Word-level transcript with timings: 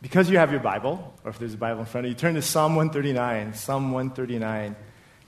because 0.00 0.30
you 0.30 0.38
have 0.38 0.50
your 0.52 0.60
Bible, 0.60 1.12
or 1.24 1.30
if 1.30 1.38
there's 1.38 1.54
a 1.54 1.58
Bible 1.58 1.80
in 1.80 1.86
front 1.86 2.06
of 2.06 2.12
you, 2.12 2.16
turn 2.16 2.34
to 2.34 2.42
Psalm 2.42 2.76
139. 2.76 3.54
Psalm 3.54 3.90
139. 3.90 4.76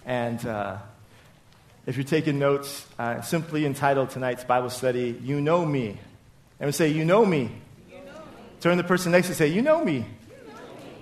And 0.06 0.46
uh, 0.46 0.78
if 1.86 1.96
you're 1.96 2.04
taking 2.04 2.38
notes, 2.38 2.86
uh, 2.98 3.20
simply 3.20 3.66
entitled 3.66 4.10
tonight's 4.10 4.44
Bible 4.44 4.70
study, 4.70 5.18
You 5.22 5.40
Know 5.40 5.64
Me. 5.66 5.98
And 6.60 6.68
we 6.68 6.72
say, 6.72 6.88
You 6.88 7.04
know 7.04 7.24
me. 7.24 7.50
You 7.90 7.96
know 7.96 8.12
me. 8.12 8.12
Turn 8.60 8.76
the 8.76 8.84
person 8.84 9.12
next 9.12 9.26
to 9.26 9.30
you 9.30 9.32
and 9.32 9.38
say, 9.38 9.48
You 9.48 9.62
know 9.62 9.84
me. 9.84 10.06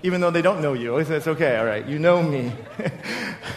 Even 0.01 0.21
though 0.21 0.31
they 0.31 0.41
don't 0.41 0.61
know 0.61 0.73
you. 0.73 1.03
That's 1.03 1.27
okay, 1.27 1.57
all 1.57 1.65
right. 1.65 1.85
You 1.85 1.99
know 1.99 2.23
me. 2.23 2.51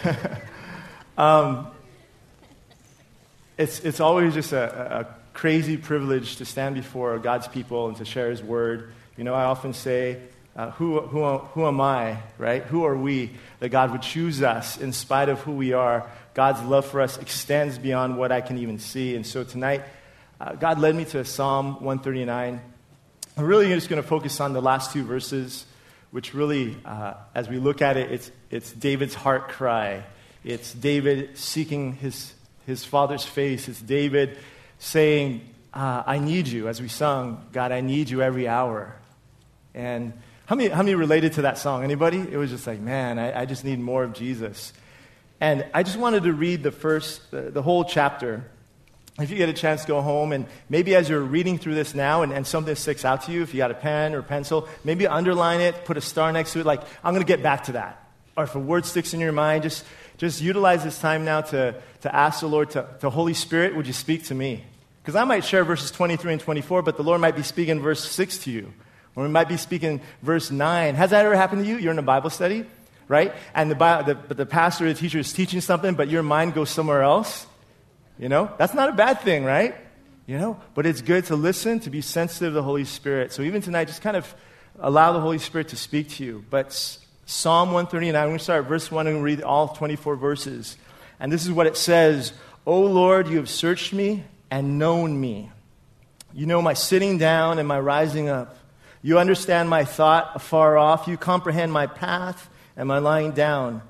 um, 1.17 1.67
it's, 3.57 3.79
it's 3.79 3.99
always 3.99 4.33
just 4.33 4.51
a, 4.51 4.99
a 4.99 5.05
crazy 5.33 5.77
privilege 5.77 6.35
to 6.35 6.45
stand 6.45 6.75
before 6.75 7.17
God's 7.17 7.47
people 7.47 7.87
and 7.87 7.97
to 7.97 8.05
share 8.05 8.29
His 8.29 8.43
word. 8.43 8.93
You 9.17 9.23
know, 9.23 9.35
I 9.35 9.43
often 9.43 9.73
say, 9.73 10.19
uh, 10.55 10.71
who, 10.71 11.01
who, 11.01 11.37
who 11.37 11.67
am 11.67 11.81
I, 11.81 12.17
right? 12.37 12.63
Who 12.63 12.83
are 12.85 12.95
we 12.95 13.31
that 13.59 13.69
God 13.69 13.91
would 13.91 14.01
choose 14.01 14.41
us 14.41 14.77
in 14.77 14.93
spite 14.93 15.29
of 15.29 15.39
who 15.41 15.53
we 15.53 15.73
are? 15.73 16.09
God's 16.33 16.61
love 16.63 16.85
for 16.85 17.01
us 17.01 17.17
extends 17.17 17.77
beyond 17.77 18.17
what 18.17 18.31
I 18.31 18.41
can 18.41 18.57
even 18.57 18.79
see. 18.79 19.15
And 19.15 19.25
so 19.25 19.43
tonight, 19.43 19.83
uh, 20.41 20.53
God 20.53 20.79
led 20.79 20.95
me 20.95 21.05
to 21.05 21.23
Psalm 21.25 21.75
139. 21.75 22.59
I'm 23.37 23.45
really 23.45 23.67
just 23.67 23.89
going 23.89 24.01
to 24.01 24.07
focus 24.07 24.39
on 24.39 24.53
the 24.53 24.61
last 24.61 24.93
two 24.93 25.03
verses, 25.03 25.65
which 26.11 26.33
really, 26.33 26.75
uh, 26.85 27.13
as 27.35 27.49
we 27.49 27.57
look 27.57 27.81
at 27.81 27.97
it, 27.97 28.11
it's, 28.11 28.31
it's 28.49 28.71
David's 28.71 29.13
heart 29.13 29.49
cry. 29.49 30.03
It's 30.43 30.73
David 30.73 31.37
seeking 31.37 31.93
his, 31.93 32.33
his 32.65 32.83
father's 32.83 33.23
face. 33.23 33.67
It's 33.67 33.81
David 33.81 34.37
saying, 34.79 35.41
uh, 35.73 36.03
I 36.05 36.19
need 36.19 36.47
you, 36.47 36.67
as 36.67 36.81
we 36.81 36.87
sung, 36.87 37.45
God, 37.51 37.71
I 37.71 37.81
need 37.81 38.09
you 38.09 38.21
every 38.21 38.47
hour. 38.47 38.95
And 39.73 40.13
how 40.45 40.55
many, 40.55 40.69
how 40.69 40.83
many 40.83 40.95
related 40.95 41.33
to 41.33 41.43
that 41.43 41.57
song? 41.57 41.83
Anybody? 41.83 42.19
It 42.19 42.37
was 42.37 42.49
just 42.49 42.67
like, 42.67 42.79
man, 42.79 43.17
I, 43.17 43.41
I 43.41 43.45
just 43.45 43.63
need 43.63 43.79
more 43.79 44.03
of 44.03 44.13
Jesus. 44.13 44.73
And 45.39 45.65
I 45.73 45.83
just 45.83 45.97
wanted 45.97 46.23
to 46.23 46.33
read 46.33 46.63
the 46.63 46.71
first, 46.71 47.31
the, 47.31 47.41
the 47.43 47.61
whole 47.61 47.83
chapter. 47.83 48.49
If 49.19 49.29
you 49.29 49.37
get 49.37 49.49
a 49.49 49.53
chance, 49.53 49.85
go 49.85 50.01
home 50.01 50.31
and 50.31 50.45
maybe 50.69 50.95
as 50.95 51.07
you're 51.07 51.21
reading 51.21 51.57
through 51.57 51.75
this 51.75 51.93
now 51.93 52.23
and, 52.23 52.33
and 52.33 52.47
something 52.47 52.75
sticks 52.75 53.05
out 53.05 53.23
to 53.23 53.31
you, 53.31 53.43
if 53.43 53.53
you 53.53 53.59
got 53.59 53.71
a 53.71 53.75
pen 53.75 54.15
or 54.15 54.21
pencil, 54.21 54.67
maybe 54.83 55.05
underline 55.05 55.61
it, 55.61 55.85
put 55.85 55.97
a 55.97 56.01
star 56.01 56.31
next 56.31 56.53
to 56.53 56.59
it, 56.59 56.65
like, 56.65 56.81
I'm 57.03 57.13
going 57.13 57.25
to 57.25 57.27
get 57.27 57.43
back 57.43 57.65
to 57.65 57.73
that. 57.73 57.99
Or 58.35 58.45
if 58.45 58.55
a 58.55 58.59
word 58.59 58.85
sticks 58.85 59.13
in 59.13 59.19
your 59.19 59.31
mind, 59.31 59.63
just, 59.63 59.85
just 60.17 60.41
utilize 60.41 60.83
this 60.83 60.97
time 60.99 61.25
now 61.25 61.41
to, 61.41 61.75
to 62.01 62.15
ask 62.15 62.39
the 62.39 62.47
Lord 62.47 62.71
to, 62.71 62.87
to 63.01 63.09
Holy 63.09 63.33
Spirit, 63.33 63.75
would 63.75 63.85
you 63.85 63.93
speak 63.93 64.25
to 64.25 64.35
me? 64.35 64.63
Because 65.01 65.15
I 65.15 65.25
might 65.25 65.43
share 65.43 65.63
verses 65.63 65.91
23 65.91 66.33
and 66.33 66.41
24, 66.41 66.81
but 66.81 66.97
the 66.97 67.03
Lord 67.03 67.21
might 67.21 67.35
be 67.35 67.43
speaking 67.43 67.81
verse 67.81 68.03
6 68.03 68.39
to 68.39 68.51
you. 68.51 68.73
Or 69.15 69.23
we 69.23 69.29
might 69.29 69.47
be 69.47 69.57
speaking 69.57 70.01
verse 70.21 70.51
9. 70.51 70.95
Has 70.95 71.11
that 71.11 71.25
ever 71.25 71.35
happened 71.35 71.63
to 71.63 71.69
you? 71.69 71.77
You're 71.77 71.91
in 71.91 71.99
a 71.99 72.03
Bible 72.03 72.29
study, 72.29 72.65
right? 73.07 73.33
And 73.53 73.69
the, 73.69 73.75
the, 74.27 74.33
the 74.33 74.45
pastor 74.45 74.85
or 74.85 74.89
the 74.89 74.99
teacher 74.99 75.19
is 75.19 75.33
teaching 75.33 75.61
something, 75.61 75.93
but 75.95 76.09
your 76.09 76.23
mind 76.23 76.53
goes 76.53 76.69
somewhere 76.69 77.03
else. 77.03 77.45
You 78.17 78.29
know? 78.29 78.51
That's 78.57 78.73
not 78.73 78.89
a 78.89 78.93
bad 78.93 79.21
thing, 79.21 79.43
right? 79.43 79.75
You 80.25 80.37
know? 80.37 80.59
But 80.73 80.85
it's 80.85 81.01
good 81.01 81.25
to 81.25 81.35
listen, 81.35 81.79
to 81.81 81.89
be 81.89 82.01
sensitive 82.01 82.51
to 82.51 82.55
the 82.55 82.63
Holy 82.63 82.85
Spirit. 82.85 83.31
So 83.31 83.41
even 83.43 83.61
tonight, 83.61 83.85
just 83.85 84.01
kind 84.01 84.17
of 84.17 84.33
allow 84.79 85.13
the 85.13 85.19
Holy 85.19 85.39
Spirit 85.39 85.69
to 85.69 85.75
speak 85.75 86.09
to 86.11 86.23
you. 86.23 86.45
But 86.49 86.73
Psalm 87.25 87.71
139, 87.71 88.21
we're 88.21 88.27
going 88.27 88.37
to 88.37 88.43
start 88.43 88.65
verse 88.65 88.91
1 88.91 89.07
and 89.07 89.23
read 89.23 89.41
all 89.41 89.69
24 89.69 90.15
verses. 90.15 90.77
And 91.19 91.31
this 91.31 91.45
is 91.45 91.51
what 91.51 91.67
it 91.67 91.77
says 91.77 92.33
O 92.65 92.81
Lord, 92.81 93.27
you 93.27 93.37
have 93.37 93.49
searched 93.49 93.93
me 93.93 94.23
and 94.49 94.79
known 94.79 95.19
me. 95.19 95.51
You 96.33 96.45
know 96.45 96.61
my 96.61 96.73
sitting 96.73 97.17
down 97.17 97.59
and 97.59 97.67
my 97.67 97.79
rising 97.79 98.29
up. 98.29 98.57
You 99.03 99.19
understand 99.19 99.69
my 99.69 99.83
thought 99.83 100.31
afar 100.33 100.77
off. 100.77 101.07
You 101.07 101.17
comprehend 101.17 101.71
my 101.71 101.87
path 101.87 102.49
and 102.75 102.87
my 102.87 102.97
lying 102.97 103.33
down, 103.33 103.83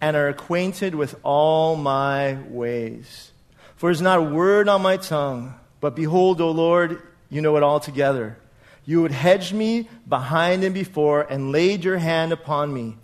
and 0.00 0.16
are 0.16 0.28
acquainted 0.28 0.94
with 0.94 1.14
all 1.22 1.76
my 1.76 2.38
ways. 2.48 3.30
For 3.76 3.90
there's 3.90 4.00
not 4.00 4.18
a 4.18 4.22
word 4.22 4.68
on 4.68 4.82
my 4.82 4.96
tongue, 4.96 5.54
but 5.80 5.94
behold, 5.94 6.40
O 6.40 6.50
Lord, 6.50 7.00
you 7.28 7.40
know 7.42 7.56
it 7.56 7.62
altogether. 7.62 8.38
You 8.86 9.02
would 9.02 9.12
hedge 9.12 9.52
me 9.52 9.88
behind 10.08 10.64
and 10.64 10.74
before, 10.74 11.20
and 11.22 11.52
laid 11.52 11.84
your 11.84 11.98
hand 11.98 12.32
upon 12.32 12.72
me. 12.72 12.96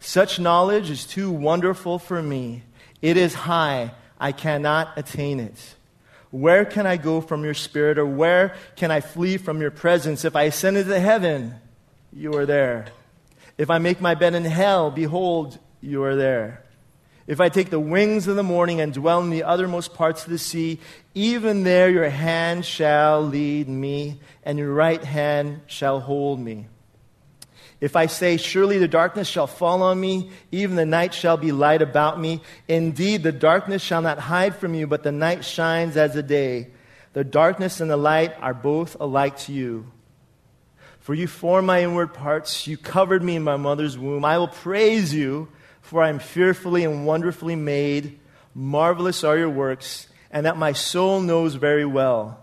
Such 0.00 0.38
knowledge 0.38 0.88
is 0.88 1.04
too 1.04 1.30
wonderful 1.30 1.98
for 1.98 2.22
me. 2.22 2.62
It 3.02 3.16
is 3.16 3.34
high, 3.34 3.92
I 4.18 4.32
cannot 4.32 4.96
attain 4.96 5.40
it. 5.40 5.74
Where 6.30 6.64
can 6.64 6.86
I 6.86 6.96
go 6.98 7.20
from 7.20 7.44
your 7.44 7.54
spirit, 7.54 7.98
or 7.98 8.06
where 8.06 8.54
can 8.76 8.90
I 8.90 9.00
flee 9.00 9.38
from 9.38 9.60
your 9.60 9.70
presence? 9.70 10.24
If 10.24 10.36
I 10.36 10.44
ascend 10.44 10.76
into 10.76 10.98
heaven, 11.00 11.54
you 12.12 12.34
are 12.34 12.46
there. 12.46 12.86
If 13.56 13.70
I 13.70 13.78
make 13.78 14.00
my 14.00 14.14
bed 14.14 14.34
in 14.34 14.44
hell, 14.44 14.90
behold, 14.90 15.58
you 15.80 16.02
are 16.04 16.16
there. 16.16 16.62
If 17.26 17.40
I 17.40 17.48
take 17.48 17.70
the 17.70 17.80
wings 17.80 18.26
of 18.26 18.36
the 18.36 18.42
morning 18.42 18.80
and 18.80 18.92
dwell 18.92 19.20
in 19.20 19.30
the 19.30 19.42
uttermost 19.42 19.94
parts 19.94 20.24
of 20.24 20.30
the 20.30 20.38
sea, 20.38 20.80
even 21.14 21.62
there 21.62 21.90
your 21.90 22.08
hand 22.08 22.64
shall 22.64 23.22
lead 23.22 23.68
me, 23.68 24.20
and 24.44 24.58
your 24.58 24.72
right 24.72 25.02
hand 25.02 25.60
shall 25.66 26.00
hold 26.00 26.40
me. 26.40 26.68
If 27.80 27.94
I 27.94 28.06
say, 28.06 28.36
Surely 28.36 28.78
the 28.78 28.88
darkness 28.88 29.28
shall 29.28 29.46
fall 29.46 29.82
on 29.82 30.00
me, 30.00 30.30
even 30.50 30.76
the 30.76 30.86
night 30.86 31.14
shall 31.14 31.36
be 31.36 31.52
light 31.52 31.82
about 31.82 32.20
me. 32.20 32.42
Indeed, 32.66 33.22
the 33.22 33.32
darkness 33.32 33.82
shall 33.82 34.02
not 34.02 34.18
hide 34.18 34.56
from 34.56 34.74
you, 34.74 34.86
but 34.86 35.02
the 35.02 35.12
night 35.12 35.44
shines 35.44 35.96
as 35.96 36.14
the 36.14 36.22
day. 36.22 36.68
The 37.12 37.24
darkness 37.24 37.80
and 37.80 37.90
the 37.90 37.96
light 37.96 38.34
are 38.40 38.54
both 38.54 38.96
alike 39.00 39.38
to 39.40 39.52
you. 39.52 39.90
For 41.00 41.14
you 41.14 41.26
formed 41.26 41.66
my 41.66 41.82
inward 41.82 42.12
parts, 42.12 42.66
you 42.66 42.76
covered 42.76 43.22
me 43.22 43.36
in 43.36 43.42
my 43.42 43.56
mother's 43.56 43.96
womb. 43.96 44.24
I 44.24 44.38
will 44.38 44.48
praise 44.48 45.14
you, 45.14 45.48
for 45.80 46.02
I 46.02 46.10
am 46.10 46.18
fearfully 46.18 46.84
and 46.84 47.06
wonderfully 47.06 47.56
made. 47.56 48.18
Marvelous 48.54 49.24
are 49.24 49.38
your 49.38 49.48
works, 49.48 50.08
and 50.30 50.44
that 50.44 50.58
my 50.58 50.72
soul 50.72 51.20
knows 51.20 51.54
very 51.54 51.86
well. 51.86 52.40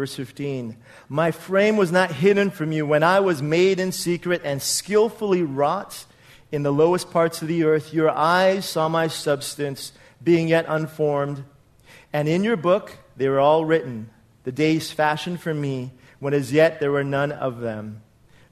Verse 0.00 0.14
15 0.14 0.78
My 1.10 1.30
frame 1.30 1.76
was 1.76 1.92
not 1.92 2.10
hidden 2.10 2.50
from 2.50 2.72
you 2.72 2.86
when 2.86 3.02
I 3.02 3.20
was 3.20 3.42
made 3.42 3.78
in 3.78 3.92
secret 3.92 4.40
and 4.46 4.62
skillfully 4.62 5.42
wrought 5.42 6.06
in 6.50 6.62
the 6.62 6.72
lowest 6.72 7.10
parts 7.10 7.42
of 7.42 7.48
the 7.48 7.64
earth. 7.64 7.92
Your 7.92 8.08
eyes 8.08 8.64
saw 8.64 8.88
my 8.88 9.08
substance, 9.08 9.92
being 10.24 10.48
yet 10.48 10.64
unformed. 10.66 11.44
And 12.14 12.28
in 12.28 12.44
your 12.44 12.56
book 12.56 12.96
they 13.18 13.28
were 13.28 13.40
all 13.40 13.66
written, 13.66 14.08
the 14.44 14.52
days 14.52 14.90
fashioned 14.90 15.42
for 15.42 15.52
me, 15.52 15.90
when 16.18 16.32
as 16.32 16.50
yet 16.50 16.80
there 16.80 16.92
were 16.92 17.04
none 17.04 17.30
of 17.30 17.60
them. 17.60 18.00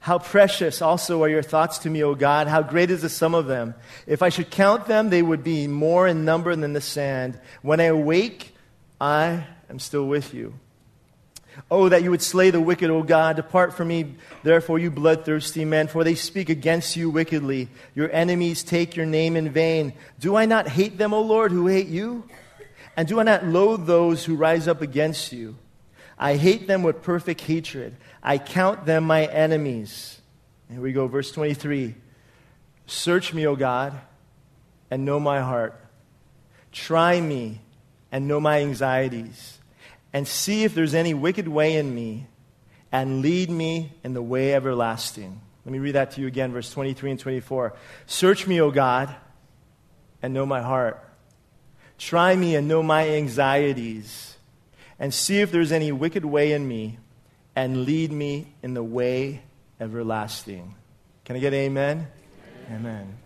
How 0.01 0.19
precious 0.19 0.83
also 0.83 1.23
are 1.23 1.29
your 1.29 1.41
thoughts 1.41 1.79
to 1.79 1.89
me, 1.89 2.03
O 2.03 2.13
God. 2.13 2.45
How 2.45 2.61
great 2.61 2.91
is 2.91 3.01
the 3.01 3.09
sum 3.09 3.33
of 3.33 3.47
them. 3.47 3.73
If 4.05 4.21
I 4.21 4.29
should 4.29 4.51
count 4.51 4.85
them, 4.85 5.09
they 5.09 5.23
would 5.23 5.43
be 5.43 5.65
more 5.65 6.07
in 6.07 6.25
number 6.25 6.55
than 6.55 6.73
the 6.73 6.79
sand. 6.79 7.39
When 7.63 7.79
I 7.79 7.85
awake, 7.85 8.55
I 9.01 9.47
am 9.67 9.79
still 9.79 10.05
with 10.05 10.31
you. 10.35 10.53
Oh, 11.71 11.89
that 11.89 12.03
you 12.03 12.11
would 12.11 12.21
slay 12.21 12.49
the 12.51 12.61
wicked, 12.61 12.89
O 12.89 13.03
God. 13.03 13.35
Depart 13.35 13.73
from 13.73 13.89
me, 13.89 14.15
therefore, 14.43 14.79
you 14.79 14.89
bloodthirsty 14.89 15.65
men, 15.65 15.87
for 15.87 16.03
they 16.03 16.15
speak 16.15 16.49
against 16.49 16.95
you 16.95 17.09
wickedly. 17.09 17.69
Your 17.95 18.11
enemies 18.11 18.63
take 18.63 18.95
your 18.95 19.05
name 19.05 19.35
in 19.35 19.49
vain. 19.49 19.93
Do 20.19 20.35
I 20.35 20.45
not 20.45 20.67
hate 20.67 20.97
them, 20.97 21.13
O 21.13 21.21
Lord, 21.21 21.51
who 21.51 21.67
hate 21.67 21.87
you? 21.87 22.23
And 22.97 23.07
do 23.07 23.19
I 23.19 23.23
not 23.23 23.45
loathe 23.45 23.85
those 23.85 24.25
who 24.25 24.35
rise 24.35 24.67
up 24.67 24.81
against 24.81 25.31
you? 25.31 25.55
I 26.17 26.35
hate 26.35 26.67
them 26.67 26.83
with 26.83 27.01
perfect 27.01 27.41
hatred. 27.41 27.95
I 28.21 28.37
count 28.37 28.85
them 28.85 29.05
my 29.05 29.25
enemies. 29.25 30.19
Here 30.69 30.81
we 30.81 30.91
go, 30.91 31.07
verse 31.07 31.31
23. 31.31 31.95
Search 32.87 33.33
me, 33.33 33.45
O 33.47 33.55
God, 33.55 33.93
and 34.89 35.05
know 35.05 35.19
my 35.19 35.39
heart. 35.39 35.79
Try 36.71 37.21
me 37.21 37.61
and 38.11 38.27
know 38.27 38.39
my 38.39 38.61
anxieties 38.61 39.58
and 40.13 40.27
see 40.27 40.63
if 40.63 40.73
there's 40.73 40.93
any 40.93 41.13
wicked 41.13 41.47
way 41.47 41.75
in 41.75 41.93
me, 41.93 42.27
and 42.91 43.21
lead 43.21 43.49
me 43.49 43.93
in 44.03 44.13
the 44.13 44.21
way 44.21 44.53
everlasting. 44.53 45.41
Let 45.65 45.71
me 45.71 45.79
read 45.79 45.95
that 45.95 46.11
to 46.11 46.21
you 46.21 46.27
again, 46.27 46.51
verse 46.51 46.71
23 46.71 47.11
and 47.11 47.19
24. 47.19 47.73
Search 48.07 48.47
me, 48.47 48.59
O 48.59 48.71
God, 48.71 49.13
and 50.21 50.33
know 50.33 50.45
my 50.45 50.61
heart. 50.61 51.03
Try 51.99 52.35
me 52.35 52.55
and 52.55 52.67
know 52.67 52.81
my 52.81 53.07
anxieties, 53.09 54.37
and 54.97 55.13
see 55.13 55.41
if 55.41 55.51
there's 55.51 55.71
any 55.71 55.91
wicked 55.91 56.25
way 56.25 56.53
in 56.53 56.67
me, 56.67 56.97
and 57.55 57.85
lead 57.85 58.11
me 58.11 58.47
in 58.63 58.73
the 58.73 58.83
way 58.83 59.43
everlasting. 59.79 60.75
Can 61.25 61.35
I 61.35 61.39
get 61.39 61.53
amen? 61.53 62.07
Amen. 62.67 62.79
amen. 62.79 63.17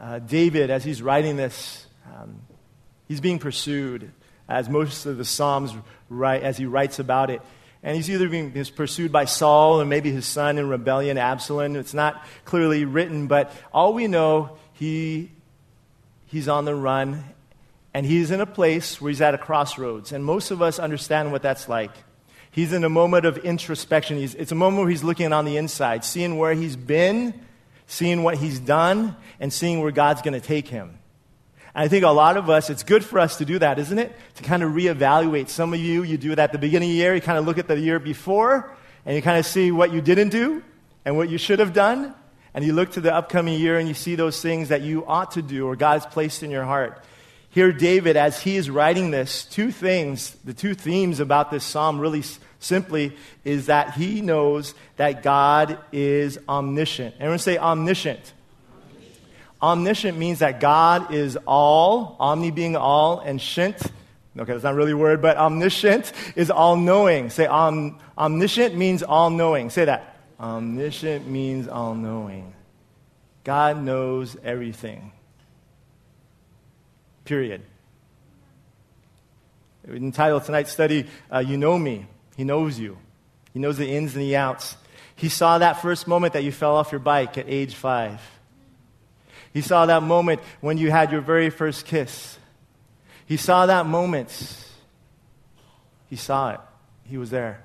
Uh, 0.00 0.18
David, 0.18 0.70
as 0.70 0.84
he's 0.84 1.00
writing 1.00 1.36
this, 1.36 1.86
um, 2.06 2.42
he's 3.06 3.20
being 3.20 3.38
pursued 3.38 4.12
as 4.48 4.68
most 4.68 5.06
of 5.06 5.18
the 5.18 5.24
Psalms 5.24 5.74
write, 6.08 6.42
as 6.42 6.56
he 6.56 6.66
writes 6.66 6.98
about 6.98 7.30
it. 7.30 7.42
And 7.82 7.94
he's 7.94 8.10
either 8.10 8.28
being 8.28 8.52
he's 8.52 8.70
pursued 8.70 9.12
by 9.12 9.24
Saul 9.26 9.80
or 9.80 9.84
maybe 9.84 10.10
his 10.10 10.26
son 10.26 10.58
in 10.58 10.68
rebellion, 10.68 11.16
Absalom. 11.16 11.76
It's 11.76 11.94
not 11.94 12.24
clearly 12.44 12.84
written, 12.84 13.28
but 13.28 13.52
all 13.72 13.94
we 13.94 14.08
know, 14.08 14.56
he, 14.72 15.30
he's 16.26 16.48
on 16.48 16.64
the 16.64 16.74
run 16.74 17.22
and 17.94 18.04
he's 18.04 18.30
in 18.30 18.40
a 18.40 18.46
place 18.46 19.00
where 19.00 19.10
he's 19.10 19.20
at 19.20 19.34
a 19.34 19.38
crossroads. 19.38 20.12
And 20.12 20.24
most 20.24 20.50
of 20.50 20.60
us 20.60 20.78
understand 20.78 21.30
what 21.30 21.42
that's 21.42 21.68
like. 21.68 21.92
He's 22.50 22.72
in 22.72 22.82
a 22.82 22.88
moment 22.88 23.26
of 23.26 23.38
introspection. 23.38 24.16
He's, 24.16 24.34
it's 24.34 24.52
a 24.52 24.56
moment 24.56 24.82
where 24.82 24.90
he's 24.90 25.04
looking 25.04 25.32
on 25.32 25.44
the 25.44 25.56
inside, 25.56 26.04
seeing 26.04 26.38
where 26.38 26.54
he's 26.54 26.76
been, 26.76 27.32
seeing 27.86 28.22
what 28.22 28.38
he's 28.38 28.58
done, 28.58 29.16
and 29.38 29.52
seeing 29.52 29.80
where 29.80 29.92
God's 29.92 30.22
going 30.22 30.34
to 30.34 30.44
take 30.44 30.66
him. 30.66 30.97
I 31.78 31.86
think 31.86 32.04
a 32.04 32.10
lot 32.10 32.36
of 32.36 32.50
us, 32.50 32.70
it's 32.70 32.82
good 32.82 33.04
for 33.04 33.20
us 33.20 33.36
to 33.38 33.44
do 33.44 33.60
that, 33.60 33.78
isn't 33.78 33.98
it? 34.00 34.12
To 34.34 34.42
kind 34.42 34.64
of 34.64 34.72
reevaluate. 34.72 35.48
Some 35.48 35.72
of 35.72 35.78
you, 35.78 36.02
you 36.02 36.18
do 36.18 36.32
it 36.32 36.38
at 36.40 36.50
the 36.50 36.58
beginning 36.58 36.88
of 36.88 36.94
the 36.94 36.96
year. 36.96 37.14
You 37.14 37.20
kind 37.20 37.38
of 37.38 37.46
look 37.46 37.56
at 37.56 37.68
the 37.68 37.78
year 37.78 38.00
before, 38.00 38.74
and 39.06 39.14
you 39.14 39.22
kind 39.22 39.38
of 39.38 39.46
see 39.46 39.70
what 39.70 39.92
you 39.92 40.00
didn't 40.00 40.30
do 40.30 40.64
and 41.04 41.16
what 41.16 41.28
you 41.28 41.38
should 41.38 41.60
have 41.60 41.72
done. 41.72 42.14
And 42.52 42.64
you 42.64 42.72
look 42.72 42.90
to 42.92 43.00
the 43.00 43.14
upcoming 43.14 43.60
year 43.60 43.78
and 43.78 43.86
you 43.86 43.94
see 43.94 44.16
those 44.16 44.42
things 44.42 44.70
that 44.70 44.82
you 44.82 45.06
ought 45.06 45.30
to 45.32 45.42
do 45.42 45.68
or 45.68 45.76
God 45.76 46.02
has 46.02 46.06
placed 46.06 46.42
in 46.42 46.50
your 46.50 46.64
heart. 46.64 47.00
Here, 47.50 47.70
David, 47.70 48.16
as 48.16 48.42
he 48.42 48.56
is 48.56 48.68
writing 48.68 49.12
this, 49.12 49.44
two 49.44 49.70
things, 49.70 50.32
the 50.44 50.54
two 50.54 50.74
themes 50.74 51.20
about 51.20 51.52
this 51.52 51.62
psalm 51.62 52.00
really 52.00 52.24
simply 52.58 53.16
is 53.44 53.66
that 53.66 53.94
he 53.94 54.20
knows 54.20 54.74
that 54.96 55.22
God 55.22 55.78
is 55.92 56.38
omniscient. 56.48 57.14
Everyone 57.20 57.38
say 57.38 57.56
omniscient. 57.56 58.32
Omniscient 59.60 60.16
means 60.16 60.38
that 60.38 60.60
God 60.60 61.12
is 61.12 61.36
all, 61.46 62.16
omni 62.20 62.50
being 62.50 62.76
all, 62.76 63.18
and 63.18 63.40
shint, 63.40 63.80
okay, 64.38 64.52
that's 64.52 64.64
not 64.64 64.74
really 64.74 64.92
a 64.92 64.96
word, 64.96 65.20
but 65.20 65.36
omniscient 65.36 66.12
is 66.36 66.50
all 66.50 66.76
knowing. 66.76 67.30
Say 67.30 67.46
om, 67.46 67.98
omniscient 68.16 68.76
means 68.76 69.02
all 69.02 69.30
knowing. 69.30 69.70
Say 69.70 69.86
that. 69.86 70.16
Omniscient 70.38 71.26
means 71.26 71.66
all 71.66 71.94
knowing. 71.94 72.54
God 73.42 73.82
knows 73.82 74.36
everything. 74.44 75.12
Period. 77.24 77.62
We 79.86 79.96
entitled 79.96 80.44
tonight's 80.44 80.70
study, 80.70 81.06
uh, 81.32 81.38
You 81.38 81.56
Know 81.56 81.78
Me. 81.78 82.06
He 82.36 82.44
knows 82.44 82.78
you, 82.78 82.98
He 83.52 83.58
knows 83.58 83.78
the 83.78 83.88
ins 83.88 84.14
and 84.14 84.22
the 84.22 84.36
outs. 84.36 84.76
He 85.16 85.28
saw 85.28 85.58
that 85.58 85.82
first 85.82 86.06
moment 86.06 86.34
that 86.34 86.44
you 86.44 86.52
fell 86.52 86.76
off 86.76 86.92
your 86.92 87.00
bike 87.00 87.36
at 87.38 87.48
age 87.48 87.74
five. 87.74 88.20
He 89.52 89.60
saw 89.60 89.86
that 89.86 90.02
moment 90.02 90.40
when 90.60 90.78
you 90.78 90.90
had 90.90 91.10
your 91.10 91.20
very 91.20 91.50
first 91.50 91.86
kiss. 91.86 92.38
He 93.26 93.36
saw 93.36 93.66
that 93.66 93.86
moment. 93.86 94.64
He 96.08 96.16
saw 96.16 96.52
it. 96.52 96.60
He 97.04 97.18
was 97.18 97.30
there. 97.30 97.62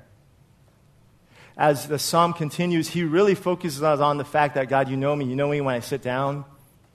As 1.55 1.87
the 1.87 1.99
psalm 1.99 2.33
continues, 2.33 2.89
he 2.89 3.03
really 3.03 3.35
focuses 3.35 3.83
on 3.83 4.17
the 4.17 4.25
fact 4.25 4.55
that 4.55 4.69
God, 4.69 4.89
you 4.89 4.97
know 4.97 5.15
me. 5.15 5.25
You 5.25 5.35
know 5.35 5.49
me 5.49 5.61
when 5.61 5.75
I 5.75 5.79
sit 5.81 6.01
down. 6.01 6.45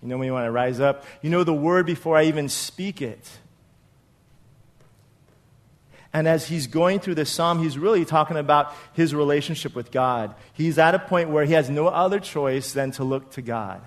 You 0.03 0.09
know 0.09 0.19
me 0.19 0.31
when 0.31 0.43
I 0.43 0.49
rise 0.49 0.81
up. 0.81 1.05
You 1.23 1.31
know 1.31 1.45
the 1.45 1.55
word 1.55 1.87
before 1.87 2.17
I 2.17 2.25
even 2.25 2.49
speak 2.49 3.01
it. 3.01 3.29
And 6.13 6.27
as 6.27 6.49
he's 6.49 6.67
going 6.67 7.01
through 7.01 7.17
this 7.17 7.31
psalm, 7.31 7.63
he's 7.63 7.79
really 7.79 8.05
talking 8.05 8.37
about 8.37 8.73
his 8.95 9.15
relationship 9.15 9.75
with 9.75 9.91
God. 9.91 10.35
He's 10.55 10.79
at 10.79 10.95
a 10.95 10.99
point 10.99 11.31
where 11.31 11.45
he 11.45 11.53
has 11.53 11.69
no 11.69 11.87
other 11.89 12.19
choice 12.19 12.73
than 12.73 12.91
to 12.93 13.05
look 13.05 13.31
to 13.33 13.43
God. 13.43 13.83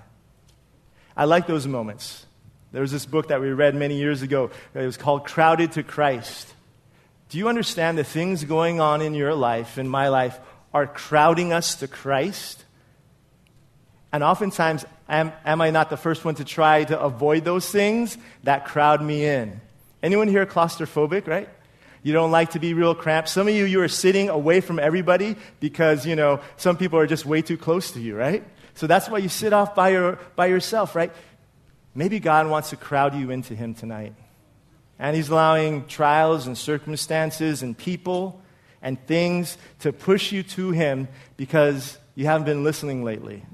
I 1.16 1.24
like 1.24 1.46
those 1.46 1.66
moments. 1.66 2.26
There 2.72 2.80
was 2.80 2.90
this 2.90 3.04
book 3.04 3.28
that 3.28 3.40
we 3.40 3.50
read 3.50 3.74
many 3.74 3.98
years 3.98 4.22
ago. 4.22 4.50
It 4.74 4.78
was 4.80 4.96
called 4.96 5.24
Crowded 5.24 5.72
to 5.72 5.82
Christ. 5.82 6.54
Do 7.28 7.38
you 7.38 7.48
understand 7.48 7.98
the 7.98 8.04
things 8.04 8.44
going 8.44 8.80
on 8.80 9.02
in 9.02 9.14
your 9.14 9.34
life, 9.34 9.78
in 9.78 9.88
my 9.88 10.08
life, 10.08 10.38
are 10.74 10.86
crowding 10.86 11.52
us 11.52 11.76
to 11.76 11.88
Christ? 11.88 12.64
And 14.12 14.22
oftentimes, 14.22 14.84
am, 15.08 15.32
am 15.44 15.60
I 15.60 15.70
not 15.70 15.90
the 15.90 15.96
first 15.96 16.24
one 16.24 16.34
to 16.36 16.44
try 16.44 16.84
to 16.84 16.98
avoid 16.98 17.44
those 17.44 17.70
things 17.70 18.18
that 18.44 18.66
crowd 18.66 19.02
me 19.02 19.24
in? 19.24 19.60
Anyone 20.02 20.28
here 20.28 20.44
claustrophobic, 20.44 21.26
right? 21.26 21.48
You 22.02 22.12
don't 22.12 22.30
like 22.30 22.50
to 22.50 22.58
be 22.58 22.74
real 22.74 22.94
cramped. 22.94 23.28
Some 23.28 23.48
of 23.48 23.54
you, 23.54 23.64
you 23.64 23.80
are 23.80 23.88
sitting 23.88 24.28
away 24.28 24.60
from 24.60 24.78
everybody 24.78 25.36
because, 25.60 26.04
you 26.04 26.16
know, 26.16 26.40
some 26.56 26.76
people 26.76 26.98
are 26.98 27.06
just 27.06 27.24
way 27.24 27.42
too 27.42 27.56
close 27.56 27.92
to 27.92 28.00
you, 28.00 28.16
right? 28.16 28.44
So 28.74 28.86
that's 28.86 29.08
why 29.08 29.18
you 29.18 29.28
sit 29.28 29.52
off 29.52 29.74
by, 29.74 29.90
your, 29.90 30.18
by 30.36 30.46
yourself, 30.46 30.94
right? 30.94 31.12
Maybe 31.94 32.20
God 32.20 32.48
wants 32.48 32.70
to 32.70 32.76
crowd 32.76 33.14
you 33.14 33.30
into 33.30 33.54
Him 33.54 33.74
tonight. 33.74 34.14
And 34.98 35.14
He's 35.14 35.28
allowing 35.28 35.86
trials 35.86 36.46
and 36.46 36.56
circumstances 36.56 37.62
and 37.62 37.76
people 37.76 38.40
and 38.80 39.04
things 39.06 39.58
to 39.80 39.92
push 39.92 40.32
you 40.32 40.42
to 40.42 40.70
Him 40.70 41.08
because 41.36 41.98
you 42.14 42.26
haven't 42.26 42.46
been 42.46 42.64
listening 42.64 43.04
lately. 43.04 43.44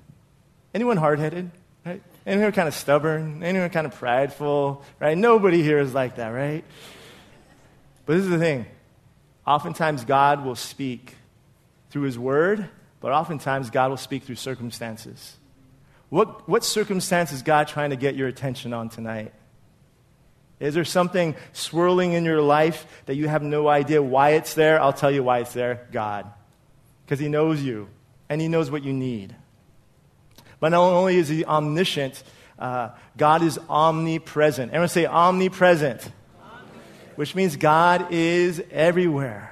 Anyone 0.73 0.97
hard 0.97 1.19
headed? 1.19 1.51
Right? 1.85 2.03
Anyone 2.27 2.53
kind 2.53 2.69
of 2.69 2.75
stubborn? 2.75 3.43
Anyone 3.43 3.71
kind 3.71 3.87
of 3.87 3.95
prideful? 3.95 4.85
Right? 5.01 5.17
Nobody 5.17 5.63
here 5.63 5.79
is 5.79 5.95
like 5.95 6.17
that, 6.17 6.29
right? 6.29 6.65
But 8.07 8.15
this 8.15 8.25
is 8.25 8.31
the 8.31 8.39
thing. 8.39 8.67
Oftentimes, 9.47 10.05
God 10.05 10.45
will 10.45 10.55
speak 10.55 11.15
through 11.91 12.03
His 12.03 12.19
Word 12.19 12.69
but 13.01 13.13
oftentimes, 13.13 13.71
God 13.71 13.91
will 13.91 13.97
speak 13.97 14.25
through 14.25 14.37
circumstances. 14.37 15.37
What, 16.09 16.49
what 16.49 16.65
circumstance 16.65 17.33
is 17.33 17.43
God 17.43 17.69
trying 17.69 17.91
to 17.91 17.97
get 17.97 18.17
your 18.17 18.29
attention 18.29 18.73
on 18.73 18.89
tonight? 18.89 19.33
Is 20.59 20.75
there 20.75 20.85
something 20.85 21.37
swirling 21.53 22.15
in 22.15 22.25
your 22.25 22.43
life 22.43 22.87
that 23.07 23.15
you 23.15 23.29
have 23.29 23.43
no 23.43 23.69
idea 23.69 24.03
why 24.03 24.31
it's 24.31 24.55
there? 24.55 24.81
I'll 24.81 24.93
tell 24.93 25.11
you 25.11 25.23
why 25.23 25.39
it's 25.41 25.53
there 25.53 25.87
God. 25.93 26.27
Because 27.05 27.21
He 27.21 27.29
knows 27.29 27.63
you, 27.63 27.89
and 28.29 28.41
He 28.41 28.49
knows 28.49 28.71
what 28.71 28.83
you 28.83 28.93
need. 28.93 29.37
But 30.59 30.71
not 30.71 30.83
only 30.83 31.17
is 31.17 31.29
He 31.29 31.45
omniscient, 31.45 32.23
uh, 32.59 32.91
God 33.17 33.43
is 33.43 33.61
omnipresent. 33.69 34.71
Everyone 34.73 34.89
say 34.89 35.07
omnipresent, 35.07 36.01
omnipresent, 36.01 37.15
which 37.15 37.37
means 37.37 37.55
God 37.57 38.09
is 38.11 38.61
everywhere. 38.73 39.48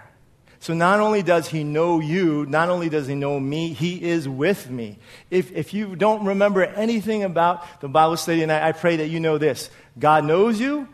So 0.66 0.74
not 0.74 0.98
only 0.98 1.22
does 1.22 1.46
he 1.46 1.62
know 1.62 2.00
you, 2.00 2.44
not 2.44 2.70
only 2.70 2.88
does 2.88 3.06
he 3.06 3.14
know 3.14 3.38
me, 3.38 3.72
he 3.72 4.02
is 4.02 4.28
with 4.28 4.68
me. 4.68 4.98
If, 5.30 5.52
if 5.52 5.72
you 5.72 5.94
don't 5.94 6.24
remember 6.26 6.64
anything 6.64 7.22
about 7.22 7.80
the 7.80 7.88
Bible 7.88 8.16
study 8.16 8.40
tonight, 8.40 8.66
I 8.66 8.72
pray 8.72 8.96
that 8.96 9.06
you 9.06 9.20
know 9.20 9.38
this 9.38 9.70
God 9.96 10.24
knows 10.24 10.58
you, 10.58 10.88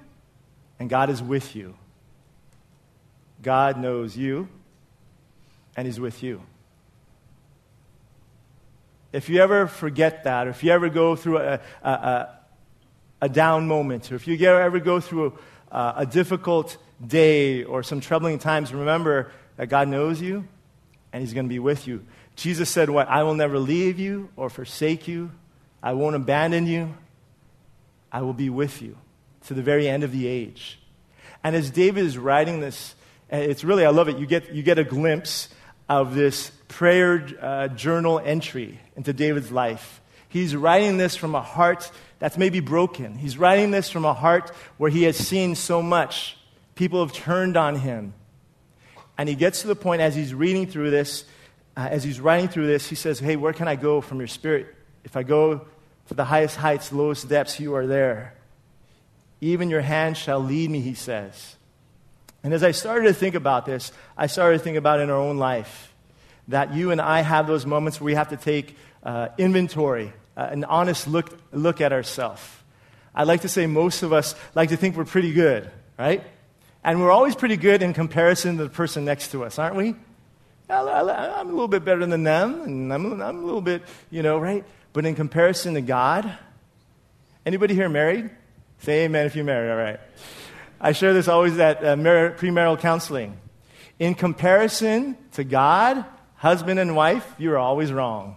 and 0.78 0.90
God 0.90 1.08
is 1.08 1.22
with 1.22 1.56
you. 1.56 1.74
God 3.40 3.78
knows 3.78 4.14
you, 4.14 4.46
and 5.74 5.86
he's 5.86 5.98
with 5.98 6.22
you. 6.22 6.42
If 9.10 9.30
you 9.30 9.40
ever 9.40 9.66
forget 9.66 10.24
that, 10.24 10.48
or 10.48 10.50
if 10.50 10.62
you 10.62 10.70
ever 10.70 10.90
go 10.90 11.16
through 11.16 11.38
a, 11.38 11.60
a, 11.82 11.90
a, 11.90 12.38
a 13.22 13.28
down 13.30 13.68
moment, 13.68 14.12
or 14.12 14.16
if 14.16 14.28
you 14.28 14.36
ever 14.46 14.80
go 14.80 15.00
through 15.00 15.38
a, 15.70 15.94
a 15.96 16.04
difficult 16.04 16.76
day 17.04 17.64
or 17.64 17.82
some 17.82 18.02
troubling 18.02 18.38
times, 18.38 18.74
remember 18.74 19.32
that 19.56 19.68
God 19.68 19.88
knows 19.88 20.20
you 20.20 20.46
and 21.12 21.20
He's 21.20 21.34
going 21.34 21.46
to 21.46 21.52
be 21.52 21.58
with 21.58 21.86
you. 21.86 22.04
Jesus 22.36 22.70
said, 22.70 22.90
What? 22.90 23.08
I 23.08 23.22
will 23.22 23.34
never 23.34 23.58
leave 23.58 23.98
you 23.98 24.30
or 24.36 24.50
forsake 24.50 25.06
you. 25.06 25.30
I 25.82 25.92
won't 25.92 26.16
abandon 26.16 26.66
you. 26.66 26.94
I 28.10 28.22
will 28.22 28.34
be 28.34 28.50
with 28.50 28.82
you 28.82 28.96
to 29.46 29.54
the 29.54 29.62
very 29.62 29.88
end 29.88 30.04
of 30.04 30.12
the 30.12 30.26
age. 30.26 30.78
And 31.42 31.56
as 31.56 31.70
David 31.70 32.04
is 32.04 32.16
writing 32.16 32.60
this, 32.60 32.94
it's 33.30 33.64
really, 33.64 33.84
I 33.84 33.90
love 33.90 34.08
it. 34.08 34.18
You 34.18 34.26
get, 34.26 34.52
you 34.54 34.62
get 34.62 34.78
a 34.78 34.84
glimpse 34.84 35.48
of 35.88 36.14
this 36.14 36.52
prayer 36.68 37.26
uh, 37.40 37.68
journal 37.68 38.20
entry 38.20 38.78
into 38.96 39.12
David's 39.12 39.50
life. 39.50 40.00
He's 40.28 40.54
writing 40.54 40.96
this 40.96 41.16
from 41.16 41.34
a 41.34 41.42
heart 41.42 41.90
that's 42.18 42.38
maybe 42.38 42.60
broken. 42.60 43.16
He's 43.16 43.36
writing 43.36 43.70
this 43.70 43.90
from 43.90 44.04
a 44.04 44.14
heart 44.14 44.50
where 44.78 44.90
he 44.90 45.02
has 45.02 45.16
seen 45.16 45.54
so 45.54 45.82
much. 45.82 46.36
People 46.74 47.04
have 47.04 47.12
turned 47.12 47.56
on 47.56 47.76
him. 47.76 48.14
And 49.18 49.28
he 49.28 49.34
gets 49.34 49.62
to 49.62 49.66
the 49.66 49.76
point 49.76 50.00
as 50.00 50.14
he's 50.14 50.34
reading 50.34 50.66
through 50.66 50.90
this, 50.90 51.24
uh, 51.76 51.88
as 51.90 52.04
he's 52.04 52.20
writing 52.20 52.48
through 52.48 52.66
this, 52.66 52.88
he 52.88 52.94
says, 52.94 53.18
Hey, 53.18 53.36
where 53.36 53.52
can 53.52 53.68
I 53.68 53.76
go 53.76 54.00
from 54.00 54.18
your 54.18 54.26
spirit? 54.26 54.74
If 55.04 55.16
I 55.16 55.22
go 55.22 55.66
to 56.08 56.14
the 56.14 56.24
highest 56.24 56.56
heights, 56.56 56.92
lowest 56.92 57.28
depths, 57.28 57.60
you 57.60 57.74
are 57.74 57.86
there. 57.86 58.34
Even 59.40 59.70
your 59.70 59.80
hand 59.80 60.16
shall 60.16 60.40
lead 60.40 60.70
me, 60.70 60.80
he 60.80 60.94
says. 60.94 61.56
And 62.44 62.52
as 62.52 62.62
I 62.62 62.72
started 62.72 63.08
to 63.08 63.14
think 63.14 63.34
about 63.34 63.66
this, 63.66 63.92
I 64.16 64.26
started 64.26 64.58
to 64.58 64.64
think 64.64 64.76
about 64.76 65.00
in 65.00 65.10
our 65.10 65.16
own 65.16 65.38
life 65.38 65.92
that 66.48 66.74
you 66.74 66.90
and 66.90 67.00
I 67.00 67.20
have 67.20 67.46
those 67.46 67.64
moments 67.64 68.00
where 68.00 68.06
we 68.06 68.14
have 68.14 68.30
to 68.30 68.36
take 68.36 68.76
uh, 69.02 69.28
inventory, 69.38 70.12
uh, 70.36 70.48
an 70.50 70.64
honest 70.64 71.06
look, 71.06 71.38
look 71.52 71.80
at 71.80 71.92
ourselves. 71.92 72.42
I'd 73.14 73.28
like 73.28 73.42
to 73.42 73.48
say 73.48 73.66
most 73.66 74.02
of 74.02 74.12
us 74.12 74.34
like 74.54 74.70
to 74.70 74.76
think 74.76 74.96
we're 74.96 75.04
pretty 75.04 75.32
good, 75.32 75.70
right? 75.98 76.24
And 76.84 77.00
we're 77.00 77.12
always 77.12 77.34
pretty 77.34 77.56
good 77.56 77.82
in 77.82 77.94
comparison 77.94 78.56
to 78.56 78.64
the 78.64 78.70
person 78.70 79.04
next 79.04 79.30
to 79.32 79.44
us, 79.44 79.58
aren't 79.58 79.76
we? 79.76 79.94
I'm 80.68 81.48
a 81.48 81.52
little 81.52 81.68
bit 81.68 81.84
better 81.84 82.04
than 82.06 82.22
them, 82.22 82.62
and 82.62 82.92
I'm, 82.92 83.20
I'm 83.20 83.38
a 83.38 83.44
little 83.44 83.60
bit, 83.60 83.82
you 84.10 84.22
know, 84.22 84.38
right? 84.38 84.64
But 84.92 85.06
in 85.06 85.14
comparison 85.14 85.74
to 85.74 85.80
God, 85.80 86.36
anybody 87.44 87.74
here 87.74 87.88
married? 87.88 88.30
Say 88.78 89.04
amen 89.04 89.26
if 89.26 89.36
you're 89.36 89.44
married, 89.44 89.70
all 89.70 89.76
right. 89.76 90.00
I 90.80 90.92
share 90.92 91.12
this 91.12 91.28
always 91.28 91.56
at 91.58 91.84
uh, 91.84 91.94
premarital 91.94 92.80
counseling. 92.80 93.38
In 93.98 94.14
comparison 94.14 95.16
to 95.32 95.44
God, 95.44 96.04
husband 96.34 96.80
and 96.80 96.96
wife, 96.96 97.34
you're 97.38 97.58
always 97.58 97.92
wrong. 97.92 98.36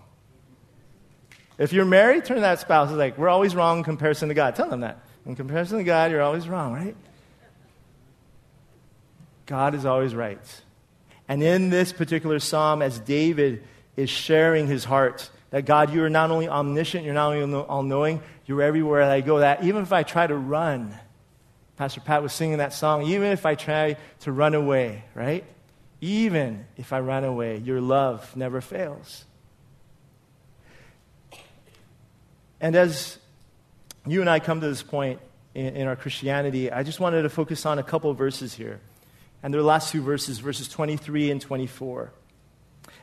If 1.58 1.74
you're 1.74 1.86
married, 1.86 2.26
turn 2.26 2.36
to 2.36 2.42
that 2.42 2.60
spouse. 2.60 2.90
It's 2.90 2.98
like, 2.98 3.18
we're 3.18 3.30
always 3.30 3.56
wrong 3.56 3.80
in 3.80 3.84
comparison 3.84 4.28
to 4.30 4.36
God. 4.36 4.56
Tell 4.56 4.70
them 4.70 4.82
that. 4.82 5.00
In 5.26 5.36
comparison 5.36 5.78
to 5.80 5.84
God, 5.84 6.12
you're 6.12 6.22
always 6.22 6.48
wrong, 6.48 6.74
right? 6.74 6.96
God 9.46 9.76
is 9.76 9.86
always 9.86 10.16
right. 10.16 10.40
And 11.28 11.42
in 11.42 11.70
this 11.70 11.92
particular 11.92 12.40
psalm, 12.40 12.82
as 12.82 13.00
David 13.00 13.64
is 13.96 14.10
sharing 14.10 14.68
his 14.68 14.84
heart, 14.84 15.30
that 15.52 15.66
God, 15.66 15.94
you 15.94 16.04
are 16.04 16.10
not 16.10 16.32
only 16.32 16.48
omniscient, 16.48 17.06
you're 17.06 17.14
not 17.14 17.34
only 17.34 17.54
all 17.58 17.84
knowing, 17.84 18.22
you're 18.46 18.62
everywhere 18.62 19.06
that 19.06 19.12
I 19.12 19.22
go. 19.22 19.40
That 19.40 19.64
even 19.64 19.84
if 19.84 19.94
I 19.94 20.04
try 20.04 20.28
to 20.28 20.36
run, 20.36 20.94
Pastor 21.78 22.02
Pat 22.02 22.22
was 22.22 22.34
singing 22.34 22.60
that 22.60 22.74
song, 22.74 23.04
even 23.04 23.32
if 23.32 23.46
I 23.46 23.56
try 23.56 23.98
to 24.22 24.32
run 24.32 24.54
away, 24.54 25.04
right? 25.14 25.44
Even 26.02 26.66
if 26.78 26.94
I 26.94 27.00
run 27.00 27.24
away, 27.24 27.58
your 27.58 27.82
love 27.82 28.36
never 28.36 28.62
fails. 28.62 29.26
And 32.62 32.76
as 32.76 33.18
you 34.06 34.22
and 34.22 34.30
I 34.30 34.40
come 34.40 34.62
to 34.62 34.68
this 34.68 34.84
point 34.84 35.20
in, 35.54 35.76
in 35.76 35.88
our 35.88 35.96
Christianity, 35.96 36.72
I 36.72 36.84
just 36.84 37.00
wanted 37.00 37.24
to 37.24 37.30
focus 37.30 37.66
on 37.66 37.80
a 37.80 37.84
couple 37.84 38.14
verses 38.14 38.54
here. 38.54 38.80
And 39.46 39.54
their 39.54 39.62
last 39.62 39.92
two 39.92 40.02
verses, 40.02 40.40
verses 40.40 40.68
23 40.68 41.30
and 41.30 41.40
24. 41.40 42.12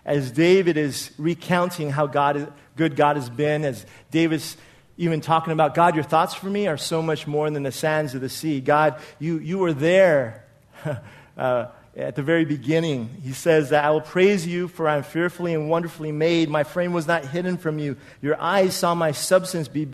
As 0.05 0.33
David 0.33 0.77
is 0.77 1.13
recounting 1.17 1.89
how 1.91 2.09
God, 2.09 2.53
good 2.75 2.97
God 2.97 3.15
has 3.15 3.31
been, 3.31 3.65
as 3.65 3.87
David's 4.11 4.57
even 4.97 5.21
talking 5.21 5.53
about, 5.53 5.77
God, 5.77 5.95
your 5.95 6.03
thoughts 6.03 6.35
for 6.35 6.51
me 6.51 6.67
are 6.67 6.77
so 6.77 7.01
much 7.01 7.29
more 7.29 7.49
than 7.49 7.63
the 7.63 7.71
sands 7.71 8.17
of 8.17 8.23
the 8.23 8.29
sea. 8.29 8.61
God, 8.61 9.01
you, 9.21 9.39
you 9.39 9.59
were 9.59 9.73
there 9.73 10.45
uh, 11.37 11.67
at 11.97 12.17
the 12.17 12.25
very 12.25 12.45
beginning. 12.45 13.09
He 13.23 13.35
says 13.35 13.71
that 13.71 13.85
I 13.85 13.91
will 13.93 14.01
praise 14.01 14.45
you, 14.45 14.67
for 14.67 14.89
I 14.89 14.97
am 14.97 15.05
fearfully 15.05 15.55
and 15.55 15.71
wonderfully 15.71 16.11
made. 16.11 16.49
My 16.49 16.65
frame 16.65 16.93
was 16.93 17.07
not 17.07 17.25
hidden 17.25 17.57
from 17.57 17.79
you. 17.79 17.97
Your 18.21 18.37
eyes 18.41 18.75
saw 18.75 18.97
my 18.97 19.13
substance 19.13 19.69
be 19.69 19.87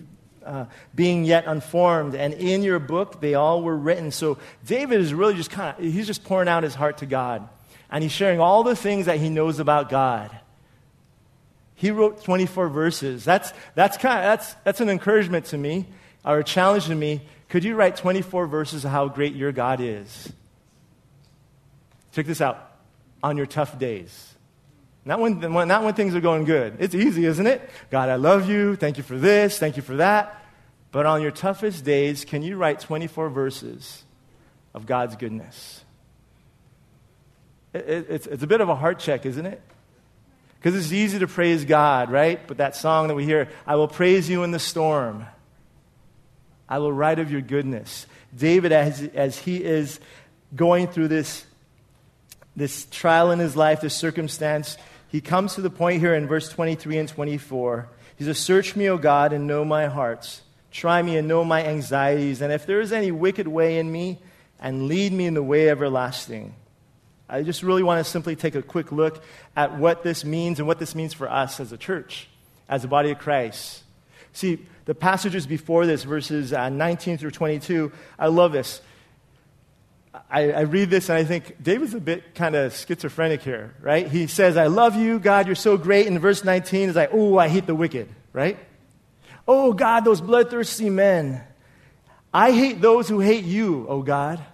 uh, 0.48 0.64
being 0.94 1.24
yet 1.24 1.44
unformed. 1.46 2.14
And 2.14 2.32
in 2.34 2.62
your 2.62 2.78
book, 2.78 3.20
they 3.20 3.34
all 3.34 3.62
were 3.62 3.76
written. 3.76 4.10
So 4.10 4.38
David 4.64 5.00
is 5.00 5.12
really 5.12 5.34
just 5.34 5.50
kind 5.50 5.76
of, 5.76 5.84
he's 5.84 6.06
just 6.06 6.24
pouring 6.24 6.48
out 6.48 6.62
his 6.62 6.74
heart 6.74 6.98
to 6.98 7.06
God. 7.06 7.48
And 7.90 8.02
he's 8.02 8.12
sharing 8.12 8.40
all 8.40 8.62
the 8.64 8.74
things 8.74 9.06
that 9.06 9.18
he 9.18 9.28
knows 9.28 9.58
about 9.58 9.88
God. 9.88 10.36
He 11.74 11.90
wrote 11.90 12.24
24 12.24 12.68
verses. 12.70 13.24
That's, 13.24 13.52
that's, 13.74 13.96
kind 13.98 14.18
of, 14.18 14.24
that's, 14.24 14.54
that's 14.64 14.80
an 14.80 14.88
encouragement 14.88 15.46
to 15.46 15.58
me, 15.58 15.86
or 16.24 16.38
a 16.38 16.44
challenge 16.44 16.86
to 16.86 16.94
me. 16.94 17.20
Could 17.48 17.62
you 17.62 17.76
write 17.76 17.96
24 17.96 18.46
verses 18.46 18.84
of 18.84 18.90
how 18.90 19.08
great 19.08 19.34
your 19.34 19.52
God 19.52 19.80
is? 19.80 20.32
Check 22.12 22.26
this 22.26 22.40
out. 22.40 22.64
On 23.22 23.36
your 23.36 23.46
tough 23.46 23.78
days. 23.78 24.34
Not 25.08 25.20
when, 25.20 25.40
not 25.40 25.84
when 25.84 25.94
things 25.94 26.14
are 26.14 26.20
going 26.20 26.44
good. 26.44 26.76
It's 26.80 26.94
easy, 26.94 27.24
isn't 27.24 27.46
it? 27.46 27.70
God, 27.90 28.10
I 28.10 28.16
love 28.16 28.46
you. 28.46 28.76
Thank 28.76 28.98
you 28.98 29.02
for 29.02 29.16
this. 29.16 29.58
Thank 29.58 29.78
you 29.78 29.82
for 29.82 29.96
that. 29.96 30.44
But 30.92 31.06
on 31.06 31.22
your 31.22 31.30
toughest 31.30 31.82
days, 31.82 32.26
can 32.26 32.42
you 32.42 32.58
write 32.58 32.80
24 32.80 33.30
verses 33.30 34.04
of 34.74 34.84
God's 34.84 35.16
goodness? 35.16 35.82
It, 37.72 37.88
it, 37.88 38.06
it's, 38.10 38.26
it's 38.26 38.42
a 38.42 38.46
bit 38.46 38.60
of 38.60 38.68
a 38.68 38.74
heart 38.74 38.98
check, 38.98 39.24
isn't 39.24 39.46
it? 39.46 39.62
Because 40.58 40.76
it's 40.76 40.92
easy 40.92 41.20
to 41.20 41.26
praise 41.26 41.64
God, 41.64 42.10
right? 42.10 42.46
But 42.46 42.58
that 42.58 42.76
song 42.76 43.08
that 43.08 43.14
we 43.14 43.24
hear, 43.24 43.48
I 43.66 43.76
will 43.76 43.88
praise 43.88 44.28
you 44.28 44.42
in 44.42 44.50
the 44.50 44.58
storm. 44.58 45.24
I 46.68 46.80
will 46.80 46.92
write 46.92 47.18
of 47.18 47.32
your 47.32 47.40
goodness. 47.40 48.06
David, 48.36 48.72
as, 48.72 49.00
as 49.14 49.38
he 49.38 49.64
is 49.64 50.00
going 50.54 50.86
through 50.86 51.08
this, 51.08 51.46
this 52.54 52.84
trial 52.90 53.30
in 53.30 53.38
his 53.38 53.56
life, 53.56 53.80
this 53.80 53.94
circumstance, 53.94 54.76
he 55.08 55.20
comes 55.20 55.54
to 55.54 55.60
the 55.60 55.70
point 55.70 56.00
here 56.00 56.14
in 56.14 56.26
verse 56.26 56.48
23 56.48 56.98
and 56.98 57.08
24. 57.08 57.88
He 58.16 58.24
says, 58.24 58.38
Search 58.38 58.76
me, 58.76 58.88
O 58.88 58.98
God, 58.98 59.32
and 59.32 59.46
know 59.46 59.64
my 59.64 59.86
heart. 59.86 60.40
Try 60.70 61.02
me 61.02 61.16
and 61.16 61.26
know 61.26 61.44
my 61.44 61.64
anxieties. 61.64 62.40
And 62.42 62.52
if 62.52 62.66
there 62.66 62.80
is 62.80 62.92
any 62.92 63.10
wicked 63.10 63.48
way 63.48 63.78
in 63.78 63.90
me, 63.90 64.18
and 64.60 64.88
lead 64.88 65.12
me 65.12 65.26
in 65.26 65.34
the 65.34 65.42
way 65.42 65.68
everlasting. 65.68 66.54
I 67.28 67.42
just 67.42 67.62
really 67.62 67.82
want 67.82 68.04
to 68.04 68.10
simply 68.10 68.36
take 68.36 68.54
a 68.54 68.62
quick 68.62 68.90
look 68.90 69.22
at 69.54 69.76
what 69.76 70.02
this 70.02 70.24
means 70.24 70.58
and 70.58 70.66
what 70.66 70.78
this 70.78 70.94
means 70.94 71.12
for 71.12 71.30
us 71.30 71.60
as 71.60 71.72
a 71.72 71.76
church, 71.76 72.28
as 72.68 72.84
a 72.84 72.88
body 72.88 73.10
of 73.10 73.18
Christ. 73.18 73.82
See, 74.32 74.66
the 74.86 74.94
passages 74.94 75.46
before 75.46 75.86
this, 75.86 76.04
verses 76.04 76.52
uh, 76.52 76.68
19 76.70 77.18
through 77.18 77.32
22, 77.32 77.92
I 78.18 78.28
love 78.28 78.52
this. 78.52 78.80
I, 80.30 80.52
I, 80.52 80.60
read 80.60 80.90
this 80.90 81.08
and 81.08 81.18
I 81.18 81.24
think 81.24 81.62
David's 81.62 81.94
a 81.94 82.00
bit 82.00 82.34
kind 82.34 82.54
of 82.54 82.74
schizophrenic 82.74 83.42
here, 83.42 83.74
right? 83.80 84.06
He 84.06 84.26
says, 84.26 84.56
I 84.56 84.66
love 84.66 84.96
you, 84.96 85.18
God, 85.18 85.46
you're 85.46 85.54
so 85.54 85.76
great. 85.76 86.06
And 86.06 86.20
verse 86.20 86.44
19 86.44 86.90
is 86.90 86.96
like, 86.96 87.10
oh, 87.12 87.38
I 87.38 87.48
hate 87.48 87.66
the 87.66 87.74
wicked, 87.74 88.08
right? 88.32 88.58
Oh, 89.46 89.72
God, 89.72 90.04
those 90.04 90.20
bloodthirsty 90.20 90.90
men. 90.90 91.42
I 92.32 92.52
hate 92.52 92.80
those 92.80 93.08
who 93.08 93.20
hate 93.20 93.44
you, 93.44 93.86
oh 93.88 94.02
God. 94.02 94.44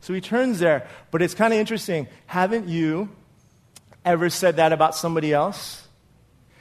So 0.00 0.14
he 0.14 0.20
turns 0.20 0.58
there. 0.58 0.86
But 1.10 1.22
it's 1.22 1.34
kind 1.34 1.52
of 1.52 1.58
interesting. 1.58 2.08
Haven't 2.26 2.68
you 2.68 3.10
ever 4.04 4.30
said 4.30 4.56
that 4.56 4.72
about 4.72 4.94
somebody 4.94 5.32
else? 5.32 5.86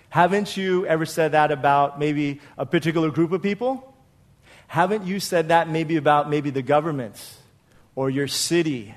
Haven't 0.09 0.57
you 0.57 0.85
ever 0.85 1.05
said 1.05 1.33
that 1.33 1.51
about 1.51 1.99
maybe 1.99 2.41
a 2.57 2.65
particular 2.65 3.11
group 3.11 3.31
of 3.31 3.41
people? 3.41 3.93
Haven't 4.67 5.05
you 5.05 5.19
said 5.19 5.49
that 5.49 5.69
maybe 5.69 5.95
about 5.95 6.29
maybe 6.29 6.49
the 6.49 6.61
government 6.61 7.21
or 7.95 8.09
your 8.09 8.27
city? 8.27 8.93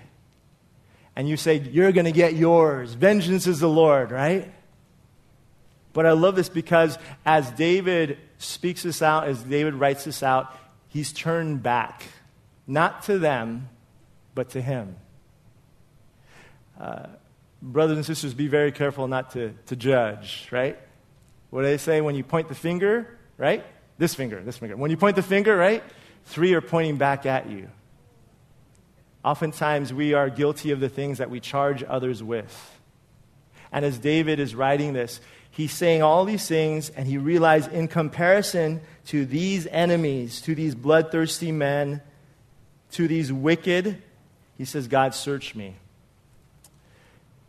And 1.17 1.29
you 1.29 1.37
say, 1.37 1.59
You're 1.59 1.93
going 1.93 2.07
to 2.07 2.13
get 2.13 2.35
yours. 2.35 2.95
Vengeance 2.95 3.47
is 3.47 3.61
the 3.61 3.69
Lord, 3.69 4.11
right? 4.11 4.53
But 5.93 6.07
I 6.07 6.13
love 6.13 6.37
this 6.37 6.49
because 6.49 6.99
as 7.27 7.51
David 7.53 8.19
speaks 8.39 8.83
this 8.83 9.03
out, 9.03 9.27
as 9.27 9.43
David 9.43 9.75
writes 9.75 10.05
this 10.05 10.23
out, 10.23 10.55
he's 10.89 11.13
turned 11.13 11.63
back, 11.63 12.05
not 12.67 13.03
to 13.05 13.19
them, 13.19 13.69
but 14.35 14.51
to 14.51 14.61
him. 14.61 14.97
Uh, 16.79 17.07
brothers 17.61 17.97
and 17.97 18.07
sisters, 18.07 18.35
be 18.35 18.47
very 18.47 18.71
careful 18.71 19.09
not 19.09 19.33
to, 19.33 19.55
to 19.67 19.75
judge, 19.75 20.47
right? 20.53 20.79
What 21.51 21.63
do 21.63 21.67
they 21.67 21.79
say 21.79 22.01
when 22.01 22.15
you 22.15 22.23
point 22.23 22.49
the 22.49 22.55
finger, 22.55 23.19
right? 23.37 23.65
This 23.97 24.15
finger, 24.15 24.41
this 24.41 24.59
finger. 24.59 24.77
When 24.77 24.91
you 24.91 24.97
point 24.97 25.17
the 25.17 25.23
finger, 25.23 25.57
right? 25.57 25.83
Three 26.27 26.55
are 26.55 26.61
pointing 26.61 26.99
back 26.99 27.27
at 27.27 27.51
you. 27.51 27.69
Oftentimes, 29.25 29.93
we 29.93 30.15
are 30.15 30.31
guilty 30.31 30.71
of 30.71 30.81
the 30.81 30.89
things 30.89 31.19
that 31.19 31.31
we 31.31 31.41
charge 31.41 31.83
others 31.83 32.23
with. 32.23 32.79
And 33.73 33.85
as 33.85 33.99
David 33.99 34.41
is 34.41 34.55
writing 34.55 34.93
this, 34.93 35.21
he's 35.51 35.73
saying 35.73 36.03
all 36.03 36.25
these 36.25 36.47
things, 36.47 36.91
and 36.91 37.07
he 37.07 37.19
realized 37.19 37.73
in 37.73 37.89
comparison 37.89 38.81
to 39.07 39.27
these 39.27 39.67
enemies, 39.67 40.41
to 40.43 40.55
these 40.55 40.75
bloodthirsty 40.75 41.53
men, 41.53 42.01
to 42.93 43.09
these 43.09 43.33
wicked, 43.33 44.03
he 44.57 44.65
says, 44.65 44.89
God, 44.89 45.15
search 45.15 45.55
me. 45.55 45.75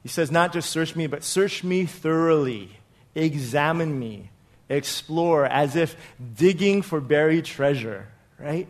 He 0.04 0.10
says, 0.10 0.32
not 0.32 0.54
just 0.54 0.70
search 0.70 0.96
me, 0.96 1.08
but 1.08 1.24
search 1.24 1.64
me 1.64 1.86
thoroughly, 1.86 2.70
examine 3.16 3.98
me, 3.98 4.30
explore, 4.70 5.46
as 5.46 5.76
if 5.76 5.96
digging 6.38 6.82
for 6.82 7.02
buried 7.02 7.46
treasure, 7.46 8.08
right? 8.38 8.68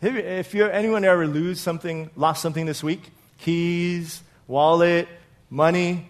If 0.00 0.54
you're, 0.54 0.70
anyone 0.70 1.04
ever 1.04 1.26
lose 1.26 1.60
something, 1.60 2.10
lost 2.14 2.40
something 2.40 2.66
this 2.66 2.82
week, 2.84 3.10
keys, 3.38 4.22
wallet, 4.46 5.08
money, 5.50 6.08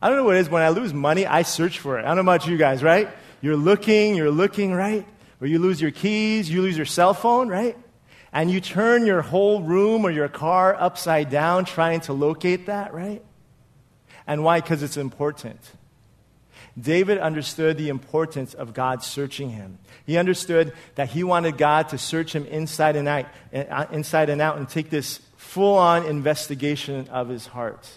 I 0.00 0.08
don't 0.08 0.16
know 0.16 0.24
what 0.24 0.36
it 0.36 0.40
is. 0.40 0.48
When 0.48 0.62
I 0.62 0.68
lose 0.70 0.94
money, 0.94 1.26
I 1.26 1.42
search 1.42 1.78
for 1.78 1.98
it. 1.98 2.04
I 2.04 2.08
don't 2.08 2.16
know 2.16 2.32
about 2.32 2.46
you 2.46 2.56
guys, 2.56 2.82
right? 2.82 3.08
You're 3.40 3.56
looking, 3.56 4.14
you're 4.14 4.30
looking, 4.30 4.72
right? 4.72 5.06
Or 5.40 5.46
you 5.46 5.58
lose 5.58 5.80
your 5.80 5.90
keys, 5.90 6.50
you 6.50 6.62
lose 6.62 6.76
your 6.76 6.86
cell 6.86 7.14
phone, 7.14 7.48
right? 7.48 7.76
And 8.32 8.50
you 8.50 8.60
turn 8.60 9.06
your 9.06 9.22
whole 9.22 9.62
room 9.62 10.04
or 10.04 10.10
your 10.10 10.28
car 10.28 10.74
upside 10.78 11.30
down 11.30 11.64
trying 11.64 12.00
to 12.02 12.12
locate 12.12 12.66
that, 12.66 12.94
right? 12.94 13.24
And 14.26 14.44
why? 14.44 14.60
Because 14.60 14.82
it's 14.82 14.96
important. 14.96 15.58
David 16.78 17.18
understood 17.18 17.76
the 17.76 17.88
importance 17.88 18.54
of 18.54 18.74
God 18.74 19.02
searching 19.02 19.50
him. 19.50 19.78
He 20.06 20.16
understood 20.16 20.72
that 20.94 21.08
he 21.08 21.24
wanted 21.24 21.58
God 21.58 21.88
to 21.90 21.98
search 21.98 22.34
him 22.34 22.46
inside 22.46 22.94
and 22.96 23.08
out, 23.08 23.26
uh, 23.52 23.86
inside 23.90 24.30
and 24.30 24.40
out 24.40 24.58
and 24.58 24.68
take 24.68 24.90
this 24.90 25.20
full 25.36 25.76
on 25.76 26.06
investigation 26.06 27.08
of 27.08 27.28
his 27.28 27.46
heart. 27.46 27.88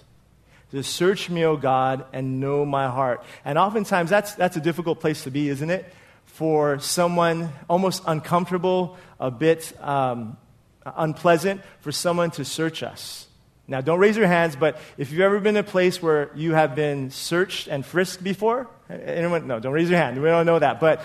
To 0.71 0.83
search 0.83 1.29
me, 1.29 1.43
O 1.43 1.57
God, 1.57 2.05
and 2.13 2.39
know 2.39 2.65
my 2.65 2.87
heart. 2.87 3.23
And 3.43 3.57
oftentimes 3.57 4.09
that's, 4.09 4.35
that's 4.35 4.55
a 4.55 4.61
difficult 4.61 5.01
place 5.01 5.25
to 5.25 5.31
be, 5.31 5.49
isn't 5.49 5.69
it? 5.69 5.85
For 6.25 6.79
someone 6.79 7.49
almost 7.69 8.03
uncomfortable, 8.07 8.97
a 9.19 9.29
bit 9.29 9.73
um, 9.81 10.37
unpleasant, 10.85 11.61
for 11.81 11.91
someone 11.91 12.31
to 12.31 12.45
search 12.45 12.83
us. 12.83 13.27
Now, 13.71 13.81
don't 13.81 13.99
raise 13.99 14.15
your 14.15 14.27
hands, 14.27 14.55
but 14.55 14.79
if 14.97 15.11
you've 15.11 15.21
ever 15.21 15.39
been 15.39 15.55
in 15.55 15.65
a 15.65 15.67
place 15.67 16.01
where 16.01 16.29
you 16.35 16.53
have 16.53 16.75
been 16.75 17.09
searched 17.09 17.67
and 17.67 17.83
frisked 17.83 18.23
before, 18.23 18.67
anyone? 18.89 19.47
No, 19.47 19.59
don't 19.59 19.73
raise 19.73 19.89
your 19.89 19.97
hand. 19.97 20.21
We 20.21 20.27
don't 20.27 20.45
know 20.45 20.59
that. 20.59 20.79
But 20.79 21.03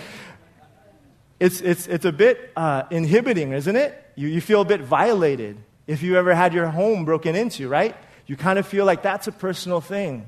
it's, 1.40 1.62
it's, 1.62 1.86
it's 1.86 2.04
a 2.04 2.12
bit 2.12 2.52
uh, 2.56 2.82
inhibiting, 2.90 3.52
isn't 3.52 3.76
it? 3.76 4.12
You, 4.16 4.28
you 4.28 4.40
feel 4.42 4.60
a 4.60 4.64
bit 4.66 4.82
violated 4.82 5.56
if 5.86 6.02
you 6.02 6.16
ever 6.16 6.34
had 6.34 6.52
your 6.52 6.66
home 6.66 7.04
broken 7.04 7.36
into, 7.36 7.68
right? 7.68 7.96
you 8.26 8.36
kind 8.36 8.58
of 8.58 8.66
feel 8.66 8.84
like 8.84 9.02
that's 9.02 9.28
a 9.28 9.32
personal 9.32 9.80
thing. 9.80 10.26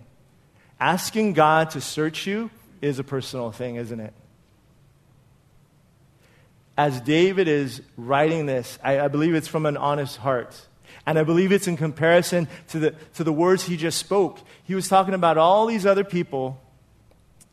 Asking 0.80 1.33
God 1.33 1.71
to 1.71 1.80
search 1.80 2.26
you 2.26 2.50
is 2.80 2.99
a 2.99 3.04
personal 3.04 3.50
thing, 3.50 3.76
isn't 3.76 3.99
it? 3.99 4.14
As 6.76 7.00
David 7.00 7.49
is 7.49 7.83
writing 7.97 8.47
this, 8.47 8.78
I, 8.85 9.00
I 9.00 9.09
believe 9.09 9.35
it's 9.35 9.49
from 9.49 9.66
an 9.66 9.76
honest 9.76 10.16
heart. 10.16 10.68
And 11.09 11.19
I 11.19 11.23
believe 11.23 11.53
it's 11.53 11.67
in 11.67 11.79
comparison 11.79 12.49
to 12.69 12.79
the, 12.79 12.91
to 13.15 13.25
the 13.25 13.33
words 13.33 13.62
he 13.62 13.79
just 13.79 13.97
spoke. 13.97 14.41
He 14.65 14.75
was 14.75 14.88
talking 14.88 15.15
about 15.15 15.38
all 15.38 15.65
these 15.65 15.87
other 15.87 16.05
people, 16.05 16.61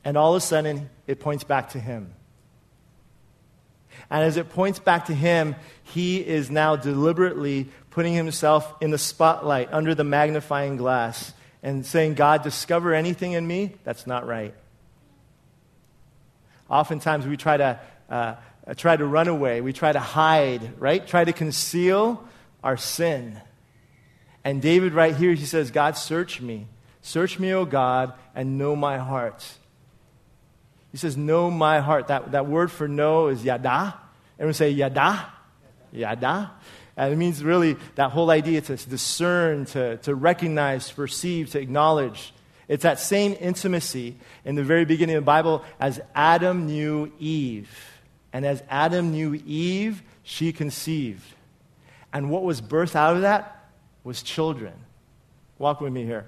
and 0.03 0.17
all 0.17 0.35
of 0.35 0.43
a 0.43 0.45
sudden, 0.45 0.89
it 1.07 1.21
points 1.21 1.45
back 1.45 1.69
to 1.69 1.79
him. 1.79 2.13
And 4.09 4.25
as 4.25 4.35
it 4.35 4.49
points 4.49 4.79
back 4.79 5.05
to 5.05 5.13
him, 5.13 5.55
he 5.83 6.17
is 6.17 6.51
now 6.51 6.75
deliberately 6.75 7.69
putting 7.91 8.13
himself 8.13 8.73
in 8.81 8.91
the 8.91 8.97
spotlight 8.97 9.71
under 9.71 9.95
the 9.95 10.03
magnifying 10.03 10.75
glass 10.75 11.31
and 11.63 11.85
saying, 11.85 12.15
God, 12.15 12.43
discover 12.43 12.93
anything 12.93 13.31
in 13.31 13.47
me 13.47 13.75
that's 13.85 14.05
not 14.05 14.27
right. 14.27 14.53
Oftentimes 16.69 17.25
we 17.25 17.37
try 17.37 17.55
to, 17.55 17.79
uh, 18.09 18.35
try 18.75 18.97
to 18.97 19.05
run 19.05 19.29
away, 19.29 19.61
we 19.61 19.71
try 19.71 19.93
to 19.93 19.99
hide, 19.99 20.77
right? 20.77 21.07
Try 21.07 21.23
to 21.23 21.31
conceal 21.31 22.27
our 22.65 22.75
sin. 22.75 23.39
And 24.43 24.61
David, 24.61 24.93
right 24.93 25.15
here, 25.15 25.33
he 25.33 25.45
says, 25.45 25.71
God, 25.71 25.95
search 25.95 26.41
me. 26.41 26.67
Search 27.01 27.39
me, 27.39 27.53
O 27.53 27.65
God, 27.65 28.13
and 28.33 28.57
know 28.57 28.75
my 28.75 28.97
heart. 28.97 29.47
He 30.91 30.97
says, 30.97 31.15
Know 31.15 31.51
my 31.51 31.79
heart. 31.79 32.07
That, 32.07 32.31
that 32.31 32.47
word 32.47 32.71
for 32.71 32.87
know 32.87 33.27
is 33.27 33.45
yada. 33.45 33.99
Everyone 34.39 34.53
say 34.55 34.71
yada? 34.71 35.27
Yada. 35.91 36.51
And 36.97 37.13
it 37.13 37.17
means 37.17 37.43
really 37.43 37.77
that 37.95 38.11
whole 38.11 38.31
idea 38.31 38.61
to 38.61 38.75
discern, 38.77 39.65
to, 39.65 39.97
to 39.97 40.15
recognize, 40.15 40.89
to 40.89 40.95
perceive, 40.95 41.51
to 41.51 41.59
acknowledge. 41.59 42.33
It's 42.67 42.83
that 42.83 42.99
same 42.99 43.35
intimacy 43.39 44.15
in 44.43 44.55
the 44.55 44.63
very 44.63 44.85
beginning 44.85 45.15
of 45.17 45.21
the 45.21 45.25
Bible 45.25 45.63
as 45.79 46.01
Adam 46.15 46.65
knew 46.65 47.11
Eve. 47.19 47.69
And 48.33 48.45
as 48.45 48.63
Adam 48.69 49.11
knew 49.11 49.35
Eve, 49.45 50.01
she 50.23 50.51
conceived. 50.51 51.34
And 52.15 52.31
what 52.31 52.41
was 52.41 52.61
birthed 52.61 52.95
out 52.95 53.15
of 53.15 53.21
that 53.21 53.69
was 54.03 54.23
children. 54.23 54.73
Walk 55.59 55.81
with 55.81 55.93
me 55.93 56.03
here. 56.03 56.27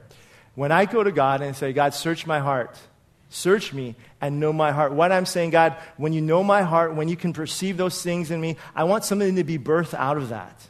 When 0.53 0.71
I 0.71 0.85
go 0.85 1.03
to 1.03 1.11
God 1.11 1.41
and 1.41 1.55
say, 1.55 1.73
God, 1.73 1.95
search 1.95 2.27
my 2.27 2.39
heart, 2.39 2.77
Search 3.29 3.73
me 3.73 3.95
and 4.21 4.39
know 4.39 4.53
my 4.53 4.71
heart. 4.71 4.93
What 4.93 5.11
I'm 5.11 5.25
saying, 5.25 5.49
God, 5.49 5.75
when 5.97 6.13
you 6.13 6.21
know 6.21 6.43
my 6.43 6.61
heart, 6.61 6.95
when 6.95 7.09
you 7.09 7.17
can 7.17 7.33
perceive 7.33 7.75
those 7.75 8.01
things 8.01 8.31
in 8.31 8.39
me, 8.39 8.55
I 8.73 8.85
want 8.85 9.03
something 9.03 9.35
to 9.35 9.43
be 9.43 9.59
birthed 9.59 9.93
out 9.93 10.17
of 10.17 10.29
that. 10.29 10.67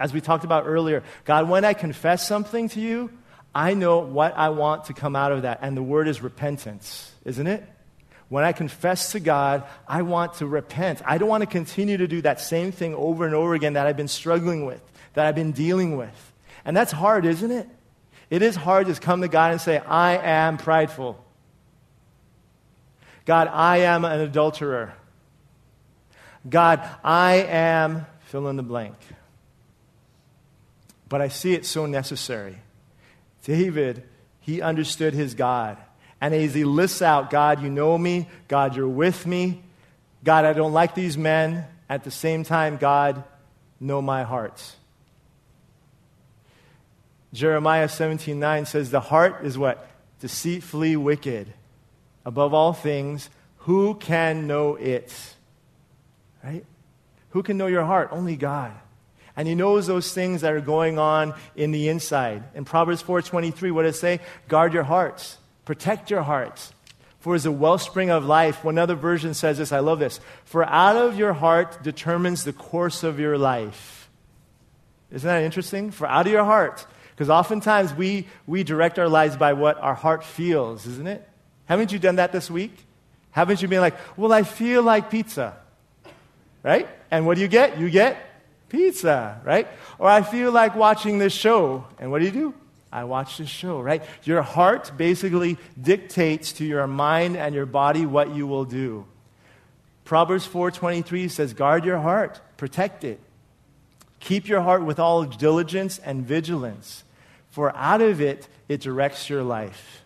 As 0.00 0.14
we 0.14 0.20
talked 0.20 0.44
about 0.44 0.64
earlier, 0.66 1.02
God, 1.24 1.48
when 1.48 1.64
I 1.64 1.74
confess 1.74 2.26
something 2.26 2.68
to 2.70 2.80
you, 2.80 3.10
I 3.54 3.74
know 3.74 3.98
what 3.98 4.36
I 4.36 4.48
want 4.50 4.84
to 4.84 4.94
come 4.94 5.14
out 5.14 5.32
of 5.32 5.42
that. 5.42 5.58
And 5.60 5.76
the 5.76 5.82
word 5.82 6.08
is 6.08 6.22
repentance, 6.22 7.12
isn't 7.24 7.46
it? 7.46 7.64
When 8.28 8.44
I 8.44 8.52
confess 8.52 9.12
to 9.12 9.20
God, 9.20 9.64
I 9.86 10.02
want 10.02 10.34
to 10.34 10.46
repent. 10.46 11.00
I 11.06 11.18
don't 11.18 11.28
want 11.28 11.42
to 11.42 11.46
continue 11.46 11.96
to 11.96 12.06
do 12.06 12.20
that 12.22 12.40
same 12.40 12.72
thing 12.72 12.94
over 12.94 13.24
and 13.24 13.34
over 13.34 13.54
again 13.54 13.72
that 13.74 13.86
I've 13.86 13.96
been 13.96 14.08
struggling 14.08 14.66
with, 14.66 14.82
that 15.14 15.26
I've 15.26 15.34
been 15.34 15.52
dealing 15.52 15.96
with. 15.96 16.32
And 16.64 16.76
that's 16.76 16.92
hard, 16.92 17.24
isn't 17.24 17.50
it? 17.50 17.68
It 18.28 18.42
is 18.42 18.54
hard 18.54 18.86
to 18.88 18.94
come 18.94 19.22
to 19.22 19.28
God 19.28 19.52
and 19.52 19.60
say, 19.60 19.78
I 19.78 20.18
am 20.18 20.58
prideful. 20.58 21.24
God, 23.24 23.48
I 23.48 23.78
am 23.78 24.04
an 24.04 24.20
adulterer. 24.20 24.92
God, 26.48 26.86
I 27.02 27.36
am 27.48 28.06
fill 28.20 28.48
in 28.48 28.56
the 28.56 28.62
blank. 28.62 28.94
But 31.08 31.22
I 31.22 31.28
see 31.28 31.54
it 31.54 31.64
so 31.64 31.86
necessary. 31.86 32.58
David, 33.42 34.02
he 34.40 34.60
understood 34.60 35.14
his 35.14 35.34
God. 35.34 35.78
And 36.20 36.34
as 36.34 36.54
he 36.54 36.64
lists 36.64 37.02
out, 37.02 37.30
God, 37.30 37.62
you 37.62 37.70
know 37.70 37.96
me. 37.96 38.28
God, 38.48 38.74
you're 38.74 38.88
with 38.88 39.26
me. 39.26 39.62
God, 40.24 40.44
I 40.44 40.52
don't 40.52 40.72
like 40.72 40.94
these 40.94 41.16
men. 41.16 41.64
At 41.88 42.04
the 42.04 42.10
same 42.10 42.44
time, 42.44 42.76
God, 42.76 43.24
know 43.80 44.02
my 44.02 44.24
heart. 44.24 44.62
Jeremiah 47.32 47.88
17 47.88 48.38
9 48.38 48.66
says, 48.66 48.90
The 48.90 49.00
heart 49.00 49.44
is 49.44 49.56
what? 49.56 49.86
Deceitfully 50.20 50.96
wicked 50.96 51.52
above 52.24 52.52
all 52.52 52.74
things, 52.74 53.30
who 53.58 53.94
can 53.94 54.46
know 54.46 54.74
it? 54.74 55.14
Right? 56.44 56.64
Who 57.30 57.42
can 57.42 57.56
know 57.56 57.66
your 57.66 57.84
heart? 57.84 58.10
Only 58.12 58.36
God. 58.36 58.72
And 59.34 59.46
he 59.46 59.54
knows 59.54 59.86
those 59.86 60.12
things 60.12 60.42
that 60.42 60.52
are 60.52 60.60
going 60.60 60.98
on 60.98 61.32
in 61.56 61.70
the 61.70 61.88
inside. 61.88 62.42
In 62.54 62.64
Proverbs 62.64 63.02
4:23, 63.02 63.70
what 63.70 63.84
does 63.84 63.96
it 63.96 63.98
say? 63.98 64.20
Guard 64.48 64.74
your 64.74 64.82
hearts. 64.82 65.38
Protect 65.68 66.10
your 66.10 66.22
hearts. 66.22 66.72
For 67.20 67.34
as 67.34 67.44
a 67.44 67.52
wellspring 67.52 68.08
of 68.08 68.24
life, 68.24 68.64
one 68.64 68.78
other 68.78 68.94
version 68.94 69.34
says 69.34 69.58
this, 69.58 69.70
I 69.70 69.80
love 69.80 69.98
this. 69.98 70.18
For 70.46 70.64
out 70.64 70.96
of 70.96 71.18
your 71.18 71.34
heart 71.34 71.82
determines 71.82 72.44
the 72.44 72.54
course 72.54 73.02
of 73.02 73.20
your 73.20 73.36
life. 73.36 74.08
Isn't 75.12 75.28
that 75.28 75.42
interesting? 75.42 75.90
For 75.90 76.06
out 76.06 76.24
of 76.24 76.32
your 76.32 76.46
heart. 76.46 76.86
Because 77.10 77.28
oftentimes 77.28 77.92
we, 77.92 78.26
we 78.46 78.64
direct 78.64 78.98
our 78.98 79.10
lives 79.10 79.36
by 79.36 79.52
what 79.52 79.76
our 79.76 79.92
heart 79.92 80.24
feels, 80.24 80.86
isn't 80.86 81.06
it? 81.06 81.28
Haven't 81.66 81.92
you 81.92 81.98
done 81.98 82.16
that 82.16 82.32
this 82.32 82.50
week? 82.50 82.72
Haven't 83.32 83.60
you 83.60 83.68
been 83.68 83.82
like, 83.82 83.96
well, 84.16 84.32
I 84.32 84.44
feel 84.44 84.82
like 84.82 85.10
pizza? 85.10 85.54
Right? 86.62 86.88
And 87.10 87.26
what 87.26 87.34
do 87.34 87.42
you 87.42 87.48
get? 87.48 87.78
You 87.78 87.90
get 87.90 88.16
pizza, 88.70 89.38
right? 89.44 89.68
Or 89.98 90.08
I 90.08 90.22
feel 90.22 90.50
like 90.50 90.74
watching 90.76 91.18
this 91.18 91.34
show. 91.34 91.86
And 91.98 92.10
what 92.10 92.20
do 92.20 92.24
you 92.24 92.32
do? 92.32 92.54
I 92.90 93.04
watch 93.04 93.38
this 93.38 93.48
show, 93.48 93.80
right? 93.80 94.02
Your 94.24 94.42
heart 94.42 94.92
basically 94.96 95.58
dictates 95.80 96.52
to 96.54 96.64
your 96.64 96.86
mind 96.86 97.36
and 97.36 97.54
your 97.54 97.66
body 97.66 98.06
what 98.06 98.34
you 98.34 98.46
will 98.46 98.64
do. 98.64 99.06
Proverbs 100.04 100.46
4:23 100.46 101.28
says, 101.28 101.52
"Guard 101.52 101.84
your 101.84 101.98
heart, 101.98 102.40
protect 102.56 103.04
it. 103.04 103.20
Keep 104.20 104.48
your 104.48 104.62
heart 104.62 104.82
with 104.82 104.98
all 104.98 105.24
diligence 105.24 105.98
and 105.98 106.26
vigilance, 106.26 107.04
for 107.50 107.76
out 107.76 108.00
of 108.00 108.20
it 108.20 108.48
it 108.68 108.80
directs 108.80 109.28
your 109.28 109.42
life." 109.42 110.02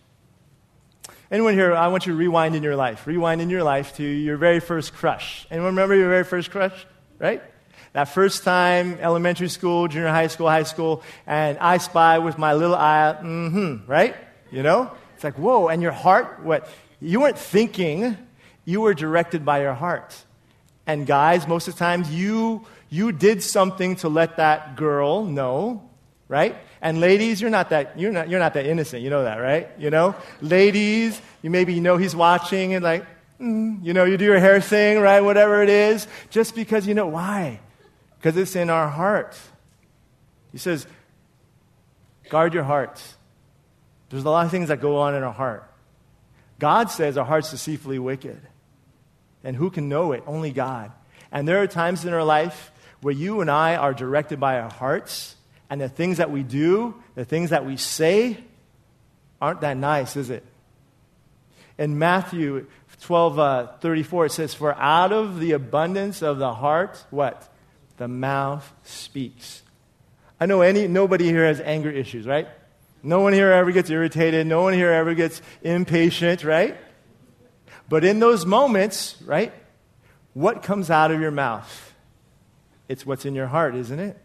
Anyone 1.30 1.54
here, 1.54 1.74
I 1.74 1.88
want 1.88 2.04
you 2.06 2.12
to 2.12 2.18
rewind 2.18 2.56
in 2.56 2.62
your 2.62 2.76
life. 2.76 3.06
Rewind 3.06 3.40
in 3.40 3.48
your 3.48 3.62
life 3.62 3.96
to 3.96 4.02
your 4.02 4.36
very 4.36 4.60
first 4.60 4.92
crush. 4.92 5.46
Anyone 5.50 5.70
remember 5.70 5.94
your 5.94 6.10
very 6.10 6.24
first 6.24 6.50
crush? 6.50 6.86
Right? 7.18 7.42
That 7.92 8.04
first 8.04 8.42
time, 8.42 8.98
elementary 9.00 9.48
school, 9.48 9.86
junior 9.86 10.08
high 10.08 10.28
school, 10.28 10.48
high 10.48 10.62
school, 10.62 11.02
and 11.26 11.58
I 11.58 11.76
spy 11.76 12.18
with 12.18 12.38
my 12.38 12.54
little 12.54 12.74
eye, 12.74 13.16
mm-hmm, 13.20 13.90
right? 13.90 14.16
You 14.50 14.62
know? 14.62 14.90
It's 15.14 15.24
like, 15.24 15.38
whoa, 15.38 15.68
and 15.68 15.82
your 15.82 15.92
heart, 15.92 16.42
what? 16.42 16.68
You 17.00 17.20
weren't 17.20 17.38
thinking, 17.38 18.16
you 18.64 18.80
were 18.80 18.94
directed 18.94 19.44
by 19.44 19.60
your 19.60 19.74
heart. 19.74 20.16
And 20.86 21.06
guys, 21.06 21.46
most 21.46 21.68
of 21.68 21.74
the 21.74 21.78
times, 21.78 22.10
you, 22.10 22.64
you 22.88 23.12
did 23.12 23.42
something 23.42 23.96
to 23.96 24.08
let 24.08 24.38
that 24.38 24.76
girl 24.76 25.24
know, 25.24 25.88
right? 26.28 26.56
And 26.80 26.98
ladies, 26.98 27.40
you're 27.40 27.50
not 27.50 27.70
that, 27.70 27.98
you're 28.00 28.10
not, 28.10 28.28
you're 28.28 28.40
not 28.40 28.54
that 28.54 28.66
innocent. 28.66 29.02
You 29.02 29.10
know 29.10 29.24
that, 29.24 29.36
right? 29.36 29.68
You 29.78 29.90
know? 29.90 30.14
Ladies, 30.40 31.20
you 31.42 31.50
maybe 31.50 31.74
you 31.74 31.80
know 31.80 31.98
he's 31.98 32.16
watching 32.16 32.74
and 32.74 32.82
like, 32.82 33.04
mm, 33.40 33.84
you 33.84 33.92
know, 33.92 34.04
you 34.04 34.16
do 34.16 34.24
your 34.24 34.40
hair 34.40 34.60
thing, 34.60 34.98
right? 34.98 35.20
Whatever 35.20 35.62
it 35.62 35.68
is. 35.68 36.08
Just 36.30 36.54
because 36.54 36.86
you 36.86 36.94
know 36.94 37.06
why? 37.06 37.60
Because 38.22 38.36
it's 38.36 38.54
in 38.54 38.70
our 38.70 38.86
heart. 38.86 39.36
He 40.52 40.58
says, 40.58 40.86
guard 42.28 42.54
your 42.54 42.62
heart. 42.62 43.02
There's 44.10 44.22
a 44.22 44.30
lot 44.30 44.44
of 44.44 44.52
things 44.52 44.68
that 44.68 44.80
go 44.80 44.98
on 44.98 45.16
in 45.16 45.24
our 45.24 45.32
heart. 45.32 45.68
God 46.60 46.88
says 46.88 47.18
our 47.18 47.24
heart's 47.24 47.50
deceitfully 47.50 47.98
wicked. 47.98 48.40
And 49.42 49.56
who 49.56 49.70
can 49.70 49.88
know 49.88 50.12
it? 50.12 50.22
Only 50.24 50.52
God. 50.52 50.92
And 51.32 51.48
there 51.48 51.62
are 51.62 51.66
times 51.66 52.04
in 52.04 52.12
our 52.12 52.22
life 52.22 52.70
where 53.00 53.12
you 53.12 53.40
and 53.40 53.50
I 53.50 53.74
are 53.74 53.92
directed 53.92 54.38
by 54.38 54.60
our 54.60 54.70
hearts 54.70 55.34
and 55.68 55.80
the 55.80 55.88
things 55.88 56.18
that 56.18 56.30
we 56.30 56.44
do, 56.44 56.94
the 57.16 57.24
things 57.24 57.50
that 57.50 57.66
we 57.66 57.76
say, 57.76 58.38
aren't 59.40 59.62
that 59.62 59.76
nice, 59.76 60.14
is 60.14 60.30
it? 60.30 60.44
In 61.76 61.98
Matthew 61.98 62.68
12 63.00 63.38
uh, 63.40 63.66
34, 63.80 64.26
it 64.26 64.32
says, 64.32 64.54
For 64.54 64.76
out 64.76 65.12
of 65.12 65.40
the 65.40 65.52
abundance 65.52 66.22
of 66.22 66.38
the 66.38 66.54
heart, 66.54 67.04
what? 67.10 67.51
The 67.96 68.08
mouth 68.08 68.72
speaks. 68.84 69.62
I 70.40 70.46
know 70.46 70.62
any, 70.62 70.88
nobody 70.88 71.26
here 71.26 71.46
has 71.46 71.60
anger 71.60 71.90
issues, 71.90 72.26
right? 72.26 72.48
No 73.02 73.20
one 73.20 73.32
here 73.32 73.50
ever 73.50 73.72
gets 73.72 73.90
irritated. 73.90 74.46
No 74.46 74.62
one 74.62 74.74
here 74.74 74.90
ever 74.90 75.14
gets 75.14 75.42
impatient, 75.62 76.44
right? 76.44 76.76
But 77.88 78.04
in 78.04 78.20
those 78.20 78.46
moments, 78.46 79.16
right, 79.24 79.52
what 80.34 80.62
comes 80.62 80.90
out 80.90 81.10
of 81.10 81.20
your 81.20 81.30
mouth? 81.30 81.94
It's 82.88 83.04
what's 83.04 83.24
in 83.24 83.34
your 83.34 83.46
heart, 83.46 83.74
isn't 83.74 83.98
it? 83.98 84.18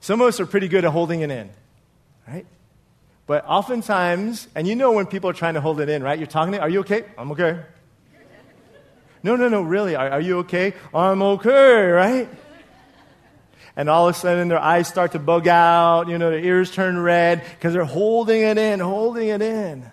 Some 0.00 0.20
of 0.20 0.28
us 0.28 0.40
are 0.40 0.46
pretty 0.46 0.68
good 0.68 0.84
at 0.84 0.90
holding 0.90 1.20
it 1.20 1.30
in, 1.30 1.50
right? 2.26 2.46
But 3.26 3.44
oftentimes, 3.46 4.48
and 4.54 4.66
you 4.66 4.74
know 4.74 4.92
when 4.92 5.06
people 5.06 5.28
are 5.28 5.34
trying 5.34 5.54
to 5.54 5.60
hold 5.60 5.80
it 5.80 5.88
in, 5.88 6.02
right? 6.02 6.18
You're 6.18 6.26
talking 6.26 6.52
to, 6.52 6.60
are 6.60 6.68
you 6.68 6.80
okay? 6.80 7.04
I'm 7.16 7.32
okay. 7.32 7.60
No, 9.22 9.36
no, 9.36 9.48
no, 9.48 9.62
really. 9.62 9.94
Are, 9.96 10.10
are 10.10 10.20
you 10.20 10.38
okay? 10.38 10.74
I'm 10.94 11.22
okay, 11.22 11.86
right? 11.86 12.28
And 13.76 13.88
all 13.88 14.08
of 14.08 14.16
a 14.16 14.18
sudden 14.18 14.48
their 14.48 14.58
eyes 14.58 14.88
start 14.88 15.12
to 15.12 15.18
bug 15.18 15.46
out, 15.46 16.08
you 16.08 16.18
know, 16.18 16.30
their 16.30 16.40
ears 16.40 16.70
turn 16.70 16.98
red 16.98 17.44
because 17.44 17.72
they're 17.72 17.84
holding 17.84 18.42
it 18.42 18.58
in, 18.58 18.80
holding 18.80 19.28
it 19.28 19.40
in. 19.40 19.90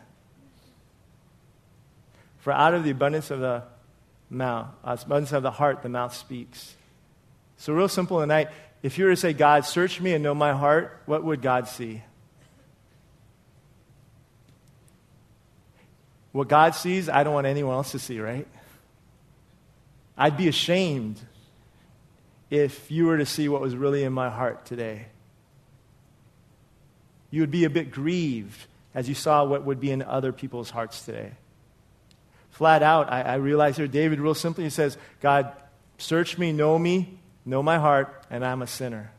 For 2.40 2.52
out 2.52 2.74
of 2.74 2.84
the 2.84 2.92
abundance 2.92 3.32
of 3.32 3.40
the 3.40 3.64
mouth, 4.30 4.68
uh, 4.84 4.98
abundance 5.04 5.32
of 5.34 5.44
the 5.44 5.52
heart, 5.52 5.84
the 5.84 5.90
mouth 5.90 6.16
speaks. 6.16 6.76
So, 7.58 7.74
real 7.74 7.88
simple 7.88 8.20
tonight 8.20 8.50
if 8.86 9.00
you 9.00 9.06
were 9.06 9.12
to 9.12 9.18
say, 9.18 9.34
God, 9.34 9.66
search 9.66 10.00
me 10.00 10.14
and 10.14 10.24
know 10.24 10.36
my 10.36 10.54
heart, 10.54 11.02
what 11.08 11.24
would 11.24 11.42
God 11.42 11.68
see? 11.68 12.04
What 16.32 16.48
God 16.48 16.76
sees, 16.76 17.10
I 17.10 17.24
don't 17.24 17.34
want 17.34 17.48
anyone 17.48 17.74
else 17.74 17.94
to 17.94 18.00
see, 18.00 18.20
right? 18.20 18.48
I'd 20.18 20.38
be 20.38 20.48
ashamed 20.48 21.20
if 22.50 22.90
you 22.90 23.06
were 23.06 23.18
to 23.18 23.26
see 23.26 23.50
what 23.50 23.62
was 23.62 23.76
really 23.76 24.04
in 24.04 24.14
my 24.14 24.30
heart 24.30 24.66
today. 24.66 25.08
You 27.32 27.42
would 27.42 27.52
be 27.52 27.66
a 27.66 27.70
bit 27.70 27.92
grieved 27.92 28.66
as 28.94 29.10
you 29.10 29.16
saw 29.16 29.44
what 29.44 29.66
would 29.66 29.80
be 29.80 29.92
in 29.92 30.02
other 30.02 30.32
people's 30.32 30.70
hearts 30.70 31.04
today. 31.04 31.32
Flat 32.52 32.82
out, 32.82 33.12
I, 33.12 33.22
I 33.22 33.36
realize 33.36 33.76
here, 33.76 33.88
David 33.88 34.22
real 34.22 34.34
simply 34.34 34.70
says, 34.70 34.98
God, 35.20 35.52
search 35.98 36.38
me, 36.38 36.54
know 36.54 36.80
me, 36.80 37.20
know 37.46 37.62
my 37.62 37.78
heart, 37.78 38.24
and 38.30 38.46
I'm 38.46 38.62
a 38.62 38.68
sinner. 38.68 39.12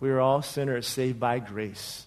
We 0.00 0.10
are 0.10 0.20
all 0.20 0.42
sinners 0.42 0.88
saved 0.88 1.20
by 1.20 1.38
grace. 1.38 2.04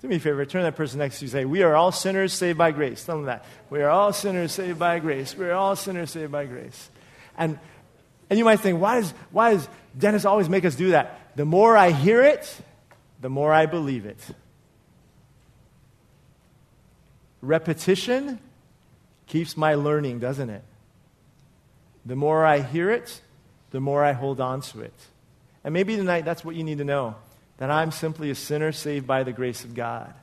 Do 0.00 0.08
me 0.08 0.16
a 0.16 0.20
favor, 0.20 0.44
turn 0.46 0.62
that 0.62 0.76
person 0.76 0.98
next 0.98 1.18
to 1.18 1.24
you 1.24 1.26
and 1.26 1.32
say, 1.32 1.44
We 1.44 1.62
are 1.62 1.76
all 1.76 1.92
sinners 1.92 2.32
saved 2.32 2.56
by 2.56 2.70
grace. 2.70 3.04
Tell 3.04 3.16
them 3.16 3.26
that. 3.26 3.44
We 3.68 3.82
are 3.82 3.90
all 3.90 4.12
sinners 4.12 4.52
saved 4.52 4.78
by 4.78 4.98
grace. 4.98 5.36
We 5.36 5.44
are 5.46 5.52
all 5.52 5.76
sinners 5.76 6.10
saved 6.10 6.32
by 6.32 6.46
grace. 6.46 6.90
And, 7.36 7.58
and 8.30 8.38
you 8.38 8.44
might 8.44 8.60
think, 8.60 8.80
why 8.80 9.00
does, 9.00 9.12
why 9.30 9.54
does 9.54 9.68
Dennis 9.98 10.24
always 10.24 10.48
make 10.48 10.64
us 10.64 10.74
do 10.74 10.90
that? 10.90 11.36
The 11.36 11.44
more 11.44 11.76
I 11.76 11.90
hear 11.90 12.22
it, 12.22 12.54
the 13.20 13.28
more 13.28 13.52
I 13.52 13.66
believe 13.66 14.06
it. 14.06 14.18
Repetition 17.42 18.38
keeps 19.26 19.56
my 19.56 19.74
learning, 19.74 20.18
doesn't 20.18 20.50
it? 20.50 20.62
The 22.06 22.16
more 22.16 22.44
I 22.44 22.60
hear 22.60 22.90
it, 22.90 23.20
the 23.70 23.80
more 23.80 24.02
I 24.02 24.12
hold 24.12 24.40
on 24.40 24.62
to 24.62 24.80
it. 24.80 24.94
And 25.62 25.74
maybe 25.74 25.96
tonight 25.96 26.24
that's 26.24 26.44
what 26.44 26.54
you 26.54 26.64
need 26.64 26.78
to 26.78 26.84
know 26.84 27.16
that 27.60 27.70
I'm 27.70 27.90
simply 27.90 28.30
a 28.30 28.34
sinner 28.34 28.72
saved 28.72 29.06
by 29.06 29.22
the 29.22 29.32
grace 29.32 29.64
of 29.64 29.74
God. 29.74 30.14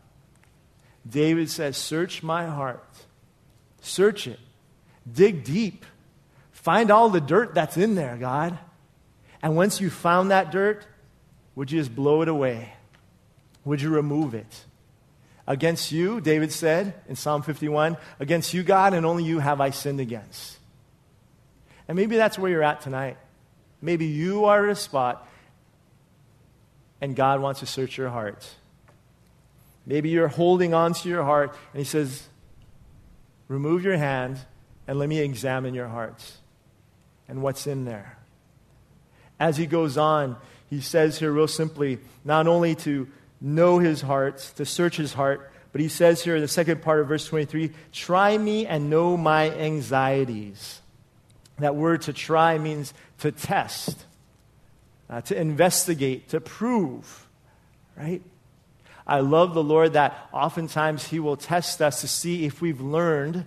David 1.07 1.51
says, 1.51 1.77
Search 1.77 2.23
my 2.23 2.47
heart. 2.47 2.83
Search 3.79 4.25
it. 4.25 4.39
Dig 5.09 5.43
deep. 5.43 5.85
Find 6.51 6.89
all 6.89 7.09
the 7.09 7.21
dirt 7.21 7.53
that's 7.53 7.77
in 7.77 7.93
there, 7.93 8.17
God. 8.17 8.57
And 9.43 9.55
once 9.55 9.79
you 9.79 9.91
found 9.91 10.31
that 10.31 10.51
dirt, 10.51 10.83
would 11.53 11.71
you 11.71 11.79
just 11.79 11.95
blow 11.95 12.23
it 12.23 12.27
away? 12.27 12.73
Would 13.65 13.83
you 13.83 13.91
remove 13.91 14.33
it? 14.33 14.65
Against 15.45 15.91
you, 15.91 16.19
David 16.19 16.51
said 16.51 16.95
in 17.07 17.15
Psalm 17.15 17.43
51, 17.43 17.97
against 18.19 18.51
you, 18.55 18.63
God, 18.63 18.95
and 18.95 19.05
only 19.05 19.23
you 19.23 19.37
have 19.37 19.61
I 19.61 19.69
sinned 19.69 19.99
against. 19.99 20.57
And 21.87 21.95
maybe 21.95 22.17
that's 22.17 22.39
where 22.39 22.49
you're 22.49 22.63
at 22.63 22.81
tonight. 22.81 23.17
Maybe 23.79 24.07
you 24.07 24.45
are 24.45 24.65
at 24.65 24.71
a 24.71 24.75
spot 24.75 25.29
and 27.01 27.15
God 27.15 27.41
wants 27.41 27.59
to 27.59 27.65
search 27.65 27.97
your 27.97 28.09
heart. 28.09 28.47
Maybe 29.85 30.09
you're 30.09 30.27
holding 30.27 30.73
on 30.73 30.93
to 30.93 31.09
your 31.09 31.23
heart, 31.23 31.55
and 31.73 31.79
He 31.79 31.85
says, 31.85 32.27
Remove 33.47 33.83
your 33.83 33.97
hand 33.97 34.39
and 34.87 34.99
let 34.99 35.07
me 35.07 35.19
examine 35.19 35.73
your 35.73 35.87
heart 35.87 36.21
and 37.27 37.41
what's 37.41 37.67
in 37.67 37.85
there. 37.85 38.17
As 39.39 39.57
He 39.57 39.65
goes 39.65 39.97
on, 39.97 40.35
He 40.69 40.81
says 40.81 41.19
here, 41.19 41.31
real 41.31 41.47
simply, 41.47 41.99
not 42.25 42.47
only 42.47 42.75
to 42.75 43.07
know 43.39 43.79
His 43.79 44.01
heart, 44.01 44.39
to 44.57 44.65
search 44.65 44.97
His 44.97 45.13
heart, 45.13 45.51
but 45.71 45.79
He 45.79 45.87
says 45.87 46.23
here 46.23 46.35
in 46.35 46.41
the 46.41 46.47
second 46.47 46.81
part 46.81 46.99
of 46.99 47.07
verse 47.07 47.25
23 47.25 47.71
Try 47.93 48.37
me 48.37 48.65
and 48.65 48.89
know 48.89 49.15
my 49.15 49.51
anxieties. 49.51 50.81
That 51.59 51.75
word 51.75 52.03
to 52.03 52.13
try 52.13 52.57
means 52.57 52.93
to 53.19 53.31
test 53.31 53.97
uh, 55.09 55.21
to 55.21 55.39
investigate, 55.39 56.29
to 56.29 56.41
prove, 56.41 57.27
right? 57.95 58.21
I 59.05 59.21
love 59.21 59.53
the 59.53 59.63
Lord 59.63 59.93
that 59.93 60.27
oftentimes 60.33 61.07
He 61.07 61.19
will 61.19 61.37
test 61.37 61.81
us 61.81 62.01
to 62.01 62.07
see 62.07 62.45
if 62.45 62.61
we've 62.61 62.81
learned 62.81 63.45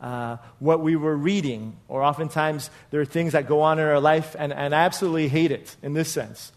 uh, 0.00 0.36
what 0.60 0.80
we 0.80 0.96
were 0.96 1.16
reading, 1.16 1.76
or 1.88 2.02
oftentimes 2.02 2.70
there 2.90 3.00
are 3.00 3.06
things 3.06 3.32
that 3.32 3.46
go 3.46 3.60
on 3.60 3.78
in 3.78 3.86
our 3.86 4.00
life, 4.00 4.34
and, 4.38 4.52
and 4.52 4.74
I 4.74 4.84
absolutely 4.84 5.28
hate 5.28 5.50
it 5.50 5.76
in 5.82 5.92
this 5.94 6.10
sense. 6.10 6.52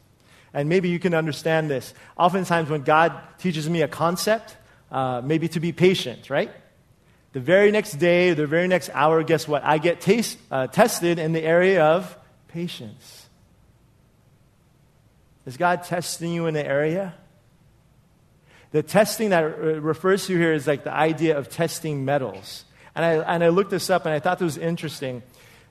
And 0.54 0.70
maybe 0.70 0.90
you 0.90 1.00
can 1.00 1.14
understand 1.14 1.70
this. 1.70 1.94
Oftentimes, 2.16 2.70
when 2.70 2.84
God 2.84 3.20
teaches 3.40 3.68
me 3.68 3.82
a 3.82 3.88
concept, 3.88 4.56
uh, 4.92 5.22
maybe 5.24 5.48
to 5.50 5.60
be 5.60 5.72
patient, 5.72 6.30
right? 6.30 6.52
The 7.34 7.40
very 7.40 7.72
next 7.72 7.94
day, 7.94 8.34
the 8.34 8.46
very 8.46 8.68
next 8.68 8.92
hour, 8.94 9.24
guess 9.24 9.48
what? 9.48 9.64
I 9.64 9.80
get 9.80 10.00
taste, 10.00 10.38
uh, 10.52 10.68
tested 10.68 11.18
in 11.18 11.34
the 11.34 11.42
area 11.42 11.84
of 11.84 12.16
patience. 12.50 13.23
Is 15.46 15.58
God 15.58 15.84
testing 15.84 16.32
you 16.32 16.48
in 16.48 16.54
the 16.54 16.66
area? 16.66 17.14
The 18.72 18.82
testing 18.82 19.30
that 19.30 19.42
refers 19.42 20.26
to 20.28 20.38
here 20.38 20.54
is 20.54 20.66
like 20.66 20.84
the 20.84 20.94
idea 20.94 21.38
of 21.38 21.50
testing 21.50 22.06
metals. 22.06 22.66
And 22.96 23.06
I, 23.06 23.14
and 23.36 23.44
I 23.44 23.50
looked 23.50 23.72
this 23.72 23.90
up 23.90 24.06
and 24.06 24.14
I 24.14 24.20
thought 24.20 24.40
this 24.40 24.46
was 24.46 24.58
interesting. 24.58 25.22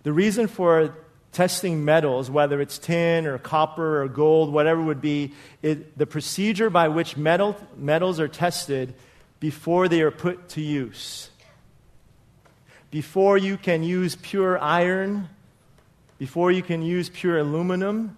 The 0.02 0.12
reason 0.12 0.46
for 0.46 0.94
testing 1.32 1.84
metals, 1.84 2.30
whether 2.30 2.60
it's 2.60 2.78
tin 2.78 3.26
or 3.26 3.38
copper 3.38 4.02
or 4.02 4.08
gold, 4.08 4.52
whatever 4.52 4.82
it 4.82 4.84
would 4.84 5.00
be, 5.00 5.32
it, 5.62 5.96
the 5.98 6.06
procedure 6.06 6.70
by 6.70 6.88
which 6.88 7.16
metal, 7.16 7.56
metals 7.76 8.20
are 8.20 8.28
tested 8.28 8.94
before 9.40 9.88
they 9.88 10.02
are 10.02 10.10
put 10.10 10.50
to 10.50 10.60
use. 10.60 11.30
Before 12.90 13.38
you 13.38 13.56
can 13.56 13.82
use 13.82 14.16
pure 14.16 14.58
iron, 14.58 15.28
before 16.18 16.52
you 16.52 16.62
can 16.62 16.82
use 16.82 17.08
pure 17.08 17.38
aluminum, 17.38 18.16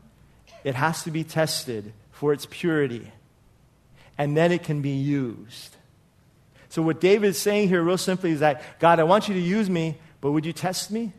it 0.65 0.75
has 0.75 1.05
to 1.05 1.11
be 1.11 1.23
tested 1.23 1.93
for 2.11 2.33
its 2.33 2.47
purity, 2.51 3.13
and 4.19 4.37
then 4.37 4.51
it 4.51 4.65
can 4.65 4.81
be 4.81 4.91
used. 4.91 5.77
So, 6.71 6.83
what 6.83 7.01
David 7.01 7.29
is 7.29 7.39
saying 7.39 7.69
here, 7.69 7.83
real 7.83 7.99
simply, 7.99 8.33
is 8.33 8.41
that 8.41 8.81
God, 8.81 8.99
I 8.99 9.05
want 9.05 9.29
you 9.29 9.35
to 9.35 9.41
use 9.41 9.71
me, 9.71 9.97
but 10.21 10.33
would 10.33 10.47
you 10.47 10.53
test 10.53 10.91
me? 10.91 11.13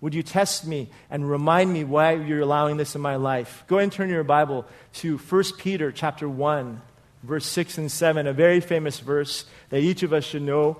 Would 0.00 0.14
you 0.14 0.22
test 0.22 0.66
me 0.66 0.90
and 1.10 1.28
remind 1.28 1.72
me 1.72 1.82
why 1.82 2.12
you're 2.12 2.40
allowing 2.40 2.76
this 2.76 2.94
in 2.94 3.00
my 3.00 3.16
life? 3.16 3.64
Go 3.66 3.76
ahead 3.76 3.84
and 3.84 3.92
turn 3.92 4.10
your 4.10 4.22
Bible 4.22 4.66
to 4.94 5.16
1 5.16 5.44
Peter 5.58 5.90
chapter 5.90 6.28
1, 6.28 6.80
verse 7.22 7.46
6 7.46 7.78
and 7.78 7.90
7, 7.90 8.26
a 8.26 8.32
very 8.32 8.60
famous 8.60 9.00
verse 9.00 9.46
that 9.70 9.80
each 9.80 10.02
of 10.02 10.12
us 10.12 10.24
should 10.24 10.42
know. 10.42 10.76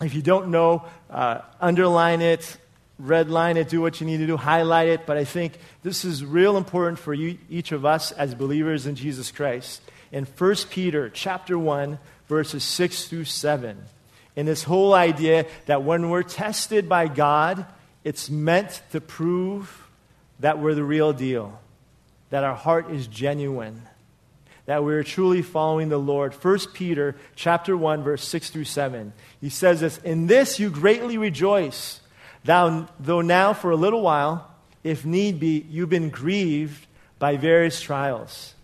If 0.00 0.14
you 0.14 0.22
don't 0.22 0.48
know, 0.48 0.84
uh, 1.10 1.40
underline 1.60 2.20
it, 2.20 2.56
redline 3.00 3.56
it, 3.56 3.68
do 3.68 3.80
what 3.80 4.00
you 4.00 4.06
need 4.06 4.18
to 4.18 4.26
do, 4.26 4.36
highlight 4.36 4.88
it, 4.88 5.06
but 5.06 5.16
I 5.16 5.24
think 5.24 5.58
this 5.82 6.04
is 6.04 6.24
real 6.24 6.56
important 6.56 6.98
for 6.98 7.12
you, 7.12 7.38
each 7.50 7.72
of 7.72 7.84
us 7.84 8.12
as 8.12 8.34
believers 8.34 8.86
in 8.86 8.94
Jesus 8.94 9.32
Christ. 9.32 9.82
In 10.12 10.24
1 10.24 10.54
Peter 10.70 11.10
chapter 11.10 11.58
1, 11.58 11.98
verses 12.28 12.62
6 12.62 13.08
through 13.08 13.24
7, 13.24 13.76
in 14.36 14.46
this 14.46 14.62
whole 14.62 14.94
idea 14.94 15.46
that 15.66 15.82
when 15.82 16.08
we're 16.10 16.22
tested 16.22 16.88
by 16.88 17.08
God, 17.08 17.66
it's 18.04 18.30
meant 18.30 18.82
to 18.92 19.00
prove 19.00 19.88
that 20.40 20.58
we're 20.58 20.74
the 20.74 20.84
real 20.84 21.12
deal, 21.12 21.58
that 22.30 22.44
our 22.44 22.54
heart 22.54 22.90
is 22.90 23.06
genuine, 23.06 23.82
that 24.66 24.84
we're 24.84 25.02
truly 25.02 25.42
following 25.42 25.88
the 25.88 25.98
Lord. 25.98 26.32
1 26.32 26.58
Peter 26.72 27.16
chapter 27.34 27.76
1, 27.76 28.02
verse 28.02 28.26
6 28.26 28.50
through 28.50 28.64
7. 28.64 29.12
He 29.40 29.50
says 29.50 29.80
this, 29.80 29.98
In 29.98 30.26
this 30.26 30.58
you 30.58 30.70
greatly 30.70 31.18
rejoice 31.18 32.00
Thou, 32.44 32.88
though 33.00 33.22
now 33.22 33.52
for 33.52 33.70
a 33.70 33.76
little 33.76 34.02
while, 34.02 34.50
if 34.82 35.04
need 35.04 35.40
be, 35.40 35.66
you've 35.70 35.88
been 35.88 36.10
grieved 36.10 36.86
by 37.18 37.36
various 37.36 37.80
trials, 37.80 38.54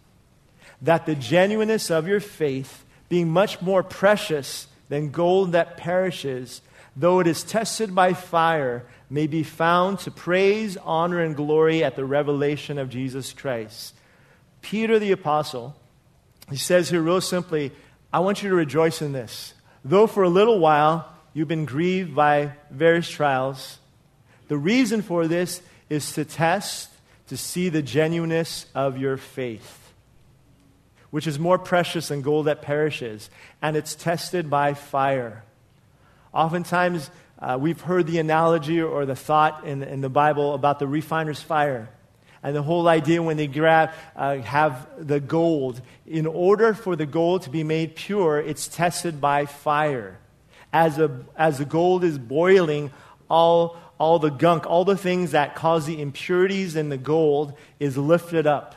that 0.82 1.06
the 1.06 1.14
genuineness 1.14 1.90
of 1.90 2.06
your 2.06 2.20
faith, 2.20 2.84
being 3.08 3.30
much 3.30 3.62
more 3.62 3.82
precious 3.82 4.66
than 4.88 5.10
gold 5.10 5.52
that 5.52 5.76
perishes, 5.76 6.60
though 6.94 7.20
it 7.20 7.26
is 7.26 7.42
tested 7.42 7.94
by 7.94 8.12
fire, 8.12 8.84
may 9.08 9.26
be 9.26 9.42
found 9.42 9.98
to 10.00 10.10
praise, 10.10 10.76
honor, 10.76 11.20
and 11.20 11.34
glory 11.34 11.82
at 11.82 11.96
the 11.96 12.04
revelation 12.04 12.78
of 12.78 12.90
Jesus 12.90 13.32
Christ. 13.32 13.94
Peter 14.62 14.98
the 14.98 15.12
Apostle, 15.12 15.74
he 16.50 16.56
says 16.56 16.90
here 16.90 17.00
real 17.00 17.20
simply, 17.20 17.72
I 18.12 18.20
want 18.20 18.42
you 18.42 18.50
to 18.50 18.54
rejoice 18.54 19.00
in 19.00 19.12
this. 19.12 19.54
Though 19.84 20.06
for 20.06 20.22
a 20.22 20.28
little 20.28 20.58
while 20.58 21.10
you've 21.32 21.48
been 21.48 21.64
grieved 21.64 22.14
by 22.14 22.52
various 22.70 23.08
trials. 23.08 23.78
The 24.48 24.58
reason 24.58 25.02
for 25.02 25.28
this 25.28 25.62
is 25.88 26.12
to 26.14 26.24
test, 26.24 26.90
to 27.28 27.36
see 27.36 27.68
the 27.68 27.82
genuineness 27.82 28.66
of 28.74 28.98
your 28.98 29.16
faith, 29.16 29.92
which 31.10 31.26
is 31.26 31.38
more 31.38 31.58
precious 31.58 32.08
than 32.08 32.22
gold 32.22 32.46
that 32.46 32.62
perishes, 32.62 33.30
and 33.62 33.76
it's 33.76 33.94
tested 33.94 34.50
by 34.50 34.74
fire. 34.74 35.44
Oftentimes, 36.32 37.10
uh, 37.38 37.56
we've 37.60 37.80
heard 37.80 38.06
the 38.06 38.18
analogy 38.18 38.80
or 38.80 39.06
the 39.06 39.16
thought 39.16 39.64
in, 39.64 39.82
in 39.82 40.00
the 40.00 40.08
Bible 40.08 40.54
about 40.54 40.78
the 40.78 40.86
refiner's 40.86 41.40
fire. 41.40 41.88
And 42.42 42.56
the 42.56 42.62
whole 42.62 42.88
idea 42.88 43.22
when 43.22 43.36
they 43.36 43.46
grab, 43.46 43.90
uh, 44.16 44.38
have 44.38 44.88
the 44.98 45.20
gold, 45.20 45.80
in 46.06 46.26
order 46.26 46.72
for 46.72 46.96
the 46.96 47.04
gold 47.06 47.42
to 47.42 47.50
be 47.50 47.64
made 47.64 47.96
pure, 47.96 48.38
it's 48.38 48.66
tested 48.66 49.20
by 49.20 49.46
fire 49.46 50.18
as, 50.72 50.98
a, 50.98 51.24
as 51.36 51.58
the 51.58 51.64
gold 51.64 52.04
is 52.04 52.18
boiling, 52.18 52.90
all, 53.28 53.76
all 53.98 54.18
the 54.18 54.30
gunk, 54.30 54.66
all 54.66 54.84
the 54.84 54.96
things 54.96 55.32
that 55.32 55.54
cause 55.54 55.86
the 55.86 56.00
impurities 56.00 56.76
in 56.76 56.88
the 56.88 56.98
gold 56.98 57.54
is 57.78 57.96
lifted 57.96 58.46
up. 58.46 58.74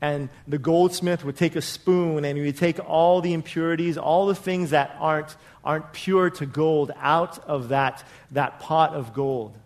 And 0.00 0.30
the 0.48 0.58
goldsmith 0.58 1.24
would 1.24 1.36
take 1.36 1.54
a 1.54 1.62
spoon 1.62 2.24
and 2.24 2.36
he 2.36 2.44
would 2.44 2.56
take 2.56 2.80
all 2.88 3.20
the 3.20 3.32
impurities, 3.32 3.96
all 3.96 4.26
the 4.26 4.34
things 4.34 4.70
that 4.70 4.96
aren't, 4.98 5.36
aren't 5.64 5.92
pure 5.92 6.28
to 6.30 6.46
gold 6.46 6.90
out 6.98 7.38
of 7.46 7.68
that, 7.68 8.04
that 8.32 8.58
pot 8.58 8.94
of 8.94 9.14
gold. 9.14 9.56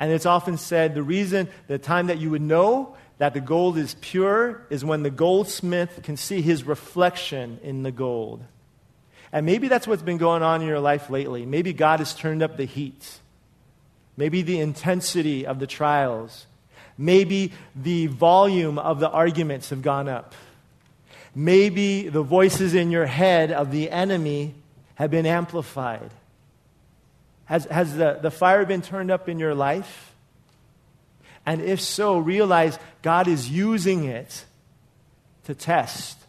And 0.00 0.10
it's 0.10 0.26
often 0.26 0.56
said 0.56 0.94
the 0.94 1.02
reason, 1.02 1.48
the 1.66 1.78
time 1.78 2.06
that 2.06 2.18
you 2.18 2.30
would 2.30 2.42
know 2.42 2.96
that 3.18 3.34
the 3.34 3.40
gold 3.40 3.76
is 3.78 3.96
pure 4.00 4.66
is 4.70 4.84
when 4.84 5.02
the 5.02 5.10
goldsmith 5.10 6.00
can 6.02 6.16
see 6.16 6.40
his 6.40 6.64
reflection 6.64 7.60
in 7.62 7.82
the 7.82 7.92
gold. 7.92 8.42
And 9.34 9.44
maybe 9.44 9.66
that's 9.66 9.88
what's 9.88 10.00
been 10.00 10.16
going 10.16 10.44
on 10.44 10.62
in 10.62 10.68
your 10.68 10.78
life 10.78 11.10
lately. 11.10 11.44
Maybe 11.44 11.72
God 11.72 11.98
has 11.98 12.14
turned 12.14 12.40
up 12.40 12.56
the 12.56 12.66
heat. 12.66 13.18
Maybe 14.16 14.42
the 14.42 14.60
intensity 14.60 15.44
of 15.44 15.58
the 15.58 15.66
trials. 15.66 16.46
Maybe 16.96 17.50
the 17.74 18.06
volume 18.06 18.78
of 18.78 19.00
the 19.00 19.10
arguments 19.10 19.70
have 19.70 19.82
gone 19.82 20.08
up. 20.08 20.36
Maybe 21.34 22.08
the 22.08 22.22
voices 22.22 22.74
in 22.74 22.92
your 22.92 23.06
head 23.06 23.50
of 23.50 23.72
the 23.72 23.90
enemy 23.90 24.54
have 24.94 25.10
been 25.10 25.26
amplified. 25.26 26.12
Has, 27.46 27.64
has 27.64 27.96
the, 27.96 28.20
the 28.22 28.30
fire 28.30 28.64
been 28.64 28.82
turned 28.82 29.10
up 29.10 29.28
in 29.28 29.40
your 29.40 29.56
life? 29.56 30.14
And 31.44 31.60
if 31.60 31.80
so, 31.80 32.18
realize 32.18 32.78
God 33.02 33.26
is 33.26 33.50
using 33.50 34.04
it 34.04 34.44
to 35.46 35.56
test. 35.56 36.23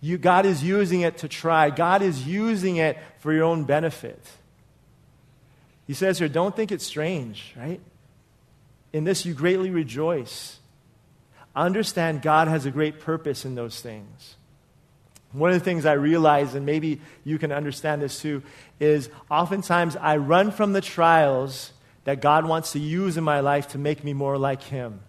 You, 0.00 0.18
God 0.18 0.46
is 0.46 0.62
using 0.62 1.00
it 1.00 1.18
to 1.18 1.28
try. 1.28 1.70
God 1.70 2.02
is 2.02 2.26
using 2.26 2.76
it 2.76 2.98
for 3.18 3.32
your 3.32 3.44
own 3.44 3.64
benefit. 3.64 4.20
He 5.86 5.94
says 5.94 6.18
here, 6.18 6.28
don't 6.28 6.54
think 6.54 6.70
it's 6.70 6.86
strange, 6.86 7.54
right? 7.56 7.80
In 8.92 9.04
this 9.04 9.26
you 9.26 9.34
greatly 9.34 9.70
rejoice. 9.70 10.58
Understand 11.56 12.22
God 12.22 12.46
has 12.46 12.66
a 12.66 12.70
great 12.70 13.00
purpose 13.00 13.44
in 13.44 13.54
those 13.54 13.80
things. 13.80 14.36
One 15.32 15.50
of 15.50 15.58
the 15.58 15.64
things 15.64 15.84
I 15.84 15.92
realize, 15.92 16.54
and 16.54 16.64
maybe 16.64 17.00
you 17.24 17.38
can 17.38 17.52
understand 17.52 18.00
this 18.00 18.20
too, 18.20 18.42
is 18.80 19.10
oftentimes 19.30 19.96
I 19.96 20.16
run 20.16 20.50
from 20.50 20.72
the 20.72 20.80
trials 20.80 21.72
that 22.04 22.20
God 22.20 22.46
wants 22.46 22.72
to 22.72 22.78
use 22.78 23.16
in 23.16 23.24
my 23.24 23.40
life 23.40 23.68
to 23.68 23.78
make 23.78 24.04
me 24.04 24.14
more 24.14 24.38
like 24.38 24.62
Him. 24.62 25.00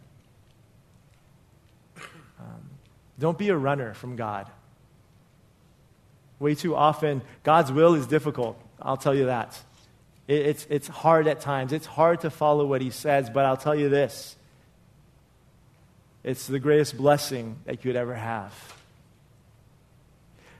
Um, 2.40 2.70
don't 3.18 3.38
be 3.38 3.50
a 3.50 3.56
runner 3.56 3.94
from 3.94 4.18
God. 4.18 4.50
Way 6.40 6.56
too 6.56 6.76
often, 6.76 7.22
God's 7.44 7.72
will 7.72 7.96
is 7.96 8.08
difficult. 8.08 8.60
I'll 8.82 8.98
tell 8.98 9.14
you 9.14 9.26
that. 9.26 9.60
It, 10.28 10.46
it's, 10.46 10.68
it's 10.70 10.88
hard 10.88 11.28
at 11.28 11.42
times. 11.42 11.74
It's 11.74 11.86
hard 11.86 12.22
to 12.22 12.30
follow 12.30 12.66
what 12.66 12.82
He 12.82 12.92
says, 12.92 13.30
but 13.30 13.46
I'll 13.46 13.58
tell 13.58 13.76
you 13.76 13.90
this 13.90 14.36
it's 16.24 16.48
the 16.48 16.60
greatest 16.60 16.98
blessing 16.98 17.58
that 17.66 17.74
you 17.74 17.92
could 17.92 17.96
ever 17.96 18.16
have. 18.16 18.54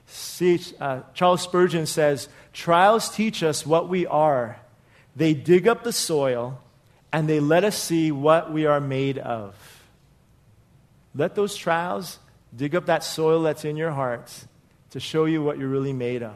See, 0.06 0.60
uh, 0.80 1.02
Charles 1.14 1.42
Spurgeon 1.42 1.86
says, 1.86 2.28
Trials 2.52 3.14
teach 3.14 3.42
us 3.42 3.64
what 3.64 3.88
we 3.88 4.06
are. 4.06 4.58
They 5.14 5.34
dig 5.34 5.68
up 5.68 5.84
the 5.84 5.92
soil 5.92 6.60
and 7.12 7.28
they 7.28 7.40
let 7.40 7.62
us 7.62 7.76
see 7.76 8.10
what 8.10 8.52
we 8.52 8.66
are 8.66 8.80
made 8.80 9.18
of. 9.18 9.54
Let 11.14 11.34
those 11.34 11.54
trials 11.54 12.18
dig 12.56 12.74
up 12.74 12.86
that 12.86 13.04
soil 13.04 13.42
that's 13.42 13.64
in 13.64 13.76
your 13.76 13.90
heart 13.90 14.32
to 14.90 15.00
show 15.00 15.24
you 15.24 15.42
what 15.42 15.58
you're 15.58 15.68
really 15.68 15.92
made 15.92 16.22
of. 16.22 16.34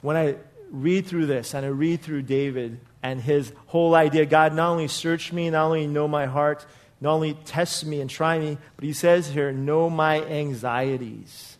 When 0.00 0.16
I 0.16 0.36
read 0.70 1.06
through 1.06 1.26
this 1.26 1.54
and 1.54 1.64
I 1.64 1.70
read 1.70 2.02
through 2.02 2.22
David 2.22 2.80
and 3.02 3.20
his 3.20 3.52
whole 3.66 3.94
idea, 3.94 4.26
God 4.26 4.54
not 4.54 4.70
only 4.70 4.88
search 4.88 5.32
me, 5.32 5.50
not 5.50 5.64
only 5.64 5.86
know 5.86 6.06
my 6.06 6.26
heart, 6.26 6.64
not 7.00 7.14
only 7.14 7.34
test 7.34 7.84
me 7.86 8.00
and 8.00 8.10
try 8.10 8.38
me, 8.38 8.58
but 8.76 8.84
he 8.84 8.92
says 8.92 9.28
here, 9.28 9.52
know 9.52 9.88
my 9.88 10.22
anxieties, 10.24 11.56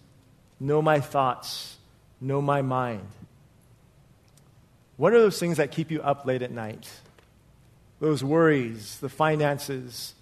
know 0.60 0.82
my 0.82 1.00
thoughts, 1.00 1.76
know 2.20 2.42
my 2.42 2.62
mind. 2.62 3.06
What 4.96 5.12
are 5.12 5.20
those 5.20 5.38
things 5.38 5.58
that 5.58 5.70
keep 5.70 5.90
you 5.90 6.02
up 6.02 6.26
late 6.26 6.42
at 6.42 6.50
night? 6.50 6.90
Those 8.00 8.22
worries, 8.22 8.98
the 8.98 9.08
finances, 9.08 10.14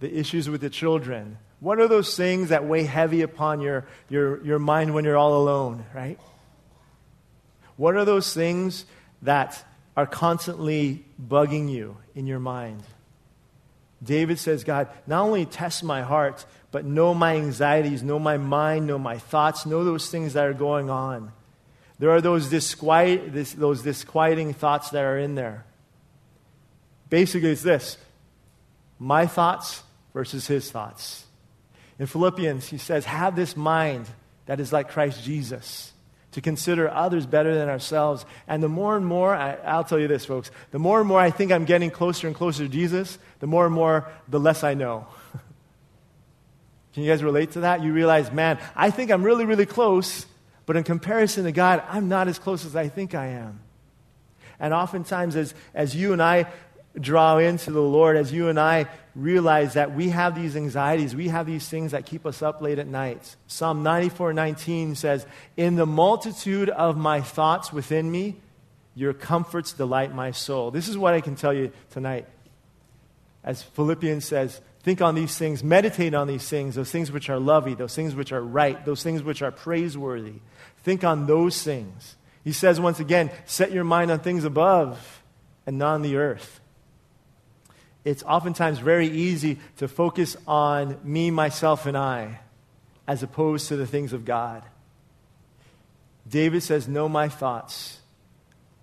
the 0.00 0.18
issues 0.18 0.48
with 0.48 0.60
the 0.60 0.70
children. 0.70 1.38
What 1.60 1.80
are 1.80 1.88
those 1.88 2.16
things 2.16 2.50
that 2.50 2.66
weigh 2.66 2.84
heavy 2.84 3.22
upon 3.22 3.60
your, 3.60 3.86
your, 4.08 4.44
your 4.44 4.58
mind 4.58 4.94
when 4.94 5.04
you're 5.04 5.16
all 5.16 5.36
alone, 5.40 5.84
right? 5.94 6.18
What 7.76 7.96
are 7.96 8.04
those 8.04 8.34
things 8.34 8.84
that 9.22 9.64
are 9.96 10.06
constantly 10.06 11.04
bugging 11.20 11.70
you 11.70 11.96
in 12.14 12.26
your 12.26 12.38
mind? 12.38 12.82
David 14.02 14.38
says, 14.38 14.64
God, 14.64 14.88
not 15.06 15.22
only 15.24 15.46
test 15.46 15.82
my 15.82 16.02
heart, 16.02 16.44
but 16.70 16.84
know 16.84 17.14
my 17.14 17.36
anxieties, 17.36 18.02
know 18.02 18.18
my 18.18 18.36
mind, 18.36 18.86
know 18.86 18.98
my 18.98 19.18
thoughts, 19.18 19.64
know 19.64 19.84
those 19.84 20.10
things 20.10 20.34
that 20.34 20.44
are 20.44 20.54
going 20.54 20.90
on. 20.90 21.32
There 21.98 22.10
are 22.10 22.20
those, 22.20 22.48
disquiet, 22.48 23.32
this, 23.32 23.52
those 23.52 23.82
disquieting 23.82 24.52
thoughts 24.52 24.90
that 24.90 25.04
are 25.04 25.18
in 25.18 25.36
there. 25.36 25.64
Basically, 27.08 27.50
it's 27.50 27.62
this 27.62 27.96
my 28.98 29.26
thoughts 29.26 29.82
versus 30.12 30.46
his 30.46 30.70
thoughts. 30.70 31.24
In 31.98 32.06
Philippians, 32.06 32.68
he 32.68 32.78
says, 32.78 33.04
Have 33.04 33.36
this 33.36 33.56
mind 33.56 34.06
that 34.46 34.60
is 34.60 34.72
like 34.72 34.90
Christ 34.90 35.24
Jesus 35.24 35.92
to 36.34 36.40
consider 36.40 36.90
others 36.90 37.26
better 37.26 37.54
than 37.54 37.68
ourselves. 37.68 38.26
And 38.48 38.60
the 38.60 38.68
more 38.68 38.96
and 38.96 39.06
more, 39.06 39.32
I, 39.34 39.76
will 39.76 39.84
tell 39.84 40.00
you 40.00 40.08
this, 40.08 40.24
folks, 40.24 40.50
the 40.72 40.80
more 40.80 40.98
and 40.98 41.08
more 41.08 41.20
I 41.20 41.30
think 41.30 41.52
I'm 41.52 41.64
getting 41.64 41.92
closer 41.92 42.26
and 42.26 42.34
closer 42.34 42.64
to 42.64 42.68
Jesus, 42.68 43.18
the 43.38 43.46
more 43.46 43.66
and 43.66 43.74
more, 43.74 44.10
the 44.28 44.40
less 44.40 44.64
I 44.64 44.74
know. 44.74 45.06
Can 46.92 47.04
you 47.04 47.10
guys 47.10 47.22
relate 47.22 47.52
to 47.52 47.60
that? 47.60 47.84
You 47.84 47.92
realize, 47.92 48.32
man, 48.32 48.58
I 48.74 48.90
think 48.90 49.12
I'm 49.12 49.22
really, 49.22 49.44
really 49.44 49.66
close, 49.66 50.26
but 50.66 50.76
in 50.76 50.82
comparison 50.82 51.44
to 51.44 51.52
God, 51.52 51.84
I'm 51.88 52.08
not 52.08 52.26
as 52.26 52.40
close 52.40 52.64
as 52.64 52.74
I 52.74 52.88
think 52.88 53.14
I 53.14 53.26
am. 53.26 53.60
And 54.58 54.74
oftentimes, 54.74 55.36
as, 55.36 55.54
as 55.72 55.94
you 55.94 56.12
and 56.12 56.22
I 56.22 56.46
draw 57.00 57.38
into 57.38 57.70
the 57.70 57.80
Lord, 57.80 58.16
as 58.16 58.32
you 58.32 58.48
and 58.48 58.58
I 58.58 58.86
realize 59.14 59.74
that 59.74 59.94
we 59.94 60.10
have 60.10 60.34
these 60.34 60.56
anxieties, 60.56 61.14
we 61.14 61.28
have 61.28 61.46
these 61.46 61.68
things 61.68 61.92
that 61.92 62.06
keep 62.06 62.26
us 62.26 62.42
up 62.42 62.62
late 62.62 62.78
at 62.78 62.86
night. 62.86 63.36
Psalm 63.46 63.82
94 63.82 64.32
19 64.32 64.94
says, 64.94 65.26
In 65.56 65.76
the 65.76 65.86
multitude 65.86 66.70
of 66.70 66.96
my 66.96 67.20
thoughts 67.20 67.72
within 67.72 68.10
me, 68.10 68.36
your 68.94 69.12
comforts 69.12 69.72
delight 69.72 70.14
my 70.14 70.30
soul. 70.30 70.70
This 70.70 70.88
is 70.88 70.96
what 70.96 71.14
I 71.14 71.20
can 71.20 71.34
tell 71.34 71.52
you 71.52 71.72
tonight. 71.90 72.26
As 73.42 73.62
Philippians 73.62 74.24
says, 74.24 74.60
think 74.82 75.02
on 75.02 75.14
these 75.14 75.36
things, 75.36 75.62
meditate 75.62 76.14
on 76.14 76.28
these 76.28 76.48
things, 76.48 76.76
those 76.76 76.90
things 76.90 77.10
which 77.10 77.28
are 77.28 77.38
lovely, 77.38 77.74
those 77.74 77.94
things 77.94 78.14
which 78.14 78.32
are 78.32 78.40
right, 78.40 78.84
those 78.84 79.02
things 79.02 79.22
which 79.22 79.42
are 79.42 79.50
praiseworthy. 79.50 80.34
Think 80.82 81.04
on 81.04 81.26
those 81.26 81.62
things. 81.62 82.16
He 82.44 82.52
says 82.52 82.78
once 82.78 83.00
again, 83.00 83.30
set 83.46 83.72
your 83.72 83.84
mind 83.84 84.10
on 84.10 84.20
things 84.20 84.44
above 84.44 85.22
and 85.66 85.76
not 85.76 85.94
on 85.94 86.02
the 86.02 86.16
earth 86.16 86.60
it's 88.04 88.22
oftentimes 88.22 88.78
very 88.78 89.08
easy 89.08 89.58
to 89.78 89.88
focus 89.88 90.36
on 90.46 90.98
me, 91.02 91.30
myself, 91.30 91.86
and 91.86 91.96
I 91.96 92.40
as 93.06 93.22
opposed 93.22 93.68
to 93.68 93.76
the 93.76 93.86
things 93.86 94.12
of 94.12 94.24
God. 94.24 94.62
David 96.28 96.62
says, 96.62 96.88
Know 96.88 97.08
my 97.08 97.28
thoughts. 97.28 97.98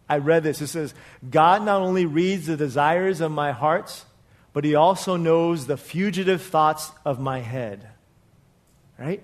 I 0.07 0.17
read 0.17 0.43
this. 0.43 0.61
It 0.61 0.67
says, 0.67 0.93
God 1.27 1.63
not 1.63 1.81
only 1.81 2.05
reads 2.05 2.47
the 2.47 2.57
desires 2.57 3.21
of 3.21 3.31
my 3.31 3.51
heart, 3.51 4.03
but 4.53 4.65
he 4.65 4.75
also 4.75 5.15
knows 5.15 5.65
the 5.65 5.77
fugitive 5.77 6.41
thoughts 6.41 6.91
of 7.05 7.19
my 7.19 7.39
head. 7.39 7.87
Right? 8.99 9.23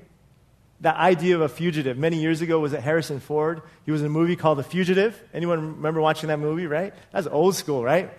That 0.82 0.96
idea 0.96 1.36
of 1.36 1.42
a 1.42 1.50
fugitive. 1.50 1.98
Many 1.98 2.22
years 2.22 2.42
ago 2.42 2.60
was 2.60 2.72
it 2.72 2.82
Harrison 2.82 3.20
Ford. 3.20 3.62
He 3.86 3.92
was 3.92 4.02
in 4.02 4.08
a 4.08 4.12
movie 4.12 4.36
called 4.36 4.60
The 4.60 4.64
Fugitive. 4.64 5.22
Anyone 5.34 5.76
remember 5.76 6.00
watching 6.00 6.30
that 6.30 6.40
movie, 6.40 6.68
right? 6.68 6.94
That's 7.12 7.28
old 7.28 7.56
school, 7.56 7.84
right? 7.84 8.12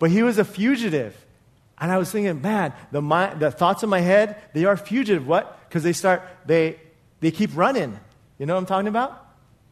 But 0.00 0.10
he 0.10 0.24
was 0.24 0.38
a 0.38 0.44
fugitive. 0.44 1.14
And 1.78 1.92
I 1.92 1.98
was 1.98 2.10
thinking, 2.10 2.42
man, 2.42 2.72
the, 2.90 3.00
my, 3.00 3.32
the 3.34 3.52
thoughts 3.52 3.84
in 3.84 3.88
my 3.88 4.00
head, 4.00 4.42
they 4.54 4.64
are 4.64 4.76
fugitive. 4.76 5.26
What? 5.28 5.68
Because 5.68 5.84
they 5.84 5.92
start, 5.92 6.22
they, 6.46 6.80
they 7.20 7.30
keep 7.30 7.50
running. 7.54 8.00
You 8.38 8.46
know 8.46 8.54
what 8.54 8.60
I'm 8.60 8.66
talking 8.66 8.88
about? 8.88 9.26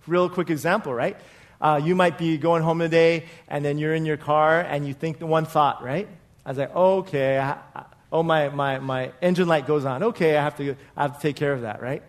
Real 0.07 0.29
quick 0.29 0.51
example, 0.51 0.95
right? 0.95 1.17
Uh, 1.61 1.81
you 1.83 1.95
might 1.95 2.19
be 2.19 2.39
going 2.39 2.63
home 2.63 2.79
today, 2.79 3.25
and 3.49 3.65
then 3.65 3.79
you're 3.79 3.95
in 3.95 4.07
your 4.07 4.17
car, 4.17 4.61
and 4.61 4.87
you 4.87 4.95
think 4.95 5.19
the 5.19 5.27
one 5.27 5.45
thought, 5.45 5.83
right? 5.83 6.07
I 6.47 6.49
was 6.51 6.59
like, 6.59 6.75
okay, 6.77 7.39
I, 7.39 7.59
I, 7.75 7.85
oh, 8.13 8.23
my, 8.23 8.49
my, 8.51 8.79
my 8.79 9.13
engine 9.21 9.49
light 9.49 9.67
goes 9.67 9.85
on. 9.85 10.03
Okay, 10.03 10.37
I 10.37 10.43
have, 10.43 10.57
to, 10.59 10.77
I 10.97 11.03
have 11.03 11.17
to 11.17 11.21
take 11.21 11.37
care 11.37 11.53
of 11.53 11.63
that, 11.63 11.83
right? 11.83 12.03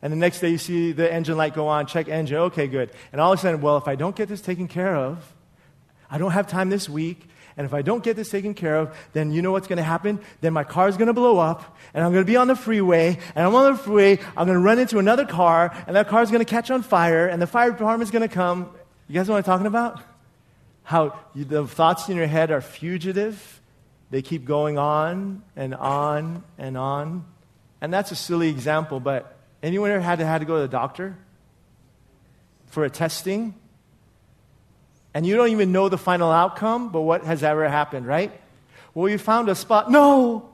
And 0.00 0.12
the 0.12 0.16
next 0.16 0.40
day 0.40 0.48
you 0.48 0.58
see 0.58 0.92
the 0.92 1.12
engine 1.12 1.36
light 1.36 1.54
go 1.54 1.68
on, 1.68 1.86
check 1.86 2.08
engine, 2.08 2.38
okay, 2.38 2.66
good. 2.66 2.90
And 3.12 3.20
all 3.20 3.32
of 3.32 3.38
a 3.38 3.42
sudden, 3.42 3.60
well, 3.60 3.76
if 3.76 3.86
I 3.86 3.96
don't 3.96 4.16
get 4.16 4.28
this 4.28 4.40
taken 4.40 4.66
care 4.66 4.96
of, 4.96 5.34
I 6.10 6.18
don't 6.18 6.32
have 6.32 6.46
time 6.46 6.70
this 6.70 6.88
week. 6.88 7.28
And 7.56 7.64
if 7.64 7.74
I 7.74 7.82
don't 7.82 8.04
get 8.04 8.14
this 8.14 8.30
taken 8.30 8.54
care 8.54 8.76
of, 8.76 8.96
then 9.14 9.32
you 9.32 9.42
know 9.42 9.50
what's 9.50 9.66
going 9.66 9.78
to 9.78 9.82
happen? 9.82 10.20
Then 10.40 10.52
my 10.52 10.62
car 10.62 10.88
is 10.88 10.96
going 10.96 11.08
to 11.08 11.12
blow 11.12 11.38
up, 11.38 11.76
and 11.92 12.04
I'm 12.04 12.12
going 12.12 12.24
to 12.24 12.30
be 12.30 12.36
on 12.36 12.46
the 12.46 12.54
freeway, 12.54 13.18
and 13.34 13.44
I'm 13.44 13.52
on 13.52 13.72
the 13.72 13.78
freeway, 13.78 14.20
I'm 14.36 14.46
going 14.46 14.56
to 14.56 14.64
run 14.64 14.78
into 14.78 15.00
another 15.00 15.26
car, 15.26 15.74
and 15.88 15.96
that 15.96 16.06
car 16.06 16.22
is 16.22 16.30
going 16.30 16.38
to 16.38 16.48
catch 16.48 16.70
on 16.70 16.82
fire, 16.82 17.26
and 17.26 17.42
the 17.42 17.48
fire 17.48 17.72
department 17.72 18.04
is 18.04 18.12
going 18.12 18.26
to 18.26 18.32
come. 18.32 18.70
You 19.08 19.14
guys 19.14 19.26
know 19.26 19.34
what 19.34 19.38
I'm 19.38 19.44
talking 19.44 19.66
about? 19.66 20.00
How 20.84 21.18
you, 21.34 21.44
the 21.44 21.66
thoughts 21.66 22.08
in 22.08 22.16
your 22.16 22.28
head 22.28 22.52
are 22.52 22.60
fugitive. 22.60 23.60
They 24.10 24.22
keep 24.22 24.44
going 24.44 24.78
on 24.78 25.42
and 25.56 25.74
on 25.74 26.44
and 26.58 26.78
on. 26.78 27.24
And 27.80 27.92
that's 27.92 28.12
a 28.12 28.16
silly 28.16 28.50
example, 28.50 29.00
but 29.00 29.36
anyone 29.64 29.90
ever 29.90 30.00
had 30.00 30.20
to, 30.20 30.26
had 30.26 30.38
to 30.38 30.44
go 30.44 30.54
to 30.54 30.62
the 30.62 30.68
doctor 30.68 31.16
for 32.66 32.84
a 32.84 32.90
testing? 32.90 33.54
And 35.18 35.26
you 35.26 35.34
don't 35.34 35.48
even 35.48 35.72
know 35.72 35.88
the 35.88 35.98
final 35.98 36.30
outcome, 36.30 36.90
but 36.90 37.00
what 37.00 37.24
has 37.24 37.42
ever 37.42 37.68
happened, 37.68 38.06
right? 38.06 38.30
Well, 38.94 39.08
you 39.08 39.18
found 39.18 39.48
a 39.48 39.56
spot. 39.56 39.90
No! 39.90 40.48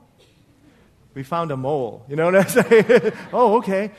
We 1.13 1.21
found 1.21 1.51
a 1.51 1.55
mole. 1.55 2.03
You 2.09 2.15
know 2.15 2.25
what 2.25 2.35
I'm 2.35 2.49
saying? 2.71 3.11
oh, 3.31 3.57
okay. 3.57 3.91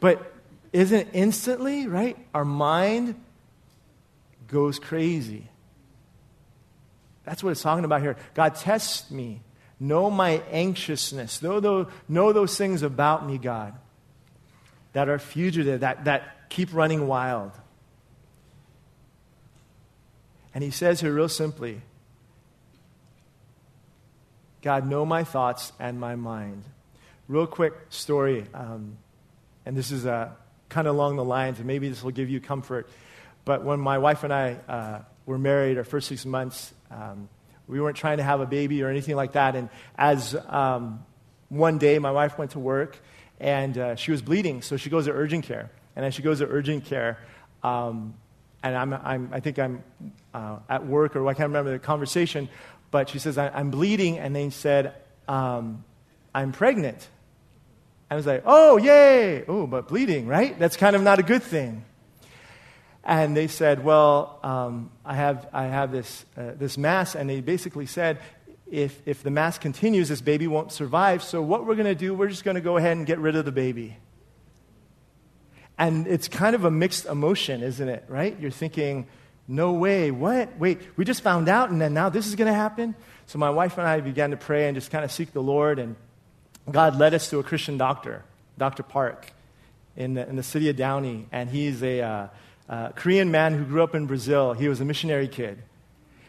But 0.00 0.34
isn't 0.72 1.10
instantly, 1.12 1.86
right? 1.86 2.18
Our 2.34 2.44
mind 2.44 3.14
goes 4.48 4.80
crazy. 4.80 5.46
That's 7.22 7.44
what 7.44 7.50
it's 7.50 7.62
talking 7.62 7.84
about 7.84 8.02
here. 8.02 8.16
God, 8.34 8.56
test 8.56 9.12
me. 9.12 9.40
Know 9.78 10.10
my 10.10 10.42
anxiousness. 10.50 11.42
Know 11.42 11.60
those, 11.60 11.86
know 12.08 12.32
those 12.32 12.58
things 12.58 12.82
about 12.82 13.24
me, 13.24 13.38
God, 13.38 13.72
that 14.94 15.08
are 15.08 15.20
fugitive, 15.20 15.82
that, 15.82 16.06
that 16.06 16.50
keep 16.50 16.74
running 16.74 17.06
wild. 17.06 17.52
And 20.58 20.64
he 20.64 20.72
says 20.72 21.00
here, 21.00 21.12
real 21.12 21.28
simply 21.28 21.82
God, 24.60 24.88
know 24.88 25.06
my 25.06 25.22
thoughts 25.22 25.72
and 25.78 26.00
my 26.00 26.16
mind. 26.16 26.64
Real 27.28 27.46
quick 27.46 27.74
story, 27.90 28.44
um, 28.52 28.98
and 29.64 29.76
this 29.76 29.92
is 29.92 30.04
uh, 30.04 30.30
kind 30.68 30.88
of 30.88 30.96
along 30.96 31.14
the 31.14 31.22
lines, 31.22 31.58
and 31.58 31.66
maybe 31.68 31.88
this 31.88 32.02
will 32.02 32.10
give 32.10 32.28
you 32.28 32.40
comfort. 32.40 32.90
But 33.44 33.62
when 33.62 33.78
my 33.78 33.98
wife 33.98 34.24
and 34.24 34.32
I 34.32 34.56
uh, 34.68 35.02
were 35.26 35.38
married, 35.38 35.78
our 35.78 35.84
first 35.84 36.08
six 36.08 36.26
months, 36.26 36.74
um, 36.90 37.28
we 37.68 37.80
weren't 37.80 37.96
trying 37.96 38.16
to 38.16 38.24
have 38.24 38.40
a 38.40 38.46
baby 38.46 38.82
or 38.82 38.88
anything 38.88 39.14
like 39.14 39.34
that. 39.34 39.54
And 39.54 39.68
as 39.96 40.34
um, 40.48 41.06
one 41.50 41.78
day, 41.78 42.00
my 42.00 42.10
wife 42.10 42.36
went 42.36 42.50
to 42.50 42.58
work 42.58 42.98
and 43.38 43.78
uh, 43.78 43.94
she 43.94 44.10
was 44.10 44.22
bleeding, 44.22 44.62
so 44.62 44.76
she 44.76 44.90
goes 44.90 45.04
to 45.04 45.12
urgent 45.12 45.44
care. 45.44 45.70
And 45.94 46.04
as 46.04 46.14
she 46.14 46.22
goes 46.22 46.40
to 46.40 46.48
urgent 46.48 46.84
care, 46.84 47.20
um, 47.62 48.14
and 48.60 48.76
I'm, 48.76 48.92
I'm, 48.92 49.30
i 49.32 49.38
think 49.38 49.60
I'm 49.60 49.84
uh, 50.38 50.58
at 50.68 50.86
work, 50.86 51.16
or 51.16 51.26
I 51.26 51.34
can't 51.34 51.48
remember 51.48 51.72
the 51.72 51.78
conversation, 51.78 52.48
but 52.90 53.08
she 53.08 53.18
says, 53.18 53.36
I'm 53.36 53.70
bleeding, 53.70 54.18
and 54.18 54.34
they 54.34 54.50
said, 54.50 54.94
um, 55.26 55.84
I'm 56.34 56.52
pregnant. 56.52 57.08
I 58.10 58.16
was 58.16 58.26
like, 58.26 58.42
oh, 58.46 58.76
yay! 58.76 59.44
Oh, 59.46 59.66
but 59.66 59.88
bleeding, 59.88 60.26
right? 60.26 60.58
That's 60.58 60.76
kind 60.76 60.96
of 60.96 61.02
not 61.02 61.18
a 61.18 61.22
good 61.22 61.42
thing. 61.42 61.84
And 63.04 63.34
they 63.34 63.48
said, 63.48 63.82
Well, 63.82 64.38
um, 64.42 64.90
I 65.02 65.14
have, 65.14 65.48
I 65.52 65.64
have 65.64 65.90
this, 65.90 66.26
uh, 66.36 66.50
this 66.58 66.76
mass. 66.76 67.14
And 67.14 67.30
they 67.30 67.40
basically 67.40 67.86
said, 67.86 68.18
if, 68.70 69.00
if 69.06 69.22
the 69.22 69.30
mass 69.30 69.56
continues, 69.56 70.10
this 70.10 70.20
baby 70.20 70.46
won't 70.46 70.72
survive. 70.72 71.22
So, 71.22 71.40
what 71.40 71.64
we're 71.64 71.74
going 71.74 71.86
to 71.86 71.94
do, 71.94 72.12
we're 72.12 72.28
just 72.28 72.44
going 72.44 72.56
to 72.56 72.60
go 72.60 72.76
ahead 72.76 72.98
and 72.98 73.06
get 73.06 73.18
rid 73.18 73.34
of 73.34 73.46
the 73.46 73.52
baby. 73.52 73.96
And 75.78 76.06
it's 76.06 76.28
kind 76.28 76.54
of 76.54 76.66
a 76.66 76.70
mixed 76.70 77.06
emotion, 77.06 77.62
isn't 77.62 77.88
it? 77.88 78.04
Right? 78.08 78.38
You're 78.38 78.50
thinking, 78.50 79.06
no 79.48 79.72
way, 79.72 80.10
what? 80.10 80.58
Wait, 80.58 80.78
we 80.96 81.04
just 81.04 81.22
found 81.22 81.48
out, 81.48 81.70
and 81.70 81.80
then 81.80 81.94
now 81.94 82.10
this 82.10 82.26
is 82.26 82.36
going 82.36 82.46
to 82.46 82.54
happen? 82.54 82.94
So, 83.26 83.38
my 83.38 83.50
wife 83.50 83.78
and 83.78 83.86
I 83.86 84.00
began 84.00 84.30
to 84.30 84.36
pray 84.36 84.68
and 84.68 84.76
just 84.76 84.90
kind 84.90 85.04
of 85.04 85.10
seek 85.10 85.32
the 85.32 85.42
Lord. 85.42 85.78
And 85.78 85.96
God 86.70 86.96
led 86.96 87.14
us 87.14 87.30
to 87.30 87.38
a 87.38 87.42
Christian 87.42 87.78
doctor, 87.78 88.22
Dr. 88.58 88.82
Park, 88.82 89.32
in 89.96 90.14
the, 90.14 90.28
in 90.28 90.36
the 90.36 90.42
city 90.42 90.68
of 90.68 90.76
Downey. 90.76 91.26
And 91.32 91.50
he's 91.50 91.82
a. 91.82 92.00
Uh, 92.00 92.28
uh, 92.68 92.90
Korean 92.90 93.30
man 93.30 93.54
who 93.54 93.64
grew 93.64 93.82
up 93.82 93.94
in 93.94 94.06
Brazil. 94.06 94.52
He 94.52 94.68
was 94.68 94.80
a 94.80 94.84
missionary 94.84 95.28
kid. 95.28 95.62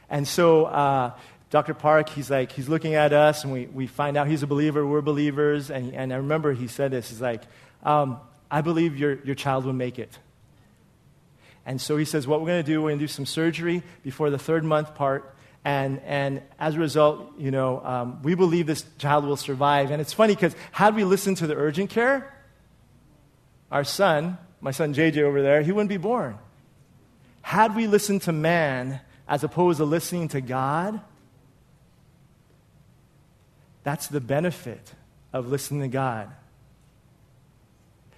And 0.10 0.28
so 0.28 0.66
uh, 0.66 1.12
Dr. 1.50 1.74
Park, 1.74 2.10
he's 2.10 2.32
like, 2.32 2.52
he's 2.52 2.70
looking 2.70 2.96
at 2.96 3.12
us, 3.14 3.44
and 3.44 3.52
we, 3.52 3.66
we 3.68 3.88
find 3.88 4.16
out 4.18 4.28
he's 4.28 4.44
a 4.44 4.48
believer, 4.48 4.86
we're 4.86 5.02
believers. 5.02 5.70
And, 5.70 5.94
and 5.94 6.14
I 6.14 6.18
remember 6.18 6.54
he 6.54 6.68
said 6.68 6.92
this, 6.92 7.10
he's 7.10 7.22
like, 7.22 7.42
um, 7.84 8.20
I 8.50 8.62
believe 8.62 8.98
your, 8.98 9.20
your 9.24 9.36
child 9.36 9.66
will 9.66 9.74
make 9.74 10.00
it. 10.00 10.18
And 11.66 11.80
so 11.80 11.98
he 11.98 12.06
says, 12.06 12.26
what 12.26 12.42
we're 12.42 12.48
going 12.48 12.64
to 12.64 12.72
do, 12.72 12.82
we're 12.82 12.90
going 12.90 13.00
to 13.00 13.04
do 13.04 13.08
some 13.08 13.26
surgery 13.26 13.84
before 14.04 14.30
the 14.30 14.40
third 14.40 14.64
month 14.64 14.96
part. 14.96 15.36
And, 15.66 16.02
and 16.06 16.42
as 16.58 16.76
a 16.76 16.80
result, 16.80 17.34
you 17.38 17.52
know, 17.52 17.84
um, 17.84 18.22
we 18.24 18.34
believe 18.34 18.66
this 18.66 18.86
child 18.98 19.26
will 19.26 19.38
survive. 19.38 19.92
And 19.92 20.02
it's 20.02 20.14
funny 20.14 20.34
because 20.34 20.56
had 20.72 20.96
we 20.96 21.04
listened 21.04 21.38
to 21.38 21.48
the 21.48 21.56
urgent 21.56 21.90
care, 21.90 22.34
our 23.72 23.84
son 23.84 24.38
my 24.62 24.72
son 24.72 24.94
JJ 24.94 25.22
over 25.22 25.42
there, 25.42 25.62
he 25.62 25.72
wouldn't 25.72 25.90
be 25.90 25.98
born. 25.98 26.38
Had 27.42 27.76
we 27.76 27.88
listened 27.88 28.24
to 28.24 28.32
man 28.32 29.00
as 29.28 29.44
opposed 29.44 29.78
to 29.78 29.86
listening 29.86 30.28
to 30.30 30.42
God, 30.42 31.00
that's 33.84 34.08
the 34.08 34.20
benefit 34.20 34.94
of 35.32 35.48
listening 35.48 35.82
to 35.82 35.88
God. 35.88 36.30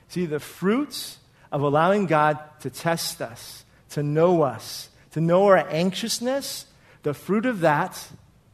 See, 0.07 0.25
the 0.25 0.39
fruits 0.39 1.19
of 1.51 1.61
allowing 1.61 2.05
God 2.05 2.39
to 2.61 2.69
test 2.69 3.21
us, 3.21 3.65
to 3.89 4.03
know 4.03 4.43
us, 4.43 4.89
to 5.11 5.21
know 5.21 5.47
our 5.47 5.57
anxiousness, 5.57 6.65
the 7.03 7.13
fruit 7.13 7.45
of 7.45 7.61
that 7.61 8.07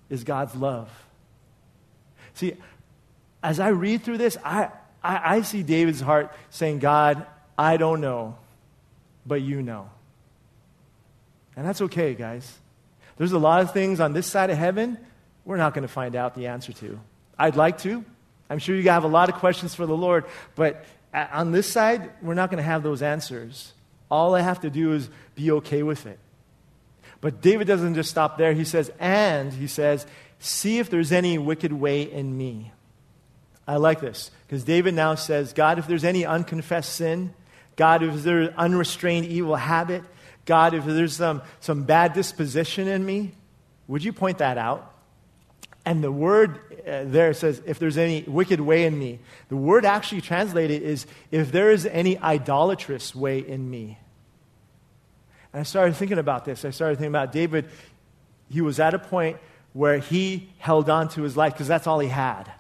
is 0.09 0.23
God's 0.23 0.55
love. 0.55 0.89
See, 2.33 2.55
as 3.43 3.59
I 3.59 3.69
read 3.69 4.03
through 4.03 4.17
this, 4.17 4.37
I, 4.43 4.69
I, 5.03 5.37
I 5.37 5.41
see 5.41 5.63
David's 5.63 6.01
heart 6.01 6.33
saying, 6.49 6.79
God, 6.79 7.25
I 7.57 7.77
don't 7.77 8.01
know, 8.01 8.37
but 9.25 9.41
you 9.41 9.61
know. 9.61 9.89
And 11.55 11.67
that's 11.67 11.81
okay, 11.81 12.13
guys. 12.13 12.57
There's 13.17 13.31
a 13.31 13.39
lot 13.39 13.61
of 13.61 13.73
things 13.73 13.99
on 13.99 14.13
this 14.13 14.27
side 14.27 14.49
of 14.49 14.57
heaven 14.57 14.97
we're 15.47 15.57
not 15.57 15.73
going 15.73 15.83
to 15.83 15.87
find 15.87 16.15
out 16.15 16.35
the 16.35 16.47
answer 16.47 16.73
to. 16.73 16.99
I'd 17.39 17.55
like 17.55 17.77
to. 17.79 18.03
I'm 18.49 18.59
sure 18.59 18.75
you 18.75 18.89
have 18.89 19.05
a 19.05 19.07
lot 19.07 19.29
of 19.29 19.35
questions 19.35 19.73
for 19.73 19.85
the 19.85 19.95
Lord, 19.95 20.25
but 20.55 20.85
on 21.13 21.51
this 21.51 21.71
side, 21.71 22.11
we're 22.21 22.33
not 22.33 22.49
going 22.49 22.57
to 22.57 22.63
have 22.63 22.83
those 22.83 23.01
answers. 23.01 23.73
All 24.09 24.35
I 24.35 24.41
have 24.41 24.61
to 24.61 24.69
do 24.69 24.93
is 24.93 25.09
be 25.35 25.51
okay 25.51 25.83
with 25.83 26.05
it. 26.05 26.19
But 27.21 27.41
David 27.41 27.67
doesn't 27.67 27.95
just 27.95 28.09
stop 28.09 28.37
there. 28.37 28.53
He 28.53 28.63
says, 28.63 28.91
and 28.99 29.51
he 29.51 29.67
says, 29.67 30.05
see 30.39 30.79
if 30.79 30.89
there's 30.89 31.11
any 31.11 31.37
wicked 31.37 31.73
way 31.73 32.03
in 32.03 32.37
me. 32.37 32.71
I 33.67 33.77
like 33.77 33.99
this 33.99 34.31
because 34.45 34.63
David 34.63 34.93
now 34.93 35.15
says, 35.15 35.51
God, 35.53 35.79
if 35.79 35.87
there's 35.87 36.05
any 36.05 36.25
unconfessed 36.25 36.93
sin, 36.93 37.33
God, 37.75 38.01
if 38.01 38.23
there's 38.23 38.49
unrestrained 38.55 39.25
evil 39.25 39.55
habit, 39.55 40.03
God, 40.45 40.73
if 40.73 40.85
there's 40.85 41.15
some, 41.15 41.41
some 41.59 41.83
bad 41.83 42.13
disposition 42.13 42.87
in 42.87 43.05
me, 43.05 43.33
would 43.87 44.03
you 44.03 44.13
point 44.13 44.37
that 44.37 44.57
out? 44.57 44.93
And 45.87 46.03
the 46.03 46.11
word 46.11 46.59
uh, 46.85 47.05
there 47.05 47.33
says, 47.33 47.61
if 47.65 47.79
there's 47.79 47.97
any 47.97 48.23
wicked 48.23 48.59
way 48.59 48.83
in 48.83 48.99
me. 48.99 49.19
The 49.47 49.55
word 49.55 49.85
actually 49.85 50.19
translated 50.19 50.81
is, 50.81 51.05
if 51.31 51.53
there 51.53 51.71
is 51.71 51.85
any 51.85 52.19
idolatrous 52.19 53.15
way 53.15 53.39
in 53.39 53.69
me. 53.69 53.97
And 55.53 55.61
I 55.61 55.63
started 55.63 55.95
thinking 55.95 56.17
about 56.17 56.43
this. 56.43 56.65
I 56.65 56.71
started 56.71 56.97
thinking 56.97 57.13
about 57.13 57.31
David. 57.31 57.69
He 58.49 58.59
was 58.59 58.81
at 58.81 58.95
a 58.95 58.99
point 58.99 59.37
where 59.71 59.99
he 59.99 60.49
held 60.57 60.89
on 60.89 61.07
to 61.11 61.21
his 61.21 61.37
life 61.37 61.53
because 61.53 61.69
that's 61.69 61.87
all 61.87 61.99
he 61.99 62.09
had. 62.09 62.51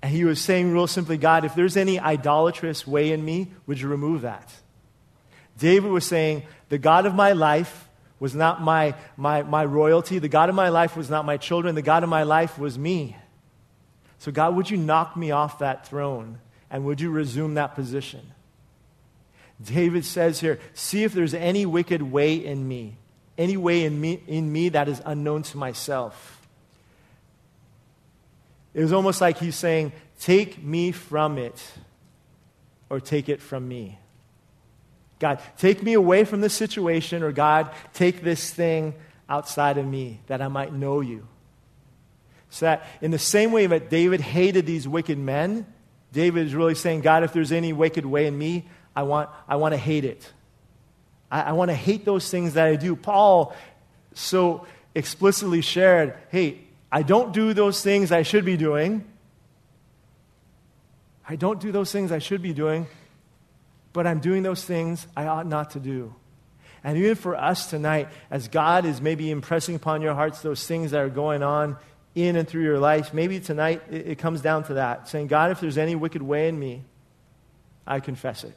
And 0.00 0.10
he 0.10 0.24
was 0.24 0.40
saying, 0.40 0.72
real 0.72 0.86
simply, 0.86 1.18
God, 1.18 1.44
if 1.44 1.54
there's 1.54 1.76
any 1.76 2.00
idolatrous 2.00 2.86
way 2.86 3.12
in 3.12 3.22
me, 3.22 3.48
would 3.66 3.78
you 3.78 3.88
remove 3.88 4.22
that? 4.22 4.54
David 5.58 5.90
was 5.90 6.06
saying, 6.06 6.44
the 6.70 6.78
God 6.78 7.04
of 7.04 7.14
my 7.14 7.32
life 7.32 7.85
was 8.18 8.34
not 8.34 8.62
my, 8.62 8.94
my, 9.16 9.42
my 9.42 9.64
royalty. 9.64 10.18
The 10.18 10.28
God 10.28 10.48
of 10.48 10.54
my 10.54 10.70
life 10.70 10.96
was 10.96 11.10
not 11.10 11.24
my 11.24 11.36
children. 11.36 11.74
The 11.74 11.82
God 11.82 12.02
of 12.02 12.08
my 12.08 12.22
life 12.22 12.58
was 12.58 12.78
me. 12.78 13.16
So, 14.18 14.32
God, 14.32 14.56
would 14.56 14.70
you 14.70 14.76
knock 14.76 15.16
me 15.16 15.30
off 15.30 15.58
that 15.58 15.86
throne? 15.86 16.38
And 16.70 16.84
would 16.86 17.00
you 17.00 17.10
resume 17.10 17.54
that 17.54 17.74
position? 17.74 18.32
David 19.62 20.04
says 20.04 20.40
here, 20.40 20.58
see 20.74 21.04
if 21.04 21.12
there's 21.12 21.34
any 21.34 21.64
wicked 21.66 22.02
way 22.02 22.34
in 22.34 22.66
me, 22.66 22.96
any 23.38 23.56
way 23.56 23.84
in 23.84 24.00
me, 24.00 24.20
in 24.26 24.52
me 24.52 24.70
that 24.70 24.88
is 24.88 25.00
unknown 25.04 25.42
to 25.44 25.58
myself. 25.58 26.36
It 28.74 28.82
was 28.82 28.92
almost 28.92 29.20
like 29.20 29.38
he's 29.38 29.56
saying, 29.56 29.92
Take 30.20 30.62
me 30.62 30.92
from 30.92 31.38
it, 31.38 31.62
or 32.88 33.00
take 33.00 33.28
it 33.28 33.42
from 33.42 33.68
me. 33.68 33.98
God, 35.18 35.40
take 35.56 35.82
me 35.82 35.94
away 35.94 36.24
from 36.24 36.40
this 36.40 36.52
situation, 36.52 37.22
or 37.22 37.32
God, 37.32 37.70
take 37.94 38.22
this 38.22 38.50
thing 38.50 38.94
outside 39.28 39.78
of 39.78 39.86
me 39.86 40.20
that 40.26 40.42
I 40.42 40.48
might 40.48 40.72
know 40.72 41.00
you. 41.00 41.26
So 42.50 42.66
that 42.66 42.86
in 43.00 43.10
the 43.10 43.18
same 43.18 43.52
way 43.52 43.66
that 43.66 43.90
David 43.90 44.20
hated 44.20 44.66
these 44.66 44.86
wicked 44.86 45.18
men, 45.18 45.66
David 46.12 46.46
is 46.46 46.54
really 46.54 46.74
saying, 46.74 47.00
God, 47.00 47.24
if 47.24 47.32
there's 47.32 47.52
any 47.52 47.72
wicked 47.72 48.06
way 48.06 48.26
in 48.26 48.36
me, 48.36 48.66
I 48.94 49.02
want, 49.02 49.28
I 49.48 49.56
want 49.56 49.72
to 49.72 49.78
hate 49.78 50.04
it. 50.04 50.32
I, 51.30 51.42
I 51.42 51.52
want 51.52 51.70
to 51.70 51.74
hate 51.74 52.04
those 52.04 52.30
things 52.30 52.54
that 52.54 52.66
I 52.66 52.76
do. 52.76 52.96
Paul 52.96 53.54
so 54.14 54.66
explicitly 54.94 55.60
shared 55.60 56.16
hey, 56.30 56.60
I 56.90 57.02
don't 57.02 57.32
do 57.32 57.52
those 57.52 57.82
things 57.82 58.12
I 58.12 58.22
should 58.22 58.44
be 58.44 58.56
doing. 58.56 59.04
I 61.28 61.36
don't 61.36 61.60
do 61.60 61.72
those 61.72 61.90
things 61.90 62.12
I 62.12 62.20
should 62.20 62.40
be 62.40 62.52
doing, 62.52 62.86
but 63.96 64.06
I'm 64.06 64.20
doing 64.20 64.42
those 64.42 64.62
things 64.62 65.06
I 65.16 65.26
ought 65.26 65.46
not 65.46 65.70
to 65.70 65.80
do. 65.80 66.14
And 66.84 66.98
even 66.98 67.14
for 67.14 67.34
us 67.34 67.70
tonight, 67.70 68.08
as 68.30 68.46
God 68.46 68.84
is 68.84 69.00
maybe 69.00 69.30
impressing 69.30 69.74
upon 69.74 70.02
your 70.02 70.14
hearts 70.14 70.42
those 70.42 70.66
things 70.66 70.90
that 70.90 71.00
are 71.00 71.08
going 71.08 71.42
on 71.42 71.78
in 72.14 72.36
and 72.36 72.46
through 72.46 72.62
your 72.62 72.78
life, 72.78 73.14
maybe 73.14 73.40
tonight 73.40 73.82
it, 73.90 74.06
it 74.06 74.18
comes 74.18 74.42
down 74.42 74.64
to 74.64 74.74
that 74.74 75.08
saying, 75.08 75.28
God, 75.28 75.50
if 75.50 75.60
there's 75.60 75.78
any 75.78 75.94
wicked 75.94 76.20
way 76.20 76.46
in 76.46 76.58
me, 76.58 76.84
I 77.86 78.00
confess 78.00 78.44
it. 78.44 78.54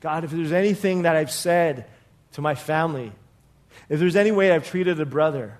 God, 0.00 0.24
if 0.24 0.30
there's 0.30 0.52
anything 0.52 1.02
that 1.02 1.16
I've 1.16 1.32
said 1.32 1.86
to 2.32 2.42
my 2.42 2.54
family, 2.54 3.10
if 3.88 3.98
there's 3.98 4.16
any 4.16 4.32
way 4.32 4.52
I've 4.52 4.68
treated 4.68 5.00
a 5.00 5.06
brother, 5.06 5.58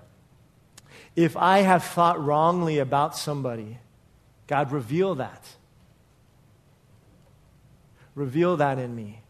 if 1.15 1.35
I 1.35 1.59
have 1.59 1.83
thought 1.83 2.23
wrongly 2.23 2.77
about 2.77 3.17
somebody, 3.17 3.79
God, 4.45 4.71
reveal 4.71 5.15
that. 5.15 5.43
Reveal 8.19 8.57
that 8.57 8.79
in 8.79 8.93
me. 8.93 9.21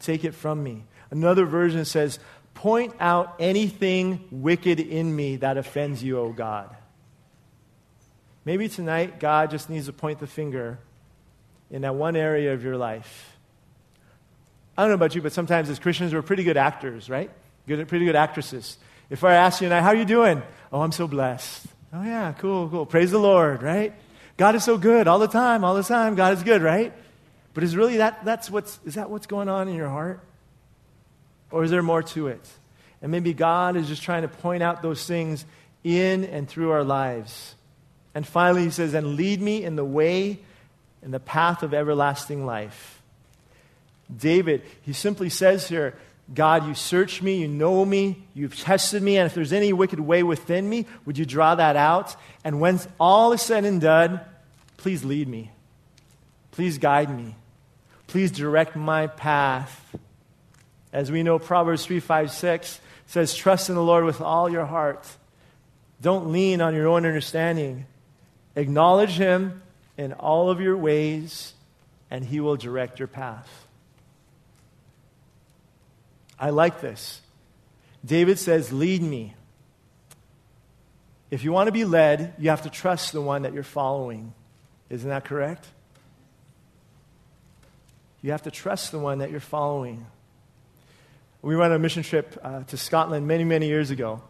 Take 0.00 0.24
it 0.24 0.34
from 0.34 0.62
me. 0.62 0.84
Another 1.10 1.44
version 1.44 1.84
says, 1.84 2.18
Point 2.54 2.94
out 2.98 3.34
anything 3.38 4.24
wicked 4.30 4.80
in 4.80 5.14
me 5.14 5.36
that 5.36 5.58
offends 5.58 6.02
you, 6.02 6.18
O 6.18 6.32
God. 6.32 6.74
Maybe 8.46 8.70
tonight 8.70 9.20
God 9.20 9.50
just 9.50 9.68
needs 9.68 9.84
to 9.84 9.92
point 9.92 10.18
the 10.18 10.26
finger 10.26 10.78
in 11.70 11.82
that 11.82 11.94
one 11.94 12.16
area 12.16 12.54
of 12.54 12.64
your 12.64 12.78
life. 12.78 13.36
I 14.78 14.82
don't 14.82 14.88
know 14.88 14.94
about 14.94 15.14
you, 15.14 15.20
but 15.20 15.34
sometimes 15.34 15.68
as 15.68 15.78
Christians, 15.78 16.14
we're 16.14 16.22
pretty 16.22 16.44
good 16.44 16.56
actors, 16.56 17.10
right? 17.10 17.30
Good, 17.68 17.86
pretty 17.86 18.06
good 18.06 18.16
actresses. 18.16 18.78
If 19.10 19.24
I 19.24 19.34
ask 19.34 19.60
you 19.60 19.68
tonight, 19.68 19.82
how 19.82 19.88
are 19.88 19.94
you 19.94 20.06
doing? 20.06 20.42
Oh, 20.72 20.80
I'm 20.80 20.92
so 20.92 21.06
blessed. 21.06 21.66
Oh, 21.92 22.02
yeah, 22.02 22.32
cool, 22.38 22.66
cool. 22.70 22.86
Praise 22.86 23.10
the 23.10 23.18
Lord, 23.18 23.62
right? 23.62 23.92
God 24.38 24.54
is 24.54 24.64
so 24.64 24.78
good 24.78 25.06
all 25.06 25.18
the 25.18 25.28
time, 25.28 25.64
all 25.64 25.74
the 25.74 25.82
time. 25.82 26.14
God 26.14 26.32
is 26.32 26.42
good, 26.42 26.62
right? 26.62 26.94
But 27.54 27.62
is 27.62 27.76
really 27.76 27.98
that, 27.98 28.24
that's 28.24 28.50
what's, 28.50 28.78
is 28.84 28.96
that 28.96 29.08
what's 29.08 29.26
going 29.26 29.48
on 29.48 29.68
in 29.68 29.76
your 29.76 29.88
heart? 29.88 30.20
Or 31.50 31.62
is 31.62 31.70
there 31.70 31.82
more 31.82 32.02
to 32.02 32.26
it? 32.26 32.46
And 33.00 33.12
maybe 33.12 33.32
God 33.32 33.76
is 33.76 33.86
just 33.86 34.02
trying 34.02 34.22
to 34.22 34.28
point 34.28 34.62
out 34.62 34.82
those 34.82 35.06
things 35.06 35.44
in 35.84 36.24
and 36.24 36.48
through 36.48 36.72
our 36.72 36.82
lives. 36.82 37.54
And 38.14 38.26
finally, 38.26 38.64
he 38.64 38.70
says, 38.70 38.94
and 38.94 39.14
lead 39.14 39.40
me 39.40 39.62
in 39.62 39.76
the 39.76 39.84
way, 39.84 40.40
in 41.02 41.10
the 41.10 41.20
path 41.20 41.62
of 41.62 41.74
everlasting 41.74 42.44
life. 42.44 43.02
David, 44.14 44.62
he 44.82 44.92
simply 44.92 45.28
says 45.28 45.68
here, 45.68 45.94
God, 46.32 46.66
you 46.66 46.74
search 46.74 47.20
me, 47.20 47.42
you 47.42 47.48
know 47.48 47.84
me, 47.84 48.24
you've 48.32 48.58
tested 48.58 49.02
me, 49.02 49.18
and 49.18 49.26
if 49.26 49.34
there's 49.34 49.52
any 49.52 49.72
wicked 49.72 50.00
way 50.00 50.22
within 50.22 50.68
me, 50.68 50.86
would 51.04 51.18
you 51.18 51.26
draw 51.26 51.54
that 51.54 51.76
out? 51.76 52.16
And 52.42 52.60
when 52.60 52.80
all 52.98 53.32
is 53.32 53.42
said 53.42 53.64
and 53.64 53.80
done, 53.80 54.20
please 54.78 55.04
lead 55.04 55.28
me. 55.28 55.50
Please 56.52 56.78
guide 56.78 57.14
me. 57.14 57.36
Please 58.14 58.30
direct 58.30 58.76
my 58.76 59.08
path. 59.08 59.92
As 60.92 61.10
we 61.10 61.24
know, 61.24 61.40
Proverbs 61.40 61.84
3 61.84 61.98
5 61.98 62.30
6 62.30 62.80
says, 63.06 63.34
Trust 63.34 63.70
in 63.70 63.74
the 63.74 63.82
Lord 63.82 64.04
with 64.04 64.20
all 64.20 64.48
your 64.48 64.66
heart. 64.66 65.04
Don't 66.00 66.30
lean 66.30 66.60
on 66.60 66.76
your 66.76 66.86
own 66.86 67.06
understanding. 67.06 67.86
Acknowledge 68.54 69.18
him 69.18 69.62
in 69.98 70.12
all 70.12 70.48
of 70.48 70.60
your 70.60 70.76
ways, 70.76 71.54
and 72.08 72.24
he 72.24 72.38
will 72.38 72.54
direct 72.54 73.00
your 73.00 73.08
path. 73.08 73.66
I 76.38 76.50
like 76.50 76.80
this. 76.80 77.20
David 78.04 78.38
says, 78.38 78.72
Lead 78.72 79.02
me. 79.02 79.34
If 81.32 81.42
you 81.42 81.50
want 81.50 81.66
to 81.66 81.72
be 81.72 81.84
led, 81.84 82.34
you 82.38 82.50
have 82.50 82.62
to 82.62 82.70
trust 82.70 83.12
the 83.12 83.20
one 83.20 83.42
that 83.42 83.52
you're 83.52 83.64
following. 83.64 84.34
Isn't 84.88 85.10
that 85.10 85.24
correct? 85.24 85.66
You 88.24 88.30
have 88.30 88.44
to 88.44 88.50
trust 88.50 88.90
the 88.90 88.98
one 88.98 89.18
that 89.18 89.30
you're 89.30 89.38
following. 89.38 90.06
We 91.42 91.56
went 91.56 91.74
on 91.74 91.76
a 91.76 91.78
mission 91.78 92.02
trip 92.02 92.38
uh, 92.42 92.62
to 92.62 92.78
Scotland 92.78 93.26
many, 93.26 93.44
many 93.44 93.66
years 93.66 93.90
ago. 93.90 94.22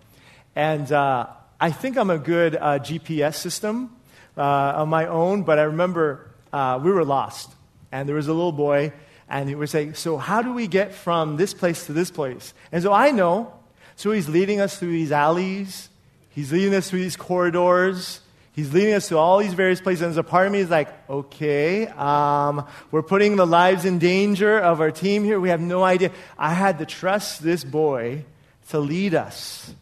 And 0.56 0.90
uh, 0.90 1.28
I 1.60 1.70
think 1.70 1.96
I'm 1.96 2.10
a 2.10 2.18
good 2.18 2.56
uh, 2.56 2.80
GPS 2.80 3.36
system 3.36 3.94
uh, 4.36 4.42
on 4.42 4.88
my 4.88 5.06
own, 5.06 5.44
but 5.44 5.60
I 5.60 5.62
remember 5.62 6.28
uh, 6.52 6.80
we 6.82 6.90
were 6.90 7.04
lost. 7.04 7.52
And 7.92 8.08
there 8.08 8.16
was 8.16 8.26
a 8.26 8.32
little 8.32 8.50
boy 8.50 8.92
and 9.28 9.48
he 9.48 9.54
would 9.54 9.70
say, 9.70 9.92
So, 9.92 10.18
how 10.18 10.42
do 10.42 10.52
we 10.52 10.66
get 10.66 10.92
from 10.92 11.36
this 11.36 11.54
place 11.54 11.86
to 11.86 11.92
this 11.92 12.10
place? 12.10 12.52
And 12.72 12.82
so 12.82 12.92
I 12.92 13.12
know. 13.12 13.54
So, 13.94 14.10
he's 14.10 14.28
leading 14.28 14.60
us 14.60 14.76
through 14.76 14.90
these 14.90 15.12
alleys, 15.12 15.88
he's 16.30 16.50
leading 16.50 16.74
us 16.74 16.90
through 16.90 16.98
these 16.98 17.16
corridors. 17.16 18.22
He's 18.54 18.72
leading 18.72 18.94
us 18.94 19.08
to 19.08 19.18
all 19.18 19.38
these 19.38 19.52
various 19.52 19.80
places. 19.80 20.02
And 20.02 20.10
there's 20.10 20.18
a 20.18 20.22
part 20.22 20.46
of 20.46 20.52
me 20.52 20.60
is 20.60 20.70
like, 20.70 20.88
okay, 21.10 21.88
um, 21.88 22.64
we're 22.92 23.02
putting 23.02 23.34
the 23.34 23.46
lives 23.46 23.84
in 23.84 23.98
danger 23.98 24.56
of 24.58 24.80
our 24.80 24.92
team 24.92 25.24
here. 25.24 25.40
We 25.40 25.48
have 25.48 25.60
no 25.60 25.82
idea. 25.82 26.12
I 26.38 26.54
had 26.54 26.78
to 26.78 26.86
trust 26.86 27.42
this 27.42 27.64
boy 27.64 28.24
to 28.68 28.78
lead 28.78 29.12
us. 29.14 29.74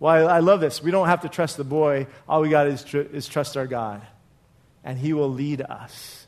Well, 0.00 0.28
I, 0.28 0.36
I 0.36 0.40
love 0.40 0.60
this. 0.60 0.82
We 0.82 0.90
don't 0.90 1.06
have 1.06 1.20
to 1.20 1.28
trust 1.28 1.56
the 1.56 1.64
boy. 1.64 2.08
All 2.28 2.42
we 2.42 2.48
got 2.48 2.66
is, 2.66 2.82
tr- 2.82 2.98
is 2.98 3.28
trust 3.28 3.56
our 3.56 3.68
God. 3.68 4.02
And 4.82 4.98
he 4.98 5.12
will 5.12 5.30
lead 5.30 5.62
us. 5.62 6.26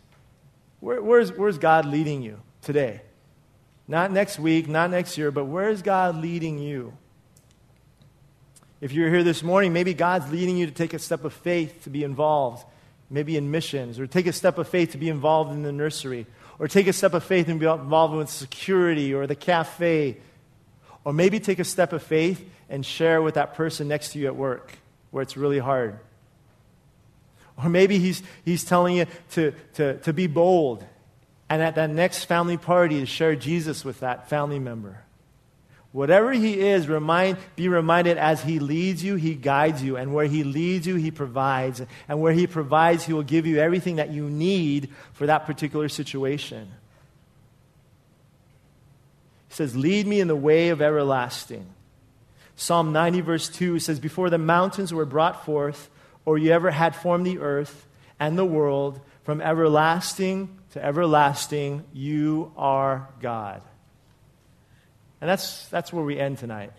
Where, 0.79 1.03
where's, 1.03 1.33
where's 1.33 1.59
God 1.59 1.87
leading 1.87 2.23
you 2.23 2.41
today? 2.63 3.03
Not 3.89 4.13
next 4.13 4.39
week, 4.39 4.69
not 4.69 4.91
next 4.91 5.19
year, 5.19 5.33
but 5.33 5.47
where 5.47 5.71
is 5.71 5.83
God 5.83 6.17
leading 6.17 6.61
you? 6.61 6.97
If 8.81 8.93
you're 8.93 9.09
here 9.09 9.23
this 9.23 9.43
morning, 9.43 9.73
maybe 9.73 9.95
God's 9.95 10.31
leading 10.31 10.57
you 10.57 10.67
to 10.67 10.73
take 10.73 10.93
a 10.93 10.99
step 10.99 11.25
of 11.25 11.33
faith 11.33 11.85
to 11.85 11.91
be 11.91 12.05
involved, 12.05 12.65
maybe 13.09 13.37
in 13.37 13.51
missions, 13.51 13.99
or 13.99 14.07
take 14.07 14.27
a 14.27 14.33
step 14.33 14.59
of 14.59 14.69
faith 14.69 14.93
to 14.93 14.99
be 14.99 15.09
involved 15.09 15.51
in 15.53 15.63
the 15.63 15.73
nursery, 15.73 16.27
or 16.59 16.69
take 16.69 16.87
a 16.87 16.93
step 16.93 17.15
of 17.15 17.25
faith 17.25 17.49
and 17.49 17.59
be 17.59 17.67
involved 17.67 18.15
with 18.15 18.29
security 18.29 19.15
or 19.15 19.27
the 19.27 19.35
cafe, 19.35 20.19
or 21.05 21.13
maybe 21.13 21.41
take 21.41 21.59
a 21.59 21.65
step 21.65 21.93
of 21.93 22.03
faith 22.03 22.47
and 22.69 22.85
share 22.85 23.23
with 23.23 23.35
that 23.35 23.55
person 23.55 23.89
next 23.89 24.11
to 24.13 24.19
you 24.19 24.27
at 24.27 24.37
work 24.37 24.73
where 25.11 25.23
it's 25.23 25.37
really 25.37 25.59
hard. 25.59 25.99
Or 27.57 27.71
maybe 27.71 27.99
he's, 27.99 28.23
he's 28.45 28.65
telling 28.65 28.97
you 28.97 29.07
to, 29.31 29.55
to, 29.75 29.99
to 30.01 30.13
be 30.13 30.27
bold 30.27 30.85
and 31.49 31.63
at 31.63 31.77
that 31.77 31.91
next 31.91 32.25
family 32.25 32.57
party 32.59 33.01
to 33.01 33.07
share 33.07 33.37
Jesus 33.37 33.85
with 33.85 34.01
that 34.01 34.29
family 34.29 34.59
member. 34.59 35.03
Whatever 35.97 36.31
he 36.33 36.61
is, 36.61 36.89
remind, 36.89 37.39
be 37.57 37.71
reminded 37.71 38.19
as 38.19 38.43
he 38.43 38.59
leads 38.59 39.03
you, 39.03 39.15
he 39.15 39.35
guides 39.35 39.83
you. 39.83 39.97
And 39.97 40.13
where 40.13 40.27
he 40.27 40.45
leads 40.45 40.87
you, 40.87 40.97
he 40.97 41.11
provides. 41.11 41.81
And 42.07 42.21
where 42.21 42.35
he 42.35 42.47
provides, 42.47 43.07
he 43.07 43.15
will 43.15 43.23
give 43.23 43.47
you 43.47 43.61
everything 43.61 43.97
that 43.97 44.11
you 44.11 44.29
need 44.29 44.91
for 45.15 45.27
that 45.27 45.47
particular 45.47 45.89
situation. 45.89 46.71
He 49.49 49.55
says, 49.55 49.75
Lead 49.75 50.07
me 50.07 50.21
in 50.21 50.29
the 50.29 50.37
way 50.37 50.69
of 50.69 50.83
everlasting. 50.83 51.65
Psalm 52.57 52.93
90, 52.93 53.23
verse 53.23 53.49
2 53.49 53.79
says, 53.79 53.99
Before 53.99 54.29
the 54.29 54.37
mountains 54.37 54.93
were 54.93 55.07
brought 55.07 55.47
forth, 55.47 55.89
or 56.27 56.37
you 56.37 56.53
ever 56.53 56.71
had 56.71 56.95
formed 56.95 57.25
the 57.25 57.39
earth 57.39 57.87
and 58.21 58.37
the 58.37 58.45
world, 58.45 59.01
from 59.25 59.41
everlasting 59.41 60.59
to 60.73 60.85
everlasting, 60.85 61.85
you 61.95 62.53
are 62.55 63.09
God. 63.23 63.63
And 65.21 65.31
that's, 65.31 65.67
that's 65.69 65.93
where 65.93 66.05
we 66.05 66.19
end 66.19 66.39
tonight. 66.39 66.73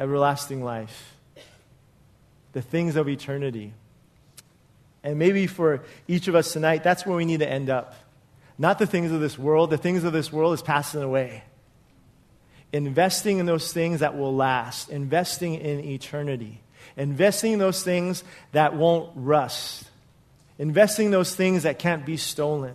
Everlasting 0.00 0.64
life. 0.64 1.16
The 2.52 2.62
things 2.62 2.96
of 2.96 3.08
eternity. 3.08 3.72
And 5.02 5.18
maybe 5.18 5.46
for 5.46 5.82
each 6.06 6.28
of 6.28 6.34
us 6.34 6.52
tonight, 6.52 6.82
that's 6.82 7.04
where 7.04 7.16
we 7.16 7.24
need 7.24 7.40
to 7.40 7.48
end 7.48 7.70
up. 7.70 7.94
Not 8.58 8.78
the 8.78 8.86
things 8.86 9.10
of 9.12 9.20
this 9.20 9.38
world. 9.38 9.70
The 9.70 9.78
things 9.78 10.04
of 10.04 10.12
this 10.12 10.32
world 10.32 10.54
is 10.54 10.62
passing 10.62 11.02
away. 11.02 11.42
Investing 12.72 13.38
in 13.38 13.46
those 13.46 13.72
things 13.72 14.00
that 14.00 14.16
will 14.16 14.34
last, 14.34 14.88
investing 14.88 15.54
in 15.54 15.80
eternity. 15.80 16.60
Investing 16.96 17.52
in 17.52 17.58
those 17.58 17.82
things 17.82 18.24
that 18.52 18.74
won't 18.74 19.10
rust. 19.14 19.84
Investing 20.58 21.06
in 21.06 21.12
those 21.12 21.34
things 21.34 21.64
that 21.64 21.78
can't 21.78 22.06
be 22.06 22.16
stolen. 22.16 22.74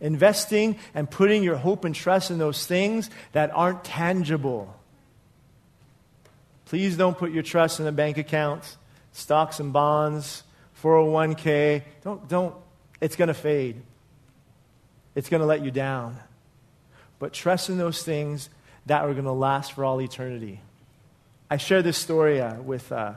Investing 0.00 0.78
and 0.94 1.10
putting 1.10 1.42
your 1.42 1.56
hope 1.56 1.84
and 1.84 1.94
trust 1.94 2.30
in 2.30 2.38
those 2.38 2.66
things 2.66 3.10
that 3.32 3.50
aren't 3.54 3.84
tangible. 3.84 4.74
Please 6.66 6.96
don't 6.96 7.16
put 7.16 7.30
your 7.32 7.42
trust 7.42 7.80
in 7.80 7.86
a 7.86 7.92
bank 7.92 8.18
account, 8.18 8.76
stocks 9.12 9.60
and 9.60 9.72
bonds, 9.72 10.42
401k. 10.82 11.82
Don't, 12.02 12.28
don't, 12.28 12.54
it's 13.00 13.16
going 13.16 13.28
to 13.28 13.34
fade. 13.34 13.80
It's 15.14 15.28
going 15.28 15.40
to 15.40 15.46
let 15.46 15.64
you 15.64 15.70
down. 15.70 16.18
But 17.18 17.32
trust 17.32 17.70
in 17.70 17.78
those 17.78 18.02
things 18.02 18.50
that 18.86 19.02
are 19.02 19.12
going 19.12 19.24
to 19.24 19.32
last 19.32 19.72
for 19.72 19.84
all 19.84 20.00
eternity. 20.00 20.60
I 21.50 21.56
shared 21.56 21.84
this 21.84 21.98
story 21.98 22.40
uh, 22.40 22.60
with 22.60 22.90
uh, 22.90 23.14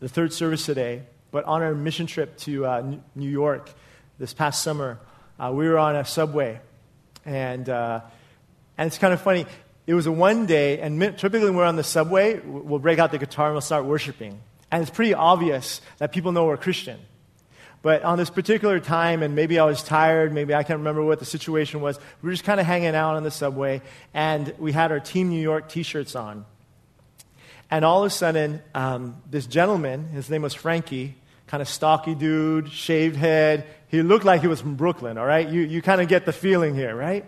the 0.00 0.08
third 0.08 0.32
service 0.32 0.64
today, 0.64 1.02
but 1.30 1.44
on 1.44 1.62
our 1.62 1.74
mission 1.74 2.06
trip 2.06 2.36
to 2.38 2.66
uh, 2.66 2.94
New 3.14 3.28
York 3.28 3.70
this 4.22 4.32
past 4.32 4.62
summer, 4.62 5.00
uh, 5.36 5.50
we 5.52 5.68
were 5.68 5.78
on 5.78 5.96
a 5.96 6.04
subway. 6.04 6.60
And, 7.24 7.68
uh, 7.68 8.02
and 8.78 8.86
it's 8.86 8.96
kind 8.96 9.12
of 9.12 9.20
funny. 9.20 9.46
it 9.84 9.94
was 9.94 10.06
a 10.06 10.12
one 10.12 10.46
day, 10.46 10.78
and 10.78 11.00
typically 11.18 11.46
when 11.46 11.56
we're 11.56 11.64
on 11.64 11.74
the 11.74 11.82
subway, 11.82 12.38
we'll 12.38 12.78
break 12.78 13.00
out 13.00 13.10
the 13.10 13.18
guitar 13.18 13.46
and 13.46 13.54
we'll 13.54 13.62
start 13.62 13.84
worshiping. 13.84 14.38
And 14.70 14.80
it's 14.80 14.92
pretty 14.92 15.12
obvious 15.12 15.80
that 15.98 16.12
people 16.12 16.30
know 16.30 16.46
we're 16.46 16.56
Christian. 16.56 17.00
But 17.82 18.04
on 18.04 18.16
this 18.16 18.30
particular 18.30 18.78
time, 18.78 19.24
and 19.24 19.34
maybe 19.34 19.58
I 19.58 19.64
was 19.64 19.82
tired, 19.82 20.32
maybe 20.32 20.54
I 20.54 20.62
can't 20.62 20.78
remember 20.78 21.02
what 21.02 21.18
the 21.18 21.24
situation 21.24 21.80
was, 21.80 21.98
we 22.22 22.28
were 22.28 22.32
just 22.32 22.44
kind 22.44 22.60
of 22.60 22.66
hanging 22.66 22.94
out 22.94 23.16
on 23.16 23.24
the 23.24 23.30
subway, 23.32 23.82
and 24.14 24.54
we 24.56 24.70
had 24.70 24.92
our 24.92 25.00
Team 25.00 25.30
New 25.30 25.42
York 25.42 25.68
t 25.68 25.82
shirts 25.82 26.14
on. 26.14 26.44
And 27.72 27.84
all 27.84 28.04
of 28.04 28.06
a 28.06 28.10
sudden, 28.10 28.62
um, 28.72 29.20
this 29.28 29.46
gentleman, 29.46 30.10
his 30.10 30.30
name 30.30 30.42
was 30.42 30.54
Frankie, 30.54 31.16
kind 31.52 31.60
of 31.60 31.68
stocky 31.68 32.14
dude, 32.14 32.72
shaved 32.72 33.14
head, 33.14 33.66
he 33.88 34.00
looked 34.00 34.24
like 34.24 34.40
he 34.40 34.46
was 34.46 34.62
from 34.62 34.74
Brooklyn, 34.74 35.18
all 35.18 35.26
right? 35.26 35.46
You, 35.46 35.60
you 35.60 35.82
kind 35.82 36.00
of 36.00 36.08
get 36.08 36.24
the 36.24 36.32
feeling 36.32 36.74
here, 36.74 36.96
right? 36.96 37.26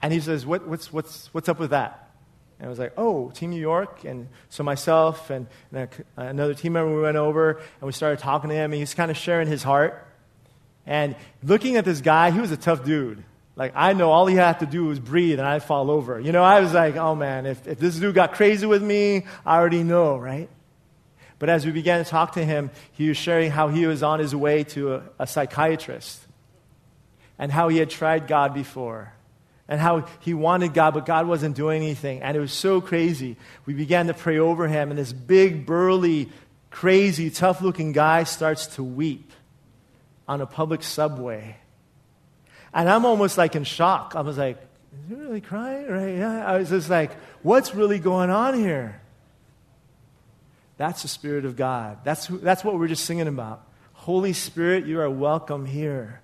And 0.00 0.10
he 0.10 0.20
says, 0.20 0.46
what, 0.46 0.66
what's, 0.66 0.90
what's, 0.90 1.28
what's 1.34 1.46
up 1.46 1.58
with 1.58 1.68
that? 1.68 2.12
And 2.58 2.64
I 2.64 2.70
was 2.70 2.78
like, 2.78 2.94
oh, 2.96 3.28
Team 3.32 3.50
New 3.50 3.60
York. 3.60 4.04
And 4.04 4.28
so 4.48 4.64
myself 4.64 5.28
and, 5.28 5.48
and 5.70 5.86
another 6.16 6.54
team 6.54 6.72
member, 6.72 6.96
we 6.96 7.02
went 7.02 7.18
over 7.18 7.50
and 7.58 7.82
we 7.82 7.92
started 7.92 8.20
talking 8.20 8.48
to 8.48 8.56
him. 8.56 8.72
And 8.72 8.80
he's 8.80 8.94
kind 8.94 9.10
of 9.10 9.18
sharing 9.18 9.48
his 9.48 9.62
heart. 9.62 10.08
And 10.86 11.14
looking 11.42 11.76
at 11.76 11.84
this 11.84 12.00
guy, 12.00 12.30
he 12.30 12.40
was 12.40 12.52
a 12.52 12.56
tough 12.56 12.86
dude. 12.86 13.22
Like, 13.54 13.72
I 13.74 13.92
know 13.92 14.12
all 14.12 14.24
he 14.24 14.36
had 14.36 14.60
to 14.60 14.66
do 14.66 14.86
was 14.86 14.98
breathe 14.98 15.38
and 15.38 15.46
I'd 15.46 15.62
fall 15.62 15.90
over. 15.90 16.18
You 16.18 16.32
know, 16.32 16.42
I 16.42 16.60
was 16.60 16.72
like, 16.72 16.96
oh 16.96 17.14
man, 17.14 17.44
if, 17.44 17.68
if 17.68 17.78
this 17.78 17.96
dude 17.96 18.14
got 18.14 18.32
crazy 18.32 18.64
with 18.64 18.82
me, 18.82 19.26
I 19.44 19.58
already 19.58 19.82
know, 19.82 20.16
right? 20.16 20.48
But 21.38 21.48
as 21.50 21.66
we 21.66 21.72
began 21.72 22.02
to 22.02 22.10
talk 22.10 22.32
to 22.32 22.44
him, 22.44 22.70
he 22.92 23.08
was 23.08 23.16
sharing 23.16 23.50
how 23.50 23.68
he 23.68 23.86
was 23.86 24.02
on 24.02 24.20
his 24.20 24.34
way 24.34 24.64
to 24.64 24.94
a, 24.94 25.02
a 25.20 25.26
psychiatrist 25.26 26.20
and 27.38 27.52
how 27.52 27.68
he 27.68 27.78
had 27.78 27.90
tried 27.90 28.26
God 28.26 28.54
before 28.54 29.12
and 29.68 29.80
how 29.80 30.06
he 30.20 30.32
wanted 30.32 30.72
God, 30.74 30.94
but 30.94 31.06
God 31.06 31.26
wasn't 31.26 31.56
doing 31.56 31.82
anything. 31.82 32.22
And 32.22 32.36
it 32.36 32.40
was 32.40 32.52
so 32.52 32.80
crazy. 32.80 33.36
We 33.66 33.74
began 33.74 34.06
to 34.06 34.14
pray 34.14 34.38
over 34.38 34.68
him, 34.68 34.90
and 34.90 34.98
this 34.98 35.12
big, 35.12 35.66
burly, 35.66 36.30
crazy, 36.70 37.30
tough 37.30 37.60
looking 37.60 37.92
guy 37.92 38.24
starts 38.24 38.68
to 38.76 38.84
weep 38.84 39.32
on 40.28 40.40
a 40.40 40.46
public 40.46 40.82
subway. 40.82 41.56
And 42.72 42.88
I'm 42.88 43.04
almost 43.04 43.38
like 43.38 43.56
in 43.56 43.64
shock. 43.64 44.12
I 44.14 44.20
was 44.20 44.38
like, 44.38 44.58
is 44.58 45.08
he 45.08 45.14
really 45.14 45.40
crying? 45.40 45.88
Right? 45.88 46.16
Yeah. 46.16 46.46
I 46.46 46.58
was 46.58 46.68
just 46.68 46.88
like, 46.88 47.12
what's 47.42 47.74
really 47.74 47.98
going 47.98 48.30
on 48.30 48.54
here? 48.54 49.00
That's 50.76 51.02
the 51.02 51.08
Spirit 51.08 51.44
of 51.44 51.56
God. 51.56 51.98
That's, 52.04 52.26
who, 52.26 52.38
that's 52.38 52.62
what 52.62 52.78
we're 52.78 52.88
just 52.88 53.04
singing 53.04 53.28
about. 53.28 53.66
Holy 53.92 54.32
Spirit, 54.32 54.86
you 54.86 55.00
are 55.00 55.10
welcome 55.10 55.64
here. 55.64 56.20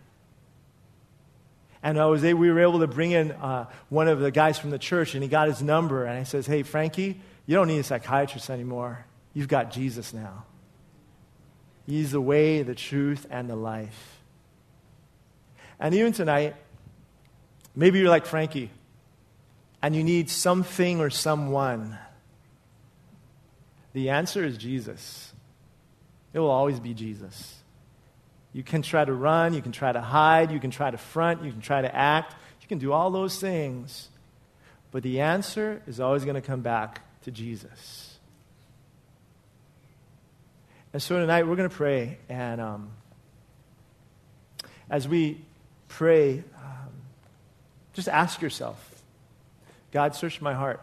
And 1.83 1.99
I 1.99 2.07
was, 2.07 2.23
we 2.23 2.35
were 2.35 2.61
able 2.61 2.81
to 2.81 2.87
bring 2.87 3.11
in 3.11 3.33
uh, 3.33 3.67
one 3.89 4.09
of 4.09 4.21
the 4.21 4.31
guys 4.31 4.59
from 4.59 4.71
the 4.71 4.79
church, 4.79 5.15
and 5.15 5.23
he 5.23 5.29
got 5.29 5.49
his 5.49 5.63
number. 5.63 6.05
And 6.05 6.19
I 6.19 6.23
says, 6.23 6.47
Hey, 6.47 6.63
Frankie, 6.63 7.21
you 7.47 7.57
don't 7.57 7.67
need 7.67 7.79
a 7.79 7.83
psychiatrist 7.83 8.51
anymore. 8.51 9.05
You've 9.35 9.49
got 9.49 9.73
Jesus 9.73 10.15
now. 10.15 10.45
He's 11.87 12.13
the 12.13 12.21
way, 12.21 12.63
the 12.63 12.75
truth, 12.75 13.27
and 13.31 13.51
the 13.51 13.57
life. 13.57 14.21
And 15.81 15.95
even 15.95 16.13
tonight, 16.13 16.55
maybe 17.75 17.99
you're 17.99 18.09
like 18.09 18.27
Frankie, 18.27 18.71
and 19.83 19.97
you 19.97 20.05
need 20.05 20.31
something 20.31 21.01
or 21.01 21.11
someone. 21.11 21.99
The 23.93 24.11
answer 24.11 24.45
is 24.45 24.57
Jesus. 24.57 25.32
It 26.32 26.38
will 26.38 26.51
always 26.51 26.80
be 26.80 26.95
Jesus. 26.95 27.57
You 28.53 28.62
can 28.62 28.82
try 28.82 29.05
to 29.05 29.12
run, 29.12 29.55
you 29.55 29.62
can 29.62 29.72
try 29.72 29.93
to 29.93 30.01
hide, 30.01 30.51
you 30.51 30.61
can 30.61 30.70
try 30.70 30.90
to 30.90 30.99
front, 30.99 31.45
you 31.45 31.51
can 31.51 31.61
try 31.61 31.80
to 31.80 31.95
act, 31.95 32.34
you 32.61 32.68
can 32.68 32.78
do 32.78 32.93
all 32.93 33.11
those 33.11 33.38
things. 33.38 34.09
But 34.90 35.03
the 35.03 35.20
answer 35.20 35.82
is 35.86 36.01
always 36.01 36.24
going 36.24 36.34
to 36.34 36.43
come 36.43 36.61
back 36.61 37.01
to 37.22 37.30
Jesus. 37.30 38.18
And 40.93 41.03
so 41.03 41.18
tonight 41.18 41.47
we're 41.47 41.57
going 41.57 41.68
to 41.70 41.74
pray. 41.74 42.18
And 42.28 42.61
um, 42.61 42.90
as 44.90 45.09
we 45.09 45.40
pray, 45.88 46.45
um, 46.57 46.93
just 47.95 48.09
ask 48.09 48.43
yourself 48.43 48.88
God, 49.93 50.14
search 50.14 50.40
my 50.40 50.55
heart. 50.55 50.80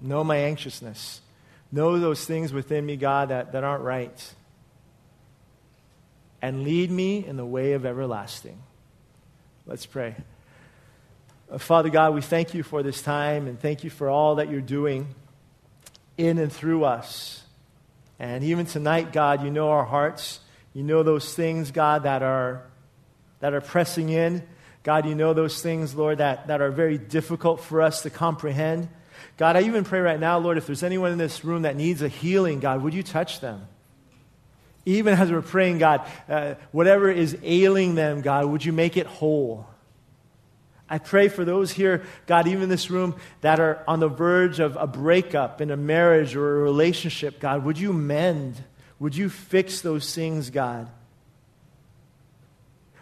Know 0.00 0.22
my 0.22 0.36
anxiousness. 0.36 1.20
Know 1.72 1.98
those 1.98 2.24
things 2.24 2.52
within 2.52 2.86
me, 2.86 2.96
God, 2.96 3.28
that, 3.30 3.52
that 3.52 3.64
aren't 3.64 3.82
right 3.82 4.34
and 6.42 6.62
lead 6.62 6.90
me 6.90 7.26
in 7.26 7.36
the 7.36 7.44
way 7.44 7.72
of 7.72 7.84
everlasting. 7.84 8.56
Let's 9.66 9.86
pray. 9.86 10.14
Uh, 11.50 11.58
Father 11.58 11.88
God, 11.88 12.14
we 12.14 12.20
thank 12.20 12.54
you 12.54 12.62
for 12.62 12.82
this 12.82 13.02
time 13.02 13.46
and 13.46 13.58
thank 13.58 13.84
you 13.84 13.90
for 13.90 14.08
all 14.08 14.36
that 14.36 14.50
you're 14.50 14.60
doing 14.60 15.14
in 16.16 16.38
and 16.38 16.52
through 16.52 16.84
us. 16.84 17.42
And 18.18 18.44
even 18.44 18.66
tonight, 18.66 19.12
God, 19.12 19.42
you 19.42 19.50
know 19.50 19.70
our 19.70 19.84
hearts. 19.84 20.40
You 20.72 20.82
know 20.82 21.02
those 21.02 21.34
things, 21.34 21.70
God, 21.70 22.04
that 22.04 22.22
are, 22.22 22.62
that 23.40 23.52
are 23.52 23.60
pressing 23.60 24.08
in. 24.10 24.46
God, 24.82 25.06
you 25.06 25.14
know 25.14 25.34
those 25.34 25.60
things, 25.60 25.94
Lord, 25.94 26.18
that, 26.18 26.46
that 26.46 26.60
are 26.60 26.70
very 26.70 26.96
difficult 26.96 27.60
for 27.60 27.82
us 27.82 28.02
to 28.02 28.10
comprehend. 28.10 28.88
God, 29.36 29.56
I 29.56 29.62
even 29.62 29.84
pray 29.84 30.00
right 30.00 30.18
now, 30.18 30.38
Lord, 30.38 30.58
if 30.58 30.66
there's 30.66 30.82
anyone 30.82 31.12
in 31.12 31.18
this 31.18 31.44
room 31.44 31.62
that 31.62 31.76
needs 31.76 32.02
a 32.02 32.08
healing, 32.08 32.60
God, 32.60 32.82
would 32.82 32.94
you 32.94 33.02
touch 33.02 33.40
them? 33.40 33.66
even 34.86 35.14
as 35.14 35.30
we're 35.30 35.42
praying, 35.42 35.78
God, 35.78 36.06
uh, 36.28 36.54
whatever 36.70 37.10
is 37.10 37.36
ailing 37.42 37.96
them, 37.96 38.22
God, 38.22 38.46
would 38.46 38.64
you 38.64 38.72
make 38.72 38.96
it 38.96 39.06
whole? 39.06 39.66
I 40.88 40.98
pray 40.98 41.26
for 41.26 41.44
those 41.44 41.72
here, 41.72 42.04
God, 42.26 42.46
even 42.46 42.62
in 42.62 42.68
this 42.68 42.88
room, 42.88 43.16
that 43.40 43.58
are 43.58 43.82
on 43.88 43.98
the 43.98 44.08
verge 44.08 44.60
of 44.60 44.76
a 44.76 44.86
breakup 44.86 45.60
in 45.60 45.72
a 45.72 45.76
marriage 45.76 46.36
or 46.36 46.60
a 46.60 46.62
relationship, 46.62 47.40
God, 47.40 47.64
would 47.64 47.78
you 47.78 47.92
mend? 47.92 48.62
Would 49.00 49.16
you 49.16 49.28
fix 49.28 49.80
those 49.80 50.14
things, 50.14 50.50
God? 50.50 50.88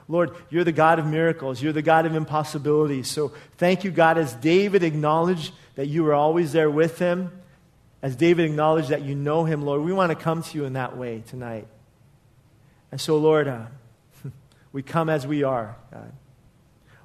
Lord, 0.06 0.32
you're 0.50 0.64
the 0.64 0.72
God 0.72 0.98
of 0.98 1.06
miracles. 1.06 1.62
You're 1.62 1.72
the 1.72 1.82
God 1.82 2.06
of 2.06 2.14
impossibilities. 2.14 3.08
So 3.10 3.32
thank 3.56 3.84
you, 3.84 3.90
God, 3.90 4.18
as 4.18 4.34
David 4.34 4.82
acknowledged 4.82 5.52
that 5.76 5.86
you 5.86 6.04
were 6.04 6.14
always 6.14 6.52
there 6.52 6.70
with 6.70 6.98
him, 6.98 7.32
as 8.02 8.14
David 8.16 8.44
acknowledged 8.44 8.90
that 8.90 9.02
you 9.02 9.14
know 9.14 9.44
him, 9.44 9.64
Lord, 9.64 9.80
we 9.80 9.92
want 9.92 10.10
to 10.10 10.16
come 10.16 10.42
to 10.42 10.58
you 10.58 10.66
in 10.66 10.74
that 10.74 10.96
way 10.96 11.22
tonight. 11.26 11.66
And 12.92 13.00
so, 13.00 13.16
Lord, 13.16 13.48
uh, 13.48 13.66
we 14.72 14.82
come 14.82 15.08
as 15.08 15.26
we 15.26 15.42
are, 15.42 15.76
God. 15.90 16.12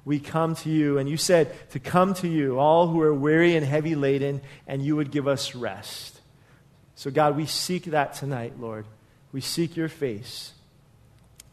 We 0.04 0.18
come 0.18 0.54
to 0.56 0.70
you, 0.70 0.98
and 0.98 1.08
you 1.08 1.16
said 1.16 1.54
to 1.70 1.78
come 1.78 2.14
to 2.14 2.28
you, 2.28 2.58
all 2.58 2.86
who 2.86 3.00
are 3.00 3.14
weary 3.14 3.54
and 3.56 3.64
heavy 3.64 3.94
laden, 3.94 4.40
and 4.66 4.82
you 4.82 4.96
would 4.96 5.10
give 5.10 5.28
us 5.28 5.54
rest. 5.54 6.20
So, 6.94 7.10
God, 7.10 7.36
we 7.36 7.46
seek 7.46 7.84
that 7.86 8.14
tonight, 8.14 8.54
Lord. 8.58 8.86
We 9.32 9.40
seek 9.40 9.76
your 9.76 9.88
face. 9.88 10.52